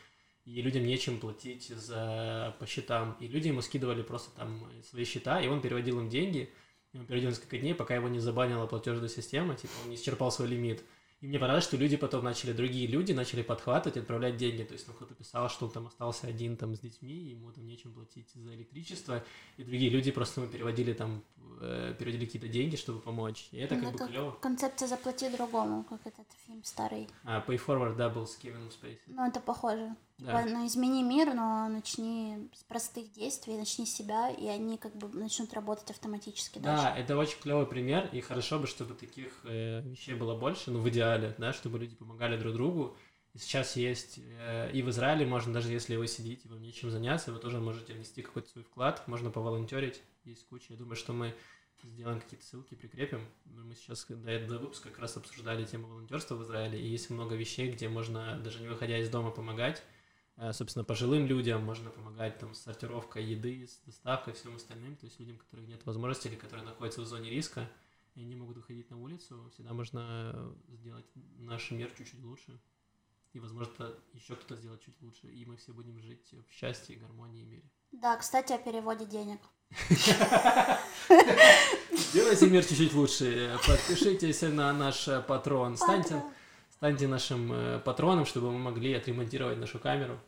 и 0.44 0.62
людям 0.62 0.84
нечем 0.84 1.18
платить 1.18 1.68
за, 1.68 2.54
по 2.60 2.66
счетам. 2.66 3.16
И 3.18 3.26
люди 3.26 3.48
ему 3.48 3.62
скидывали 3.62 4.02
просто 4.02 4.30
там 4.36 4.64
свои 4.88 5.04
счета, 5.04 5.40
и 5.40 5.48
он 5.48 5.60
переводил 5.60 5.98
им 5.98 6.08
деньги, 6.08 6.52
и 6.92 6.98
он 6.98 7.06
переводил 7.06 7.30
несколько 7.30 7.58
дней, 7.58 7.74
пока 7.74 7.96
его 7.96 8.08
не 8.08 8.20
забанила 8.20 8.66
платежная 8.66 9.08
система, 9.08 9.56
типа, 9.56 9.72
он 9.82 9.90
не 9.90 9.96
исчерпал 9.96 10.30
свой 10.30 10.46
лимит. 10.46 10.84
И 11.20 11.26
мне 11.26 11.38
понравилось, 11.38 11.64
что 11.64 11.76
люди 11.76 11.96
потом 11.98 12.24
начали, 12.24 12.52
другие 12.52 12.86
люди 12.86 13.12
начали 13.12 13.42
подхватывать, 13.42 13.98
отправлять 13.98 14.38
деньги. 14.38 14.62
То 14.62 14.72
есть, 14.72 14.88
ну, 14.88 14.94
кто-то 14.94 15.14
писал, 15.14 15.50
что 15.50 15.66
он 15.66 15.72
там 15.72 15.86
остался 15.86 16.26
один 16.26 16.56
там 16.56 16.74
с 16.74 16.80
детьми, 16.80 17.12
ему 17.12 17.52
там 17.52 17.66
нечем 17.66 17.92
платить 17.92 18.30
за 18.34 18.54
электричество, 18.54 19.22
и 19.58 19.64
другие 19.64 19.90
люди 19.90 20.10
просто 20.12 20.40
ему 20.40 20.50
переводили 20.50 20.94
там, 20.94 21.22
э, 21.60 21.94
переводили 21.98 22.24
какие-то 22.24 22.48
деньги, 22.48 22.76
чтобы 22.76 23.00
помочь. 23.00 23.48
И 23.52 23.58
это 23.58 23.74
ну, 23.74 23.84
как 23.84 23.94
это 23.94 24.04
бы 24.04 24.10
клево. 24.10 24.30
Концепция 24.40 24.88
«заплати 24.88 25.28
другому», 25.28 25.84
как 25.84 26.00
этот 26.06 26.26
фильм 26.46 26.64
старый. 26.64 27.06
А, 27.24 27.44
Pay 27.46 27.60
Forward 27.66 27.96
Double 27.98 28.26
с 28.26 28.36
Кевином 28.36 28.70
Спейси. 28.70 29.02
Ну, 29.08 29.28
это 29.28 29.40
похоже. 29.40 29.94
Да. 30.20 30.44
Ну, 30.46 30.66
измени 30.66 31.02
мир, 31.02 31.34
но 31.34 31.68
начни 31.68 32.48
с 32.54 32.62
простых 32.64 33.10
действий, 33.12 33.56
начни 33.56 33.86
с 33.86 33.94
себя, 33.94 34.30
и 34.30 34.46
они 34.46 34.76
как 34.76 34.94
бы 34.96 35.08
начнут 35.08 35.52
работать 35.54 35.90
автоматически 35.90 36.58
да, 36.58 36.76
дальше. 36.76 37.00
это 37.00 37.16
очень 37.16 37.38
клевый 37.40 37.66
пример, 37.66 38.08
и 38.12 38.20
хорошо 38.20 38.58
бы, 38.58 38.66
чтобы 38.66 38.94
таких 38.94 39.32
э, 39.44 39.80
вещей 39.82 40.14
было 40.14 40.36
больше, 40.36 40.70
ну, 40.70 40.80
в 40.80 40.88
идеале, 40.90 41.34
да, 41.38 41.52
чтобы 41.52 41.78
люди 41.78 41.94
помогали 41.94 42.36
друг 42.36 42.54
другу. 42.54 42.96
И 43.32 43.38
сейчас 43.38 43.76
есть, 43.76 44.18
э, 44.18 44.70
и 44.72 44.82
в 44.82 44.90
Израиле 44.90 45.24
можно, 45.24 45.52
даже 45.52 45.72
если 45.72 45.96
вы 45.96 46.06
сидите, 46.06 46.48
вам 46.48 46.60
нечем 46.62 46.90
заняться, 46.90 47.32
вы 47.32 47.38
тоже 47.38 47.60
можете 47.60 47.94
внести 47.94 48.22
какой-то 48.22 48.48
свой 48.48 48.64
вклад, 48.64 49.06
можно 49.08 49.30
поволонтерить, 49.30 50.02
есть 50.24 50.46
куча. 50.48 50.66
Я 50.70 50.76
думаю, 50.76 50.96
что 50.96 51.12
мы 51.12 51.34
сделаем 51.84 52.20
какие-то 52.20 52.44
ссылки, 52.44 52.74
прикрепим. 52.74 53.26
Мы 53.46 53.74
сейчас 53.74 54.04
до 54.08 54.30
этого 54.30 54.58
выпуска 54.58 54.90
как 54.90 54.98
раз 54.98 55.16
обсуждали 55.16 55.64
тему 55.64 55.86
волонтерства 55.86 56.34
в 56.34 56.42
Израиле, 56.42 56.80
и 56.80 56.86
есть 56.86 57.08
много 57.10 57.36
вещей, 57.36 57.70
где 57.70 57.88
можно, 57.88 58.38
даже 58.38 58.60
не 58.60 58.68
выходя 58.68 58.98
из 58.98 59.08
дома, 59.08 59.30
помогать 59.30 59.82
собственно, 60.52 60.84
пожилым 60.84 61.26
людям 61.26 61.62
можно 61.64 61.90
помогать 61.90 62.38
там 62.38 62.54
с 62.54 62.62
сортировкой 62.62 63.24
еды, 63.24 63.66
с 63.66 63.78
доставкой, 63.84 64.32
всем 64.32 64.56
остальным, 64.56 64.96
то 64.96 65.04
есть 65.04 65.20
людям, 65.20 65.36
которых 65.36 65.68
нет 65.68 65.84
возможности 65.84 66.28
или 66.28 66.36
которые 66.36 66.64
находятся 66.64 67.02
в 67.02 67.06
зоне 67.06 67.30
риска, 67.30 67.68
и 68.14 68.24
не 68.24 68.34
могут 68.34 68.56
выходить 68.56 68.90
на 68.90 68.98
улицу, 68.98 69.50
всегда 69.52 69.72
можно 69.72 70.54
сделать 70.68 71.04
наш 71.38 71.70
мир 71.70 71.90
чуть-чуть 71.96 72.22
лучше. 72.22 72.58
И, 73.32 73.38
возможно, 73.38 73.94
еще 74.12 74.34
кто-то 74.34 74.56
сделает 74.56 74.82
чуть 74.82 75.00
лучше, 75.02 75.28
и 75.28 75.44
мы 75.44 75.56
все 75.56 75.72
будем 75.72 76.00
жить 76.00 76.34
в 76.48 76.52
счастье, 76.52 76.96
гармонии 76.96 77.42
и 77.42 77.44
мире. 77.44 77.70
Да, 77.92 78.16
кстати, 78.16 78.52
о 78.52 78.58
переводе 78.58 79.04
денег. 79.04 79.38
Сделайте 81.92 82.50
мир 82.50 82.64
чуть-чуть 82.64 82.92
лучше. 82.92 83.56
Подпишитесь 83.66 84.42
на 84.42 84.72
наш 84.72 85.08
патрон. 85.28 85.76
Станьте, 85.76 86.24
станьте 86.70 87.06
нашим 87.06 87.52
э, 87.52 87.78
патроном, 87.78 88.26
чтобы 88.26 88.50
мы 88.50 88.58
могли 88.58 88.94
отремонтировать 88.94 89.58
нашу 89.58 89.78
камеру 89.78 90.18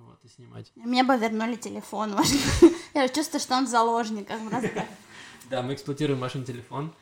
вот, 0.00 0.24
и 0.24 0.28
снимать. 0.28 0.72
Мне 0.74 1.04
бы 1.04 1.16
вернули 1.16 1.56
телефон. 1.56 2.16
Я 2.94 3.08
чувствую, 3.08 3.40
что 3.40 3.56
он 3.56 3.66
в 3.66 3.68
заложниках. 3.68 4.40
Да, 5.50 5.62
мы 5.62 5.74
эксплуатируем 5.74 6.20
Машин 6.20 6.44
телефон. 6.44 6.94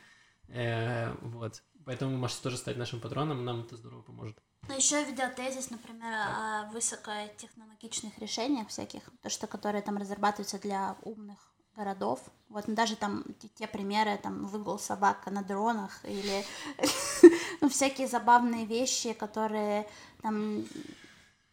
Э, 0.49 1.12
вот. 1.20 1.62
Поэтому 1.84 2.12
вы 2.12 2.18
можете 2.18 2.42
тоже 2.42 2.57
стать 2.57 2.78
нашим 2.78 2.99
патроном, 2.99 3.44
нам 3.44 3.61
это 3.61 3.76
здорово 3.76 4.01
поможет. 4.01 4.38
Ну, 4.68 4.76
еще 4.76 5.05
видеотезис, 5.05 5.70
например, 5.70 6.12
о 6.12 6.70
высокотехнологичных 6.72 8.18
решениях 8.18 8.68
всяких, 8.68 9.03
то, 9.22 9.30
что 9.30 9.46
которые 9.46 9.82
там 9.82 9.96
разрабатываются 9.96 10.59
для 10.59 10.96
умных 11.03 11.38
городов. 11.78 12.20
Вот 12.49 12.68
ну, 12.68 12.74
даже 12.74 12.96
там 12.96 13.24
те 13.55 13.66
примеры, 13.66 14.18
там 14.22 14.46
выгул 14.46 14.78
собака 14.78 15.30
на 15.30 15.42
дронах 15.42 16.05
или 16.05 16.44
ну, 17.61 17.68
всякие 17.68 18.09
забавные 18.09 18.66
вещи, 18.66 19.12
которые 19.12 19.88
там 20.20 20.64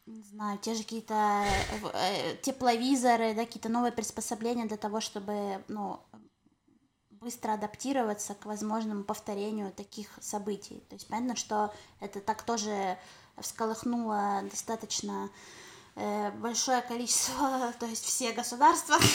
не 0.05 0.21
знаю, 0.23 0.57
те 0.59 0.75
же 0.75 0.83
какие-то 0.83 1.45
э, 1.93 2.35
тепловизоры, 2.41 3.33
да, 3.33 3.45
какие-то 3.45 3.69
новые 3.69 3.91
приспособления 3.91 4.65
для 4.65 4.77
того, 4.77 5.01
чтобы, 5.01 5.63
ну, 5.67 5.99
быстро 7.09 7.53
адаптироваться 7.53 8.35
к 8.35 8.45
возможному 8.45 9.03
повторению 9.03 9.71
таких 9.71 10.09
событий. 10.21 10.83
То 10.89 10.95
есть 10.95 11.07
понятно, 11.07 11.35
что 11.35 11.73
это 11.99 12.21
так 12.21 12.43
тоже 12.43 12.99
всколыхнуло 13.39 14.41
достаточно 14.43 15.31
э, 15.95 16.31
большое 16.31 16.81
количество, 16.83 17.73
то 17.79 17.87
есть 17.87 18.05
все 18.05 18.31
государства. 18.31 18.97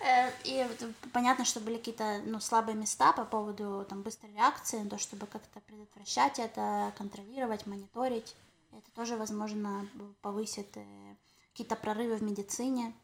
Э, 0.00 0.30
и 0.44 0.64
понятно, 1.12 1.44
что 1.44 1.58
были 1.58 1.76
какие-то 1.76 2.22
ну, 2.24 2.38
слабые 2.38 2.76
места 2.76 3.12
по 3.12 3.24
поводу 3.24 3.84
там, 3.90 4.02
быстрой 4.02 4.32
реакции, 4.32 4.88
то, 4.88 4.96
чтобы 4.96 5.26
как-то 5.26 5.58
предотвращать 5.58 6.38
это, 6.38 6.94
контролировать, 6.96 7.66
мониторить. 7.66 8.36
Это 8.72 8.90
тоже, 8.92 9.16
возможно, 9.16 9.88
повысит 10.20 10.76
э, 10.76 11.16
какие-то 11.52 11.76
прорывы 11.76 12.16
в 12.16 12.22
медицине. 12.22 12.94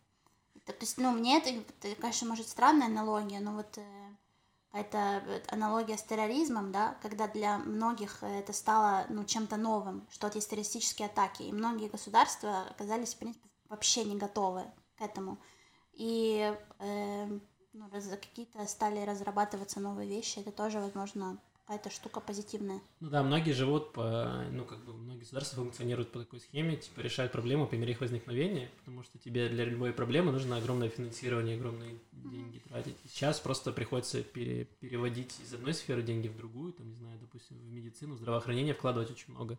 Это, 0.55 0.73
то 0.73 0.85
есть, 0.85 0.99
ну, 0.99 1.11
мне 1.13 1.39
это, 1.39 1.51
это, 1.51 2.01
конечно, 2.01 2.29
может 2.29 2.49
странная 2.49 2.87
аналогия, 2.87 3.41
но 3.41 3.55
вот 3.55 3.79
э, 3.79 4.17
это 4.73 5.23
аналогия 5.49 5.97
с 5.97 6.03
терроризмом, 6.03 6.73
да, 6.73 6.97
когда 7.01 7.29
для 7.29 7.59
многих 7.59 8.23
это 8.23 8.53
стало, 8.53 9.07
ну, 9.09 9.25
чем-то 9.25 9.57
новым, 9.57 10.07
что 10.11 10.27
вот 10.27 10.35
есть 10.35 10.51
террористические 10.51 11.07
атаки, 11.07 11.43
и 11.43 11.53
многие 11.53 11.89
государства 11.89 12.63
оказались, 12.71 13.15
в 13.15 13.19
принципе, 13.19 13.49
вообще 13.69 14.05
не 14.05 14.17
готовы 14.17 14.65
к 14.97 15.01
этому. 15.01 15.39
И 15.93 16.57
э, 16.81 17.39
ну, 17.73 17.91
какие-то 17.91 18.67
стали 18.67 19.01
разрабатываться 19.05 19.81
новые 19.81 20.09
вещи, 20.09 20.41
это 20.41 20.53
тоже, 20.53 20.81
возможно, 20.81 21.39
какая-то 21.67 21.91
штука 21.91 22.21
позитивная. 22.21 22.81
Ну 23.01 23.09
да, 23.09 23.23
многие 23.23 23.53
живут 23.53 23.93
по, 23.93 24.45
ну 24.51 24.65
как 24.65 24.85
бы 24.85 24.93
многие 24.93 25.21
государства 25.21 25.63
функционируют 25.63 26.13
по 26.13 26.21
такой 26.21 26.41
схеме, 26.41 26.77
типа 26.77 27.01
решают 27.01 27.33
проблему 27.33 27.67
по 27.67 27.75
мере 27.75 27.93
их 27.93 28.01
возникновения, 28.01 28.71
потому 28.79 29.03
что 29.03 29.19
тебе 29.19 29.49
для 29.49 29.65
любой 29.65 29.93
проблемы 29.93 30.31
нужно 30.31 30.59
огромное 30.59 30.91
финансирование, 30.91 31.57
огромные 31.57 31.99
деньги 32.13 32.59
тратить. 32.59 32.97
И 33.05 33.09
сейчас 33.09 33.41
просто 33.41 33.73
приходится 33.73 34.23
пере, 34.23 34.67
переводить 34.81 35.35
из 35.41 35.55
одной 35.55 35.73
сферы 35.73 36.03
деньги 36.03 36.29
в 36.29 36.37
другую, 36.37 36.75
там, 36.75 36.91
не 36.91 36.97
знаю, 36.97 37.19
допустим, 37.19 37.57
в 37.57 37.73
медицину, 37.73 38.15
в 38.15 38.19
здравоохранение 38.19 38.75
вкладывать 38.75 39.11
очень 39.11 39.33
много. 39.33 39.59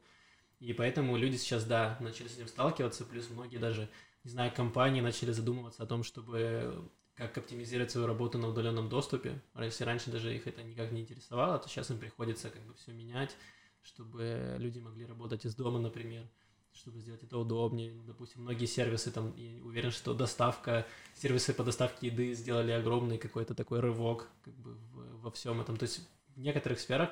И 0.60 0.74
поэтому 0.74 1.18
люди 1.18 1.38
сейчас, 1.38 1.66
да, 1.66 1.98
начали 2.00 2.28
с 2.28 2.36
этим 2.36 2.48
сталкиваться, 2.48 3.04
плюс 3.04 3.30
многие 3.32 3.58
даже, 3.58 3.90
не 4.24 4.30
знаю, 4.30 4.52
компании 4.56 5.02
начали 5.02 5.32
задумываться 5.32 5.82
о 5.82 5.88
том, 5.88 6.04
чтобы 6.04 6.88
как 7.16 7.38
оптимизировать 7.38 7.92
свою 7.92 8.08
работу 8.08 8.38
на 8.38 8.50
удаленном 8.50 8.90
доступе. 8.90 9.42
Если 9.60 9.84
раньше 9.84 10.12
даже 10.12 10.36
их 10.36 10.48
это 10.48 10.64
никак 10.64 10.92
не 10.92 11.02
интересовало, 11.02 11.58
то 11.60 11.70
сейчас 11.70 11.90
им 11.90 11.98
приходится 11.98 12.50
как 12.50 12.62
бы 12.64 12.74
все 12.74 12.92
менять, 12.92 13.36
чтобы 13.82 14.56
люди 14.60 14.80
могли 14.80 15.06
работать 15.06 15.46
из 15.46 15.56
дома, 15.56 15.80
например, 15.80 16.28
чтобы 16.74 17.00
сделать 17.00 17.24
это 17.24 17.38
удобнее. 17.38 17.94
Допустим, 18.06 18.42
многие 18.42 18.66
сервисы 18.66 19.12
там, 19.12 19.34
я 19.38 19.64
уверен, 19.64 19.92
что 19.92 20.14
доставка, 20.14 20.86
сервисы 21.14 21.54
по 21.54 21.64
доставке 21.64 22.08
еды 22.08 22.34
сделали 22.34 22.72
огромный 22.72 23.18
какой-то 23.18 23.56
такой 23.56 23.80
рывок 23.80 24.30
как 24.44 24.54
бы 24.56 24.76
во 25.22 25.32
всем 25.32 25.62
этом. 25.62 25.78
То 25.78 25.84
есть 25.84 26.02
в 26.36 26.40
некоторых 26.40 26.80
сферах 26.80 27.12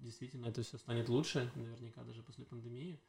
действительно 0.00 0.46
это 0.46 0.62
все 0.62 0.78
станет 0.78 1.08
лучше, 1.08 1.50
наверняка 1.54 2.02
даже 2.02 2.22
после 2.22 2.44
пандемии. 2.44 3.00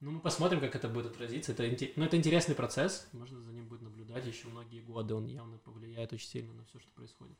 Ну, 0.00 0.10
мы 0.10 0.20
посмотрим, 0.20 0.60
как 0.60 0.76
это 0.76 0.88
будет 0.88 1.06
отразиться. 1.06 1.52
Это, 1.52 1.62
ну, 1.96 2.04
это 2.04 2.16
интересный 2.16 2.54
процесс, 2.54 3.08
можно 3.12 3.40
за 3.40 3.52
ним 3.52 3.66
будет 3.66 3.80
наблюдать 3.82 4.26
еще 4.26 4.48
многие 4.48 4.80
годы. 4.80 5.14
Он 5.14 5.26
явно 5.26 5.56
повлияет 5.58 6.12
очень 6.12 6.28
сильно 6.28 6.52
на 6.52 6.64
все, 6.64 6.78
что 6.78 6.90
происходит 6.90 7.38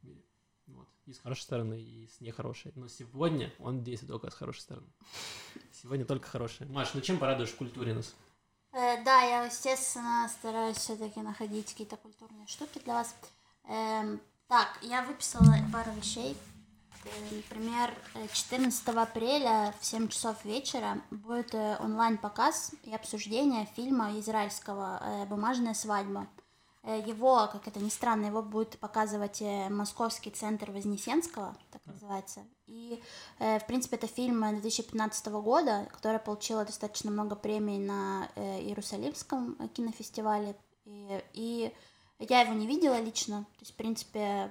в 0.00 0.06
мире. 0.06 0.24
Вот. 0.66 0.88
И 1.06 1.12
с 1.12 1.18
хорошей 1.20 1.42
стороны, 1.42 1.80
и 1.80 2.08
с 2.08 2.20
нехорошей. 2.20 2.72
Но 2.74 2.88
сегодня 2.88 3.52
он 3.60 3.84
действует 3.84 4.10
только 4.10 4.30
с 4.30 4.34
хорошей 4.34 4.60
стороны. 4.60 4.86
Сегодня 5.72 6.04
только 6.04 6.28
хорошее. 6.28 6.68
Маш, 6.70 6.92
ну 6.94 7.00
чем 7.00 7.18
порадуешь 7.18 7.50
в 7.50 7.56
культуре 7.56 7.94
нас? 7.94 8.14
Э, 8.72 9.02
да, 9.04 9.22
я, 9.22 9.44
естественно, 9.44 10.28
стараюсь 10.28 10.76
все-таки 10.76 11.20
находить 11.20 11.70
какие-то 11.70 11.96
культурные 11.96 12.46
штуки 12.46 12.80
для 12.84 12.94
вас. 12.94 13.16
Эм, 13.64 14.20
так, 14.48 14.78
я 14.82 15.02
выписала 15.02 15.54
пару 15.72 15.92
вещей. 15.92 16.36
Например, 17.30 17.94
14 18.32 18.88
апреля 18.88 19.74
в 19.80 19.84
7 19.84 20.08
часов 20.08 20.44
вечера 20.44 21.00
будет 21.10 21.54
э, 21.54 21.78
онлайн-показ 21.80 22.72
и 22.82 22.94
обсуждение 22.94 23.66
фильма 23.74 24.18
израильского 24.18 25.00
э, 25.02 25.26
«Бумажная 25.26 25.72
свадьба». 25.72 26.28
Э, 26.82 27.02
его, 27.06 27.48
как 27.50 27.66
это 27.66 27.80
ни 27.80 27.88
странно, 27.88 28.26
его 28.26 28.42
будет 28.42 28.78
показывать 28.78 29.42
Московский 29.70 30.30
центр 30.30 30.70
Вознесенского, 30.70 31.56
так 31.70 31.80
называется. 31.86 32.40
И, 32.66 33.02
в 33.38 33.66
принципе, 33.66 33.96
это 33.96 34.06
фильм 34.06 34.40
2015 34.40 35.26
года, 35.26 35.88
который 35.90 36.20
получил 36.20 36.58
достаточно 36.64 37.10
много 37.10 37.34
премий 37.34 37.78
на 37.78 38.28
Иерусалимском 38.36 39.56
кинофестивале. 39.74 40.54
И, 40.84 41.20
и 41.32 41.72
я 42.20 42.42
его 42.42 42.52
не 42.52 42.66
видела 42.66 43.00
лично, 43.00 43.44
то 43.44 43.60
есть, 43.60 43.72
в 43.72 43.76
принципе, 43.76 44.50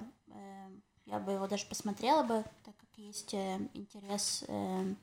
я 1.10 1.18
бы 1.18 1.32
его 1.32 1.46
даже 1.48 1.66
посмотрела 1.66 2.22
бы, 2.22 2.44
так 2.64 2.74
как 2.76 2.88
есть 2.96 3.34
э, 3.34 3.58
интерес. 3.74 4.44
Э, 4.46 4.94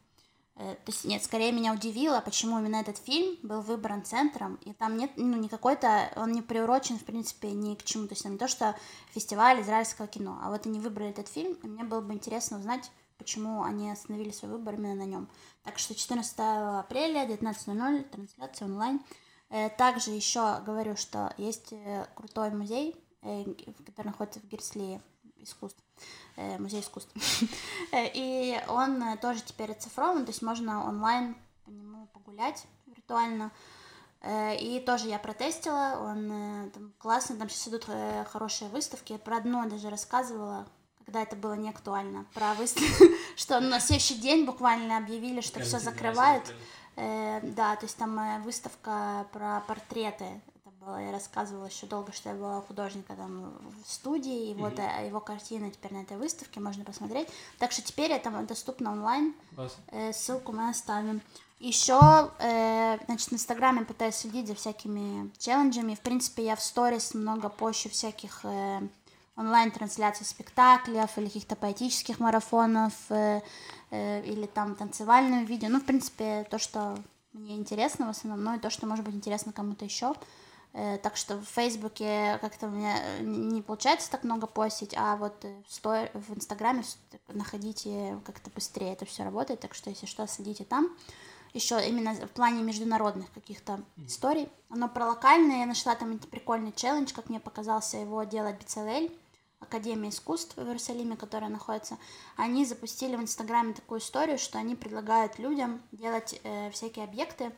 э, 0.56 0.76
то 0.76 0.92
есть, 0.92 1.04
нет, 1.04 1.24
скорее 1.24 1.52
меня 1.52 1.74
удивило, 1.74 2.22
почему 2.22 2.58
именно 2.60 2.78
этот 2.78 2.98
фильм 2.98 3.38
был 3.44 3.62
выбран 3.62 4.06
центром, 4.06 4.56
и 4.64 4.74
там 4.74 4.98
нет, 4.98 5.12
ну, 5.18 5.36
не 5.36 5.50
какой-то, 5.50 6.12
он 6.16 6.32
не 6.32 6.42
приурочен, 6.42 6.98
в 6.98 7.04
принципе, 7.04 7.52
ни 7.52 7.76
к 7.76 7.84
чему, 7.84 8.08
то 8.08 8.14
есть, 8.14 8.24
там 8.24 8.34
не 8.34 8.38
то, 8.38 8.48
что 8.48 8.76
фестиваль 9.14 9.62
израильского 9.62 10.08
кино, 10.08 10.40
а 10.42 10.50
вот 10.50 10.66
они 10.66 10.80
выбрали 10.80 11.10
этот 11.10 11.28
фильм, 11.28 11.54
и 11.62 11.68
мне 11.68 11.84
было 11.84 12.00
бы 12.00 12.14
интересно 12.14 12.58
узнать, 12.58 12.90
почему 13.18 13.64
они 13.64 13.92
остановили 13.92 14.32
свой 14.32 14.52
выбор 14.52 14.76
именно 14.76 14.96
на 14.96 15.06
нем. 15.06 15.30
Так 15.64 15.78
что 15.78 15.94
14 15.94 16.36
апреля, 16.38 17.26
19.00, 17.26 18.04
трансляция 18.10 18.68
онлайн. 18.68 19.02
Также 19.78 20.12
еще 20.12 20.62
говорю, 20.64 20.96
что 20.96 21.34
есть 21.38 21.74
крутой 22.14 22.52
музей, 22.52 22.96
который 23.22 24.08
находится 24.08 24.40
в 24.40 24.48
Герслее, 24.48 25.02
искусств, 25.38 25.82
музей 26.38 26.82
искусств. 26.82 27.12
Э, 27.92 28.10
и 28.14 28.60
он 28.68 29.02
э, 29.02 29.18
тоже 29.18 29.42
теперь 29.42 29.72
оцифрован, 29.72 30.26
то 30.26 30.32
есть 30.32 30.42
можно 30.42 30.86
онлайн 30.86 31.36
по 31.66 31.70
нему 31.70 32.08
погулять 32.08 32.66
виртуально. 32.86 33.52
И 34.60 34.84
тоже 34.86 35.08
я 35.08 35.20
протестила, 35.20 36.00
он 36.02 36.72
там, 36.74 36.92
классный, 36.98 37.38
там 37.38 37.50
сейчас 37.50 37.68
идут 37.68 37.86
хорошие 38.32 38.68
выставки. 38.70 39.14
Я 39.14 39.20
про 39.20 39.38
одно 39.38 39.70
даже 39.70 39.92
рассказывала, 39.92 40.66
когда 41.06 41.22
это 41.22 41.36
было 41.36 41.54
не 41.54 41.70
актуально, 41.70 42.26
про 42.34 42.56
выставку, 42.56 43.06
что 43.38 43.60
на 43.60 43.80
следующий 43.80 44.16
день 44.16 44.46
буквально 44.46 44.98
объявили, 44.98 45.42
что 45.42 45.60
все 45.60 45.78
закрывают. 45.80 46.52
Да, 46.96 47.76
то 47.76 47.84
есть 47.84 47.96
там 47.96 48.42
выставка 48.42 49.28
про 49.32 49.62
портреты 49.68 50.42
рассказывала, 50.88 50.98
я 51.06 51.12
рассказывала 51.12 51.66
еще 51.66 51.86
долго, 51.86 52.12
что 52.12 52.30
я 52.30 52.36
была 52.36 52.62
художника 52.62 53.16
там 53.16 53.54
в 53.84 53.92
студии, 53.92 54.50
и 54.50 54.54
mm-hmm. 54.54 54.60
вот 54.60 54.80
э, 54.80 55.08
его 55.08 55.20
картины 55.20 55.72
теперь 55.72 55.94
на 55.94 56.02
этой 56.02 56.18
выставке 56.18 56.60
можно 56.60 56.84
посмотреть. 56.84 57.28
Так 57.60 57.72
что 57.72 57.82
теперь 57.82 58.12
это 58.12 58.30
доступно 58.48 58.92
онлайн. 58.92 59.34
Э, 59.92 60.14
ссылку 60.14 60.52
мы 60.52 60.70
оставим. 60.70 61.22
Еще, 61.60 62.00
э, 62.40 62.98
значит, 63.06 63.30
в 63.30 63.34
Инстаграме 63.34 63.84
пытаюсь 63.84 64.16
следить 64.16 64.48
за 64.48 64.56
всякими 64.56 65.32
челленджами. 65.40 65.96
В 65.96 66.02
принципе, 66.02 66.46
я 66.46 66.56
в 66.56 66.62
сторис 66.62 67.14
много 67.14 67.50
пощу 67.50 67.90
всяких 67.90 68.46
э, 68.46 68.82
онлайн-трансляций 69.36 70.26
спектаклей 70.26 71.02
или 71.18 71.26
каких-то 71.26 71.56
поэтических 71.56 72.20
марафонов, 72.20 72.94
э, 73.10 73.42
э, 73.92 74.24
или 74.26 74.46
там 74.46 74.76
танцевальное 74.76 75.44
видео. 75.46 75.70
Ну, 75.70 75.80
в 75.80 75.86
принципе, 75.86 76.46
то, 76.50 76.60
что 76.60 76.98
мне 77.34 77.56
интересно 77.56 78.08
в 78.08 78.10
основном, 78.10 78.44
ну 78.44 78.56
и 78.56 78.60
то, 78.60 78.70
что 78.70 78.86
может 78.88 79.04
быть 79.06 79.16
интересно 79.16 79.52
кому-то 79.52 79.86
еще. 79.86 80.14
Э, 80.78 81.00
так 81.00 81.18
что 81.18 81.38
в 81.38 81.46
Фейсбуке 81.46 82.38
как-то 82.40 82.68
у 82.68 82.70
меня 82.70 83.02
э, 83.02 83.24
не 83.24 83.64
получается 83.64 84.12
так 84.12 84.24
много 84.24 84.46
постить, 84.46 84.94
а 84.96 85.16
вот 85.16 85.44
в, 85.44 85.74
стор... 85.74 86.12
в 86.14 86.36
Инстаграме 86.36 86.84
находите 87.30 88.20
как-то 88.24 88.52
быстрее 88.52 88.94
это 88.94 89.06
все 89.06 89.24
работает, 89.24 89.60
так 89.60 89.74
что 89.74 89.90
если 89.90 90.06
что, 90.06 90.28
следите 90.28 90.66
там. 90.66 90.96
Еще 91.56 91.84
именно 91.90 92.14
в 92.14 92.30
плане 92.30 92.62
международных 92.62 93.32
каких-то 93.34 93.74
mm-hmm. 93.74 94.06
историй. 94.06 94.50
Оно 94.70 94.88
про 94.88 95.08
локальное, 95.08 95.62
я 95.62 95.66
нашла 95.66 95.96
там 95.96 96.20
прикольный 96.20 96.72
челлендж, 96.72 97.12
как 97.12 97.30
мне 97.30 97.40
показался 97.40 97.98
его 97.98 98.24
делать 98.24 98.60
Бицелель, 98.60 99.12
Академия 99.60 100.10
искусств 100.10 100.58
в 100.58 100.62
Иерусалиме, 100.62 101.18
которая 101.18 101.50
находится. 101.50 101.98
Они 102.36 102.66
запустили 102.66 103.16
в 103.16 103.22
Инстаграме 103.22 103.74
такую 103.74 104.00
историю, 104.00 104.38
что 104.38 104.60
они 104.60 104.76
предлагают 104.76 105.40
людям 105.40 105.82
делать 105.92 106.40
э, 106.44 106.70
всякие 106.70 107.06
объекты, 107.06 107.52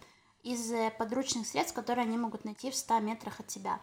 из 0.50 0.72
э, 0.72 0.92
подручных 0.98 1.46
средств, 1.46 1.76
которые 1.76 2.06
они 2.06 2.18
могут 2.18 2.44
найти 2.44 2.72
в 2.72 2.76
100 2.76 3.00
метрах 3.02 3.40
от 3.40 3.52
себя. 3.52 3.80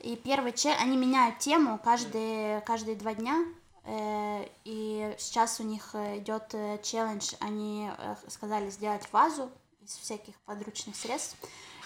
И 0.00 0.16
первый 0.16 0.52
че, 0.52 0.70
они 0.70 0.96
меняют 0.96 1.38
тему 1.38 1.78
каждые, 1.82 2.62
каждые 2.62 2.96
два 2.96 3.14
дня, 3.14 3.44
э, 3.84 4.48
и 4.64 5.14
сейчас 5.18 5.60
у 5.60 5.62
них 5.62 5.90
э, 5.92 6.18
идет 6.18 6.54
челлендж, 6.82 7.34
они 7.40 7.90
сказали 8.28 8.70
сделать 8.70 9.06
вазу 9.12 9.50
из 9.82 9.90
всяких 9.90 10.34
подручных 10.46 10.96
средств. 10.96 11.36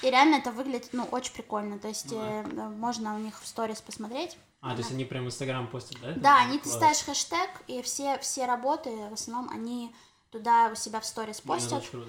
И 0.02 0.10
реально 0.10 0.36
это 0.36 0.52
выглядит, 0.52 0.90
ну, 0.92 1.02
очень 1.10 1.32
прикольно. 1.32 1.80
То 1.80 1.88
есть 1.88 2.10
да. 2.10 2.68
можно 2.68 3.16
у 3.16 3.18
них 3.18 3.40
в 3.42 3.46
сторис 3.48 3.80
посмотреть. 3.80 4.38
А, 4.60 4.70
то 4.70 4.78
есть 4.78 4.92
они 4.92 5.04
прям 5.04 5.24
в 5.24 5.26
Инстаграм 5.26 5.66
постят, 5.66 6.00
да? 6.00 6.14
Да, 6.14 6.38
они 6.38 6.58
ты 6.58 6.68
ставишь 6.68 7.02
хэштег, 7.02 7.50
и 7.66 7.82
все, 7.82 8.16
все 8.18 8.46
работы, 8.46 8.90
в 9.10 9.14
основном, 9.14 9.50
они 9.50 9.92
туда 10.30 10.70
у 10.72 10.76
себя 10.76 11.00
в 11.00 11.04
сторис 11.04 11.40
постят. 11.40 11.82
Да, 11.92 11.98
Э, 11.98 12.06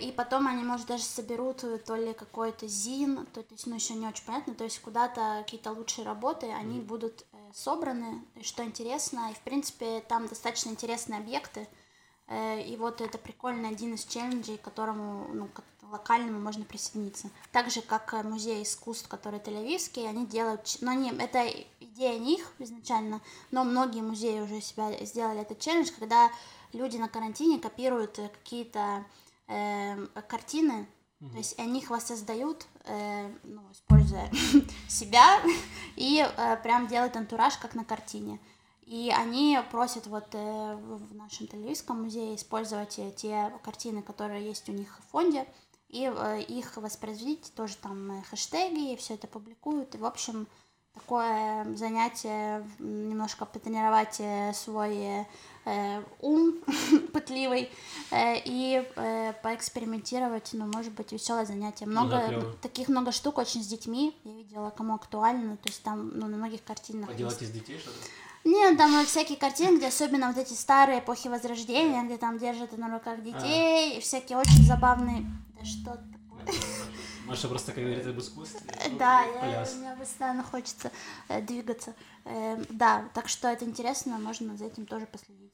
и 0.00 0.10
потом 0.10 0.46
они, 0.46 0.64
может, 0.64 0.86
даже 0.86 1.02
соберут 1.02 1.62
э, 1.64 1.78
то 1.78 1.96
ли 1.96 2.14
какой-то 2.14 2.66
ЗИН, 2.66 3.26
то, 3.26 3.44
есть, 3.50 3.66
ну, 3.66 3.74
еще 3.74 3.94
не 3.94 4.06
очень 4.06 4.24
понятно, 4.24 4.54
то 4.54 4.64
есть 4.64 4.80
куда-то 4.80 5.42
какие-то 5.44 5.72
лучшие 5.72 6.06
работы, 6.06 6.50
они 6.50 6.78
mm. 6.78 6.84
будут 6.84 7.26
э, 7.32 7.36
собраны, 7.52 8.24
что 8.40 8.64
интересно, 8.64 9.30
и, 9.30 9.34
в 9.34 9.40
принципе, 9.40 10.00
там 10.00 10.28
достаточно 10.28 10.70
интересные 10.70 11.20
объекты, 11.20 11.68
и 12.28 12.76
вот 12.76 13.00
это 13.00 13.18
прикольно 13.18 13.68
один 13.68 13.94
из 13.94 14.04
челленджей, 14.04 14.58
к 14.58 14.62
которому, 14.62 15.28
ну, 15.32 15.46
к 15.46 15.62
локальному 15.92 16.40
можно 16.40 16.64
присоединиться. 16.64 17.30
Так 17.52 17.70
же, 17.70 17.82
как 17.82 18.12
музей 18.24 18.64
искусств, 18.64 19.06
который 19.06 19.38
тель-авивский, 19.38 20.08
они 20.08 20.26
делают, 20.26 20.76
но 20.80 20.90
они, 20.90 21.10
это 21.10 21.46
идея 21.78 22.18
них 22.18 22.52
изначально, 22.58 23.20
но 23.52 23.62
многие 23.62 24.00
музеи 24.00 24.40
уже 24.40 24.60
себя 24.60 24.92
сделали 25.04 25.42
этот 25.42 25.60
челлендж, 25.60 25.90
когда 25.96 26.32
люди 26.72 26.96
на 26.96 27.08
карантине 27.08 27.60
копируют 27.60 28.18
какие-то 28.42 29.04
э, 29.48 30.06
картины, 30.28 30.86
mm-hmm. 31.20 31.30
то 31.30 31.36
есть 31.38 31.58
они 31.58 31.80
их 31.80 31.90
воссоздают, 31.90 32.66
э, 32.84 33.30
ну, 33.44 33.62
используя 33.72 34.30
себя, 34.88 35.40
и 35.96 36.26
э, 36.26 36.56
прям 36.62 36.86
делают 36.86 37.16
антураж, 37.16 37.56
как 37.58 37.74
на 37.74 37.84
картине. 37.84 38.40
И 38.86 39.12
они 39.16 39.58
просят 39.72 40.06
вот 40.06 40.28
э, 40.32 40.76
в 40.76 41.14
нашем 41.14 41.46
Тель-Авивском 41.46 42.02
музее 42.02 42.36
использовать 42.36 42.98
э, 43.00 43.10
те 43.10 43.52
картины, 43.64 44.00
которые 44.00 44.46
есть 44.46 44.68
у 44.68 44.72
них 44.72 45.00
в 45.00 45.10
фонде, 45.10 45.46
и 45.88 46.04
э, 46.04 46.42
их 46.42 46.76
воспроизводить, 46.76 47.52
тоже 47.54 47.76
там 47.76 48.12
э, 48.12 48.22
хэштеги, 48.22 48.96
все 48.96 49.14
это 49.14 49.26
публикуют. 49.26 49.94
И, 49.94 49.98
в 49.98 50.04
общем, 50.04 50.46
такое 50.96 51.64
занятие, 51.76 52.66
немножко 52.78 53.44
потренировать 53.44 54.16
э, 54.18 54.52
свой 54.54 55.26
э, 55.64 56.02
ум 56.20 56.54
пытливый 57.12 57.70
э, 58.10 58.40
и 58.44 58.84
э, 58.96 59.32
поэкспериментировать, 59.42 60.50
ну, 60.52 60.66
может 60.66 60.92
быть, 60.92 61.12
веселое 61.12 61.44
занятие. 61.44 61.86
Ну 61.86 62.08
да, 62.08 62.28
Много 62.28 62.56
таких 62.62 62.88
много 62.88 63.12
штук 63.12 63.38
очень 63.38 63.62
с 63.62 63.66
детьми. 63.66 64.16
Я 64.24 64.32
видела, 64.32 64.70
кому 64.70 64.94
актуально, 64.94 65.56
то 65.56 65.68
есть 65.68 65.82
там, 65.82 66.18
ну, 66.18 66.26
на 66.26 66.36
многих 66.36 66.64
картинах. 66.64 67.08
Поделать 67.08 67.40
есть. 67.40 67.54
из 67.54 67.60
детей 67.60 67.78
что-то? 67.78 67.96
Нет, 68.44 68.78
там 68.78 69.04
всякие 69.04 69.36
картины, 69.36 69.76
где 69.76 69.88
особенно 69.88 70.28
вот 70.28 70.38
эти 70.38 70.52
старые 70.52 71.00
эпохи 71.00 71.26
Возрождения, 71.26 72.04
где 72.04 72.16
там 72.16 72.38
держат 72.38 72.78
на 72.78 72.88
руках 72.92 73.20
детей, 73.22 73.98
и 73.98 74.00
всякие 74.00 74.38
очень 74.38 74.64
забавные... 74.64 75.26
Да 75.58 75.64
что? 75.64 76.00
Маша 77.26 77.48
просто, 77.48 77.72
как 77.72 77.82
говорит, 77.82 78.06
об 78.06 78.18
искусстве. 78.18 78.60
ну, 78.88 78.98
Да, 78.98 79.22
я, 79.24 79.66
мне 79.76 79.96
постоянно 79.96 80.42
хочется 80.44 80.92
э, 81.28 81.40
двигаться. 81.42 81.94
Э, 82.24 82.62
да, 82.70 83.08
так 83.14 83.28
что 83.28 83.48
это 83.48 83.64
интересно, 83.64 84.18
можно 84.18 84.56
за 84.56 84.66
этим 84.66 84.86
тоже 84.86 85.06
последить. 85.06 85.52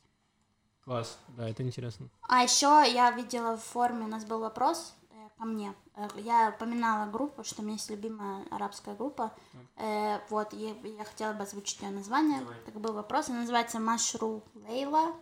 Класс, 0.85 1.19
да, 1.29 1.49
это 1.49 1.63
интересно. 1.63 2.09
А 2.29 2.43
еще 2.43 2.83
я 2.93 3.11
видела 3.13 3.57
в 3.57 3.63
форме, 3.63 4.05
у 4.05 4.09
нас 4.09 4.25
был 4.25 4.41
вопрос 4.41 4.95
э, 5.11 5.15
ко 5.39 5.45
мне. 5.45 5.75
Э, 5.97 6.09
Я 6.17 6.53
упоминала 6.55 7.11
группу, 7.11 7.43
что 7.45 7.63
у 7.63 7.65
меня 7.65 7.75
есть 7.75 7.89
любимая 7.89 8.45
арабская 8.51 8.95
группа. 8.95 9.33
Э, 9.77 10.19
вот, 10.29 10.53
я 10.53 11.05
хотела 11.05 11.33
бы 11.33 11.45
озвучить 11.45 11.81
ее 11.81 11.91
название. 11.91 12.41
Давай. 12.41 12.57
Так 12.67 12.75
был 12.75 12.93
вопрос. 12.93 13.29
Она 13.31 13.41
называется 13.41 13.79
Машру 13.81 14.43
Лейла. 14.67 15.15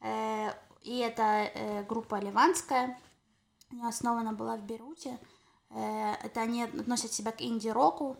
Э, 0.00 0.52
и 0.82 0.98
это 0.98 1.22
э, 1.22 1.84
группа 1.84 2.18
ливанская. 2.20 2.98
Основана 3.82 4.32
была 4.32 4.56
в 4.56 4.64
Бейруте. 4.64 5.18
Э, 5.70 6.14
это 6.22 6.40
они 6.40 6.64
относят 6.64 7.12
себя 7.12 7.32
к 7.32 7.40
инди-року. 7.40 8.16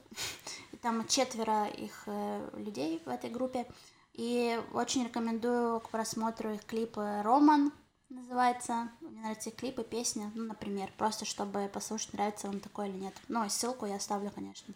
Там 0.82 1.06
четверо 1.06 1.66
их 1.66 2.04
э, 2.06 2.50
людей 2.56 3.00
в 3.04 3.08
этой 3.08 3.30
группе. 3.30 3.66
И 4.14 4.60
очень 4.72 5.04
рекомендую 5.04 5.80
к 5.80 5.88
просмотру 5.90 6.50
их 6.50 6.64
клипы 6.64 7.22
«Роман» 7.22 7.72
называется. 8.10 8.90
Мне 9.00 9.20
нравятся 9.20 9.50
клипы, 9.50 9.84
песня, 9.84 10.30
ну, 10.34 10.44
например, 10.44 10.92
просто 10.98 11.24
чтобы 11.24 11.68
послушать, 11.72 12.12
нравится 12.12 12.46
вам 12.46 12.60
такое 12.60 12.88
или 12.88 12.96
нет. 12.96 13.14
Ну, 13.28 13.48
ссылку 13.48 13.86
я 13.86 13.96
оставлю, 13.96 14.30
конечно. 14.30 14.74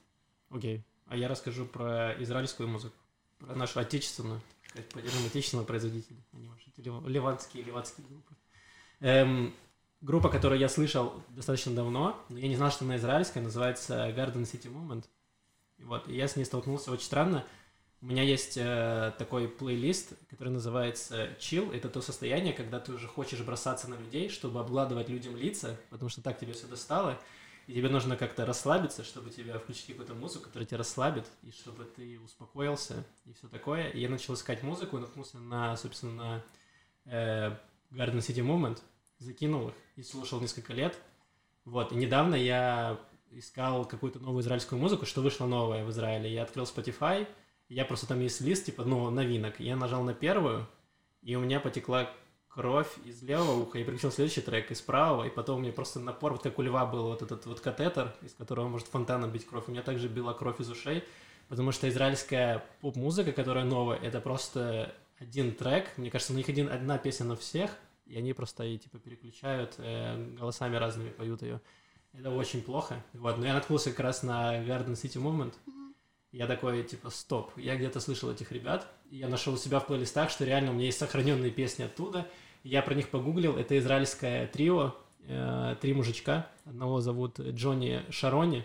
Окей. 0.50 0.84
А 1.06 1.16
я 1.16 1.28
расскажу 1.28 1.66
про 1.66 2.14
израильскую 2.22 2.68
музыку. 2.68 2.96
Про 3.38 3.54
нашу 3.54 3.80
отечественную, 3.80 4.40
поддержим 4.92 5.26
отечественного 5.26 5.66
производителя, 5.66 6.16
а 6.32 6.36
не 6.38 6.48
ваши 6.48 6.72
ливанские, 6.76 7.64
ливанские 7.64 8.06
группы. 8.06 8.34
Эм, 9.00 9.54
группа, 10.06 10.28
которую 10.28 10.60
я 10.60 10.68
слышал 10.68 11.12
достаточно 11.30 11.74
давно, 11.74 12.24
но 12.28 12.38
я 12.38 12.46
не 12.46 12.54
знал, 12.54 12.70
что 12.70 12.84
она 12.84 12.96
израильская, 12.96 13.40
называется 13.40 14.08
Garden 14.10 14.44
City 14.44 14.72
Movement. 14.72 15.04
Вот, 15.78 16.08
и 16.08 16.14
я 16.14 16.28
с 16.28 16.36
ней 16.36 16.44
столкнулся 16.44 16.92
очень 16.92 17.04
странно. 17.04 17.44
У 18.00 18.06
меня 18.06 18.22
есть 18.22 18.56
э, 18.56 19.12
такой 19.18 19.48
плейлист, 19.48 20.12
который 20.30 20.50
называется 20.50 21.30
Chill. 21.40 21.74
Это 21.74 21.88
то 21.88 22.00
состояние, 22.00 22.52
когда 22.52 22.78
ты 22.78 22.92
уже 22.92 23.08
хочешь 23.08 23.40
бросаться 23.40 23.90
на 23.90 23.94
людей, 23.94 24.28
чтобы 24.28 24.60
обгладывать 24.60 25.08
людям 25.08 25.36
лица, 25.36 25.76
потому 25.90 26.08
что 26.08 26.22
так 26.22 26.38
тебе 26.38 26.52
все 26.52 26.68
достало. 26.68 27.18
И 27.66 27.74
тебе 27.74 27.88
нужно 27.88 28.16
как-то 28.16 28.46
расслабиться, 28.46 29.02
чтобы 29.02 29.30
тебя 29.30 29.58
включить 29.58 29.88
какую-то 29.88 30.14
музыку, 30.14 30.44
которая 30.44 30.66
тебя 30.66 30.78
расслабит, 30.78 31.26
и 31.42 31.50
чтобы 31.50 31.84
ты 31.84 32.20
успокоился, 32.20 33.04
и 33.24 33.32
все 33.32 33.48
такое. 33.48 33.88
И 33.88 33.98
я 33.98 34.08
начал 34.08 34.34
искать 34.34 34.62
музыку, 34.62 34.98
наткнулся 34.98 35.38
на, 35.38 35.76
собственно, 35.76 36.12
на 36.12 36.44
э, 37.06 37.56
Garden 37.90 38.18
City 38.18 38.46
Movement, 38.46 38.78
закинул 39.18 39.68
их 39.68 39.74
и 39.96 40.02
слушал 40.02 40.40
несколько 40.40 40.72
лет. 40.72 40.98
Вот, 41.64 41.92
и 41.92 41.96
недавно 41.96 42.34
я 42.34 42.98
искал 43.30 43.84
какую-то 43.84 44.18
новую 44.18 44.42
израильскую 44.42 44.80
музыку, 44.80 45.06
что 45.06 45.20
вышло 45.20 45.46
новое 45.46 45.84
в 45.84 45.90
Израиле. 45.90 46.32
Я 46.32 46.42
открыл 46.44 46.64
Spotify, 46.64 47.26
я 47.68 47.84
просто 47.84 48.06
там 48.06 48.20
есть 48.20 48.40
лист, 48.40 48.66
типа, 48.66 48.84
ну, 48.84 49.10
новинок. 49.10 49.58
Я 49.58 49.76
нажал 49.76 50.04
на 50.04 50.14
первую, 50.14 50.66
и 51.22 51.34
у 51.34 51.40
меня 51.40 51.60
потекла 51.60 52.08
кровь 52.48 52.88
из 53.04 53.22
левого 53.22 53.60
уха, 53.60 53.78
и 53.78 53.84
переключил 53.84 54.10
следующий 54.10 54.40
трек 54.40 54.70
из 54.70 54.80
правого, 54.80 55.24
и 55.24 55.30
потом 55.30 55.58
у 55.58 55.60
меня 55.60 55.72
просто 55.72 56.00
напор, 56.00 56.32
вот 56.32 56.42
как 56.42 56.58
у 56.58 56.62
льва 56.62 56.86
был 56.86 57.08
вот 57.08 57.20
этот 57.20 57.44
вот 57.44 57.60
катетер, 57.60 58.14
из 58.22 58.32
которого 58.32 58.68
может 58.68 58.86
фонтаном 58.86 59.30
бить 59.30 59.46
кровь. 59.46 59.64
У 59.66 59.72
меня 59.72 59.82
также 59.82 60.08
била 60.08 60.32
кровь 60.32 60.60
из 60.60 60.70
ушей, 60.70 61.04
потому 61.48 61.72
что 61.72 61.88
израильская 61.88 62.64
поп-музыка, 62.80 63.32
которая 63.32 63.64
новая, 63.64 63.98
это 63.98 64.20
просто 64.20 64.94
один 65.18 65.52
трек. 65.52 65.86
Мне 65.98 66.10
кажется, 66.10 66.32
у 66.32 66.36
них 66.36 66.48
один, 66.48 66.70
одна 66.70 66.96
песня 66.96 67.26
на 67.26 67.36
всех, 67.36 67.72
и 68.06 68.16
они 68.16 68.32
просто 68.32 68.64
и 68.64 68.78
типа 68.78 68.98
переключают, 68.98 69.74
э, 69.78 70.34
голосами 70.38 70.76
разными 70.76 71.10
поют 71.10 71.42
ее. 71.42 71.60
Это 72.12 72.30
очень 72.30 72.62
плохо. 72.62 73.04
Вот, 73.12 73.36
но 73.38 73.46
я 73.46 73.54
наткнулся 73.54 73.90
как 73.90 74.00
раз 74.00 74.22
на 74.22 74.56
Garden 74.64 74.92
City 74.92 75.20
Movement. 75.20 75.54
Я 76.32 76.46
такой, 76.46 76.82
типа, 76.82 77.10
стоп, 77.10 77.52
я 77.56 77.76
где-то 77.76 78.00
слышал 78.00 78.30
этих 78.30 78.52
ребят, 78.52 78.86
и 79.10 79.16
я 79.16 79.28
нашел 79.28 79.54
у 79.54 79.56
себя 79.56 79.80
в 79.80 79.86
плейлистах, 79.86 80.30
что 80.30 80.44
реально 80.44 80.70
у 80.70 80.74
меня 80.74 80.86
есть 80.86 80.98
сохраненные 80.98 81.50
песни 81.50 81.84
оттуда. 81.84 82.28
Я 82.62 82.82
про 82.82 82.94
них 82.94 83.10
погуглил, 83.10 83.56
это 83.56 83.78
израильское 83.78 84.46
трио, 84.48 84.94
э, 85.20 85.76
три 85.80 85.94
мужичка, 85.94 86.50
одного 86.64 87.00
зовут 87.00 87.38
Джонни 87.40 88.02
Шарони. 88.10 88.64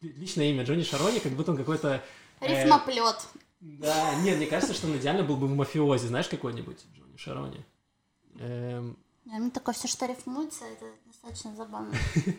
Личное 0.00 0.50
имя 0.50 0.64
Джонни 0.64 0.82
Шарони, 0.82 1.20
как 1.20 1.32
будто 1.32 1.52
он 1.52 1.56
какой-то... 1.56 2.02
э, 2.40 2.62
Рифмоплет. 2.64 3.28
да, 3.60 4.14
нет, 4.16 4.36
мне 4.36 4.46
кажется, 4.46 4.74
что 4.74 4.86
он 4.86 4.96
идеально 4.96 5.22
был 5.22 5.36
бы 5.36 5.46
в 5.46 5.54
мафиозе, 5.54 6.08
знаешь, 6.08 6.28
какой-нибудь 6.28 6.84
Джонни 6.94 7.16
Шарони. 7.16 7.64
Эм, 8.38 8.96
Мне 9.24 9.50
такое 9.50 9.74
все, 9.74 9.88
что 9.88 10.06
рифмуется, 10.06 10.64
это 10.64 10.86
достаточно 11.06 11.54
забавно. 11.56 11.94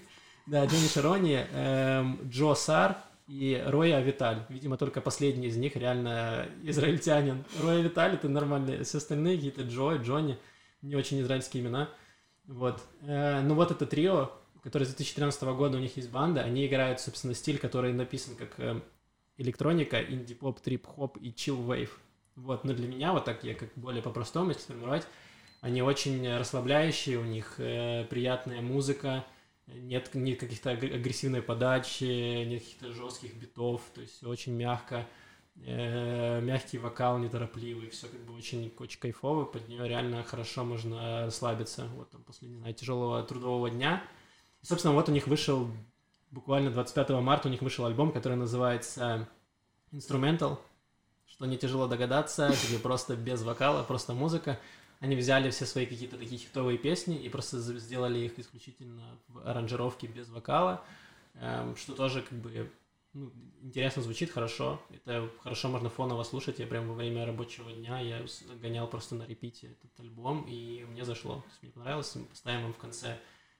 Да, 0.48 0.64
Джонни 0.66 0.88
Шарони, 0.88 1.44
эм, 1.54 2.20
Джо 2.30 2.54
Сар 2.54 2.98
и 3.28 3.60
Роя 3.66 3.98
Авиталь. 3.98 4.46
Видимо, 4.48 4.78
только 4.78 5.02
последний 5.02 5.48
из 5.48 5.58
них 5.58 5.76
реально 5.76 6.48
израильтянин. 6.62 7.44
Роя 7.64 7.80
Авиталь 7.80 8.14
это 8.14 8.30
нормальные, 8.30 8.84
все 8.84 9.00
остальные 9.00 9.38
какие-то 9.38 9.64
Джо 9.64 9.96
и 9.96 9.98
Джонни, 9.98 10.38
не 10.84 10.96
очень 10.96 11.20
израильские 11.22 11.64
имена. 11.64 11.90
Вот. 12.46 12.80
Э, 13.02 13.42
ну 13.42 13.56
вот 13.56 13.72
это 13.72 13.88
трио, 13.88 14.32
которое 14.62 14.86
с 14.86 14.90
2013 14.90 15.42
года 15.44 15.78
у 15.78 15.82
них 15.82 15.98
есть 15.98 16.12
банда, 16.12 16.42
они 16.42 16.68
играют, 16.68 17.00
собственно, 17.00 17.34
стиль, 17.34 17.58
который 17.58 17.92
написан 17.92 18.36
как 18.36 18.60
эм, 18.60 18.84
электроника, 19.38 20.00
инди-поп, 20.00 20.60
трип-хоп 20.60 21.18
и 21.18 21.34
чил-вейв. 21.34 22.00
Вот, 22.36 22.64
но 22.66 22.74
для 22.74 22.88
меня, 22.88 23.14
вот 23.14 23.26
так 23.26 23.44
я 23.44 23.56
как 23.56 23.70
более 23.76 24.04
по-простому, 24.04 24.50
если 24.50 24.62
сформировать, 24.62 25.08
они 25.66 25.82
очень 25.82 26.32
расслабляющие, 26.38 27.18
у 27.18 27.24
них 27.24 27.56
э, 27.58 28.06
приятная 28.08 28.62
музыка, 28.62 29.26
нет 29.66 30.14
ни 30.14 30.36
каких-то 30.36 30.70
аг- 30.70 30.84
агрессивной 30.84 31.42
подачи, 31.42 32.44
нет 32.46 32.62
каких-то 32.62 32.94
жестких 32.94 33.34
битов, 33.34 33.82
то 33.96 34.02
есть 34.02 34.24
очень 34.24 34.54
мягко, 34.54 35.08
э, 35.56 36.40
мягкий 36.40 36.78
вокал, 36.78 37.18
неторопливый, 37.18 37.90
все 37.90 38.08
как 38.08 38.20
бы 38.26 38.36
очень, 38.36 38.72
очень 38.78 39.00
кайфово, 39.00 39.46
под 39.46 39.68
нее 39.68 39.88
реально 39.88 40.22
хорошо 40.24 40.64
можно 40.64 41.26
расслабиться, 41.26 41.88
вот 41.96 42.12
там 42.12 42.22
после, 42.22 42.48
не 42.48 42.58
знаю, 42.58 42.76
тяжелого 42.76 43.24
трудового 43.24 43.72
дня. 43.72 44.04
И, 44.62 44.68
собственно, 44.68 44.94
вот 44.94 45.10
у 45.10 45.12
них 45.12 45.26
вышел, 45.26 45.68
буквально 46.30 46.70
25 46.70 47.10
марта 47.22 47.48
у 47.48 47.52
них 47.52 47.64
вышел 47.64 47.88
альбом, 47.88 48.12
который 48.12 48.38
называется 48.38 49.28
Instrumental, 49.92 50.60
что 51.26 51.48
не 51.48 51.58
тяжело 51.58 51.88
догадаться, 51.88 52.54
где 52.68 52.78
просто 52.78 53.16
без 53.16 53.42
вокала, 53.42 53.82
просто 53.82 54.14
музыка. 54.14 54.60
Они 55.00 55.16
взяли 55.16 55.50
все 55.50 55.66
свои 55.66 55.86
какие-то 55.86 56.18
такие 56.18 56.38
хитовые 56.38 56.78
песни 56.78 57.22
и 57.22 57.30
просто 57.30 57.60
сделали 57.60 58.20
их 58.20 58.40
исключительно 58.40 59.04
в 59.28 59.48
аранжировке 59.48 60.08
без 60.08 60.30
вокала, 60.30 60.84
эм, 61.36 61.76
что 61.76 61.94
тоже 61.94 62.22
как 62.22 62.38
бы 62.40 62.72
ну, 63.16 63.32
интересно 63.62 64.02
звучит, 64.02 64.30
хорошо. 64.30 64.82
Это 64.90 65.30
хорошо 65.42 65.70
можно 65.70 65.90
фоново 65.90 66.24
слушать. 66.24 66.60
Я 66.60 66.68
прям 66.68 66.88
во 66.90 66.94
время 66.94 67.26
рабочего 67.26 67.72
дня 67.72 68.00
я 68.00 68.26
гонял 68.62 68.88
просто 68.88 69.16
на 69.16 69.26
репите 69.26 69.68
этот 69.68 70.00
альбом, 70.02 70.46
и 70.50 70.86
мне 70.90 71.06
зашло. 71.06 71.42
Мне 71.62 71.72
понравилось. 71.72 72.14
Мы 72.16 72.26
поставим 72.26 72.64
вам 72.64 72.74
в 72.74 72.78
конце 72.78 73.18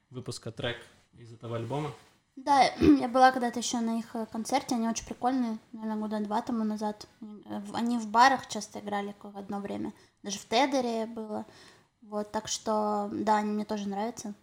выпуска 0.10 0.52
трек 0.52 0.78
из 1.18 1.32
этого 1.32 1.56
альбома. 1.56 1.94
Да, 2.36 2.64
я 3.00 3.08
была 3.08 3.32
когда-то 3.32 3.60
еще 3.60 3.80
на 3.80 4.00
их 4.00 4.16
э, 4.16 4.26
концерте, 4.32 4.76
они 4.76 4.88
очень 4.88 5.06
прикольные, 5.06 5.58
наверное, 5.72 5.98
года 5.98 6.20
два 6.20 6.42
тому 6.42 6.64
назад. 6.64 7.08
В- 7.22 7.76
Они 7.76 7.98
в 7.98 8.08
барах 8.08 8.48
часто 8.48 8.80
играли 8.80 9.16
как 9.22 9.36
одно 9.36 9.60
время, 9.60 9.94
даже 10.24 10.38
в 10.40 10.46
Тедере 10.46 11.06
было. 11.06 11.46
Вот, 12.02 12.32
так 12.32 12.48
что, 12.48 13.10
да, 13.12 13.38
они 13.38 13.52
мне 13.52 13.66
тоже 13.66 13.88
нравятся. 13.90 14.34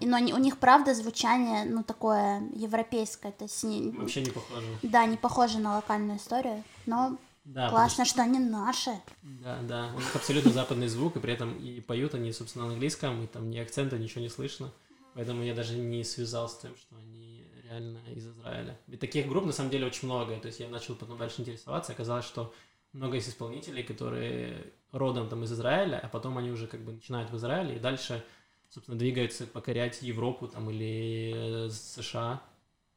Но 0.00 0.16
они- 0.16 0.32
у 0.34 0.38
них, 0.38 0.58
правда, 0.58 0.94
звучание, 0.94 1.64
ну, 1.64 1.84
такое 1.84 2.42
европейское, 2.54 3.30
то 3.32 3.44
есть, 3.44 3.62
не- 3.64 3.90
Вообще 3.90 4.22
не 4.22 4.30
похоже. 4.30 4.66
да, 4.82 5.04
не 5.06 5.16
похоже 5.16 5.58
на 5.58 5.76
локальную 5.76 6.18
историю, 6.18 6.64
но 6.86 7.16
Да, 7.44 7.70
классно, 7.70 8.04
что 8.04 8.22
они 8.22 8.38
наши. 8.40 8.90
Да, 9.22 9.58
да. 9.62 9.90
У 9.94 9.98
них 9.98 10.16
абсолютно 10.16 10.50
западный 10.52 10.88
звук, 10.88 11.16
и 11.16 11.20
при 11.20 11.32
этом 11.34 11.56
и 11.58 11.80
поют 11.80 12.14
они, 12.14 12.32
собственно, 12.32 12.66
на 12.66 12.72
английском, 12.72 13.22
и 13.22 13.26
там 13.28 13.48
ни 13.50 13.58
акцента, 13.58 13.96
ничего 13.98 14.22
не 14.22 14.28
слышно. 14.28 14.72
Поэтому 15.16 15.42
я 15.42 15.54
даже 15.54 15.78
не 15.78 16.04
связал 16.04 16.46
с 16.46 16.58
тем, 16.58 16.76
что 16.76 16.94
они 16.96 17.42
реально 17.64 18.00
из 18.14 18.28
Израиля. 18.28 18.78
Ведь 18.86 19.00
таких 19.00 19.26
групп 19.26 19.46
на 19.46 19.52
самом 19.52 19.70
деле 19.70 19.86
очень 19.86 20.06
много. 20.08 20.38
То 20.38 20.48
есть 20.48 20.60
я 20.60 20.68
начал 20.68 20.94
потом 20.94 21.16
дальше 21.16 21.40
интересоваться, 21.40 21.92
оказалось, 21.92 22.26
что 22.26 22.52
много 22.92 23.14
есть 23.14 23.30
исполнителей, 23.30 23.82
которые 23.82 24.74
родом 24.92 25.30
там 25.30 25.42
из 25.44 25.52
Израиля, 25.54 25.98
а 26.02 26.08
потом 26.08 26.36
они 26.36 26.50
уже 26.50 26.66
как 26.66 26.82
бы 26.82 26.92
начинают 26.92 27.30
в 27.30 27.36
Израиле 27.38 27.76
и 27.76 27.78
дальше, 27.78 28.22
собственно, 28.68 28.98
двигаются 28.98 29.46
покорять 29.46 30.02
Европу 30.02 30.48
там 30.48 30.68
или 30.68 31.66
э, 31.66 31.70
США. 31.70 32.42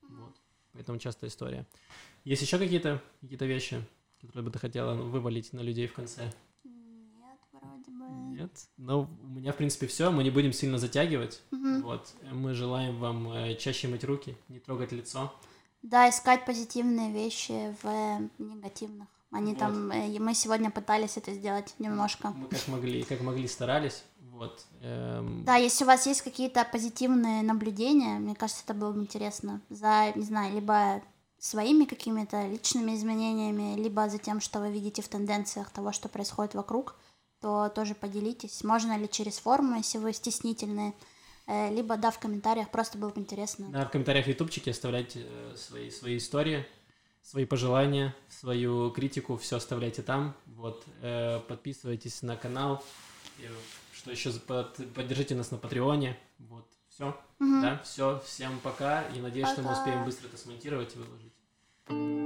Вот. 0.01 0.35
Поэтому 0.73 0.99
частая 0.99 1.29
история. 1.29 1.65
Есть 2.25 2.41
еще 2.41 2.57
какие-то 2.57 3.01
какие 3.21 3.47
вещи, 3.47 3.81
которые 4.19 4.43
бы 4.43 4.51
ты 4.51 4.59
хотела 4.59 4.93
вывалить 4.93 5.53
на 5.53 5.61
людей 5.61 5.87
в 5.87 5.93
конце? 5.93 6.33
Нет. 8.39 8.51
Ну, 8.77 9.07
у 9.23 9.27
меня, 9.27 9.51
в 9.51 9.57
принципе, 9.57 9.87
все. 9.87 10.11
Мы 10.11 10.23
не 10.23 10.29
будем 10.29 10.53
сильно 10.53 10.77
затягивать. 10.77 11.41
Мгм. 11.51 11.81
Вот. 11.83 12.07
Мы 12.31 12.53
желаем 12.53 12.99
вам 12.99 13.31
э, 13.31 13.55
чаще 13.55 13.87
мыть 13.87 14.03
руки, 14.03 14.37
не 14.47 14.59
трогать 14.59 14.91
лицо. 14.91 15.33
Да, 15.81 16.09
искать 16.09 16.45
позитивные 16.45 17.11
вещи 17.11 17.75
в 17.81 18.29
негативных. 18.37 19.07
Они 19.31 19.51
Вот. 19.51 19.59
там, 19.59 19.91
э, 19.91 20.09
и 20.09 20.19
мы 20.19 20.33
сегодня 20.33 20.71
пытались 20.71 21.17
это 21.17 21.33
сделать 21.33 21.75
немножко. 21.79 22.29
Мы 22.29 22.47
как 22.47 22.67
могли, 22.67 23.03
как 23.03 23.21
могли 23.21 23.47
старались. 23.47 24.03
Вот. 24.31 24.65
Эм, 24.81 25.43
Да, 25.45 25.55
если 25.57 25.83
у 25.83 25.87
вас 25.87 26.07
есть 26.07 26.21
какие-то 26.21 26.65
позитивные 26.71 27.43
наблюдения, 27.43 28.19
мне 28.19 28.35
кажется, 28.35 28.63
это 28.65 28.73
было 28.73 28.91
бы 28.91 29.01
интересно. 29.01 29.61
За, 29.69 30.11
не 30.15 30.23
знаю, 30.23 30.53
либо 30.55 31.01
своими 31.37 31.85
какими-то 31.85 32.47
личными 32.47 32.95
изменениями, 32.95 33.75
либо 33.81 34.09
за 34.09 34.17
тем, 34.17 34.41
что 34.41 34.59
вы 34.59 34.71
видите 34.71 35.01
в 35.01 35.07
тенденциях 35.07 35.69
того, 35.69 35.91
что 35.91 36.09
происходит 36.09 36.53
вокруг, 36.53 36.95
то 37.41 37.69
тоже 37.69 37.95
поделитесь. 37.95 38.63
Можно 38.63 38.97
ли 38.97 39.09
через 39.09 39.39
форму, 39.39 39.77
если 39.77 39.97
вы 39.97 40.13
стеснительные, 40.13 40.93
э, 41.47 41.73
либо, 41.73 41.97
да, 41.97 42.11
в 42.11 42.19
комментариях, 42.19 42.69
просто 42.69 42.97
было 42.97 43.09
бы 43.09 43.21
интересно. 43.21 43.67
Да, 43.69 43.85
в 43.85 43.91
комментариях 43.91 44.25
в 44.25 44.29
ютубчике 44.29 44.71
оставляйте 44.71 45.25
э, 45.25 45.55
свои, 45.55 45.89
свои 45.89 46.17
истории, 46.17 46.65
свои 47.21 47.45
пожелания, 47.45 48.15
свою 48.29 48.91
критику, 48.91 49.37
все 49.37 49.57
оставляйте 49.57 50.01
там. 50.01 50.35
Вот, 50.45 50.83
э, 51.01 51.39
подписывайтесь 51.47 52.21
на 52.21 52.35
канал. 52.35 52.83
Что 53.93 54.11
еще, 54.11 54.31
поддержите 54.33 55.35
нас 55.35 55.51
на 55.51 55.57
Патреоне. 55.57 56.17
Вот, 56.39 56.65
все. 56.89 57.17
Мгм. 57.39 57.61
Да, 57.61 57.81
все. 57.83 58.21
Всем 58.25 58.59
пока. 58.59 59.03
И 59.15 59.19
надеюсь, 59.19 59.47
что 59.49 59.61
мы 59.61 59.69
Пока. 59.69 59.79
успеем 59.79 60.05
быстро 60.05 60.27
это 60.27 60.37
смонтировать 60.37 60.95
и 60.95 60.99
выложить. 60.99 62.18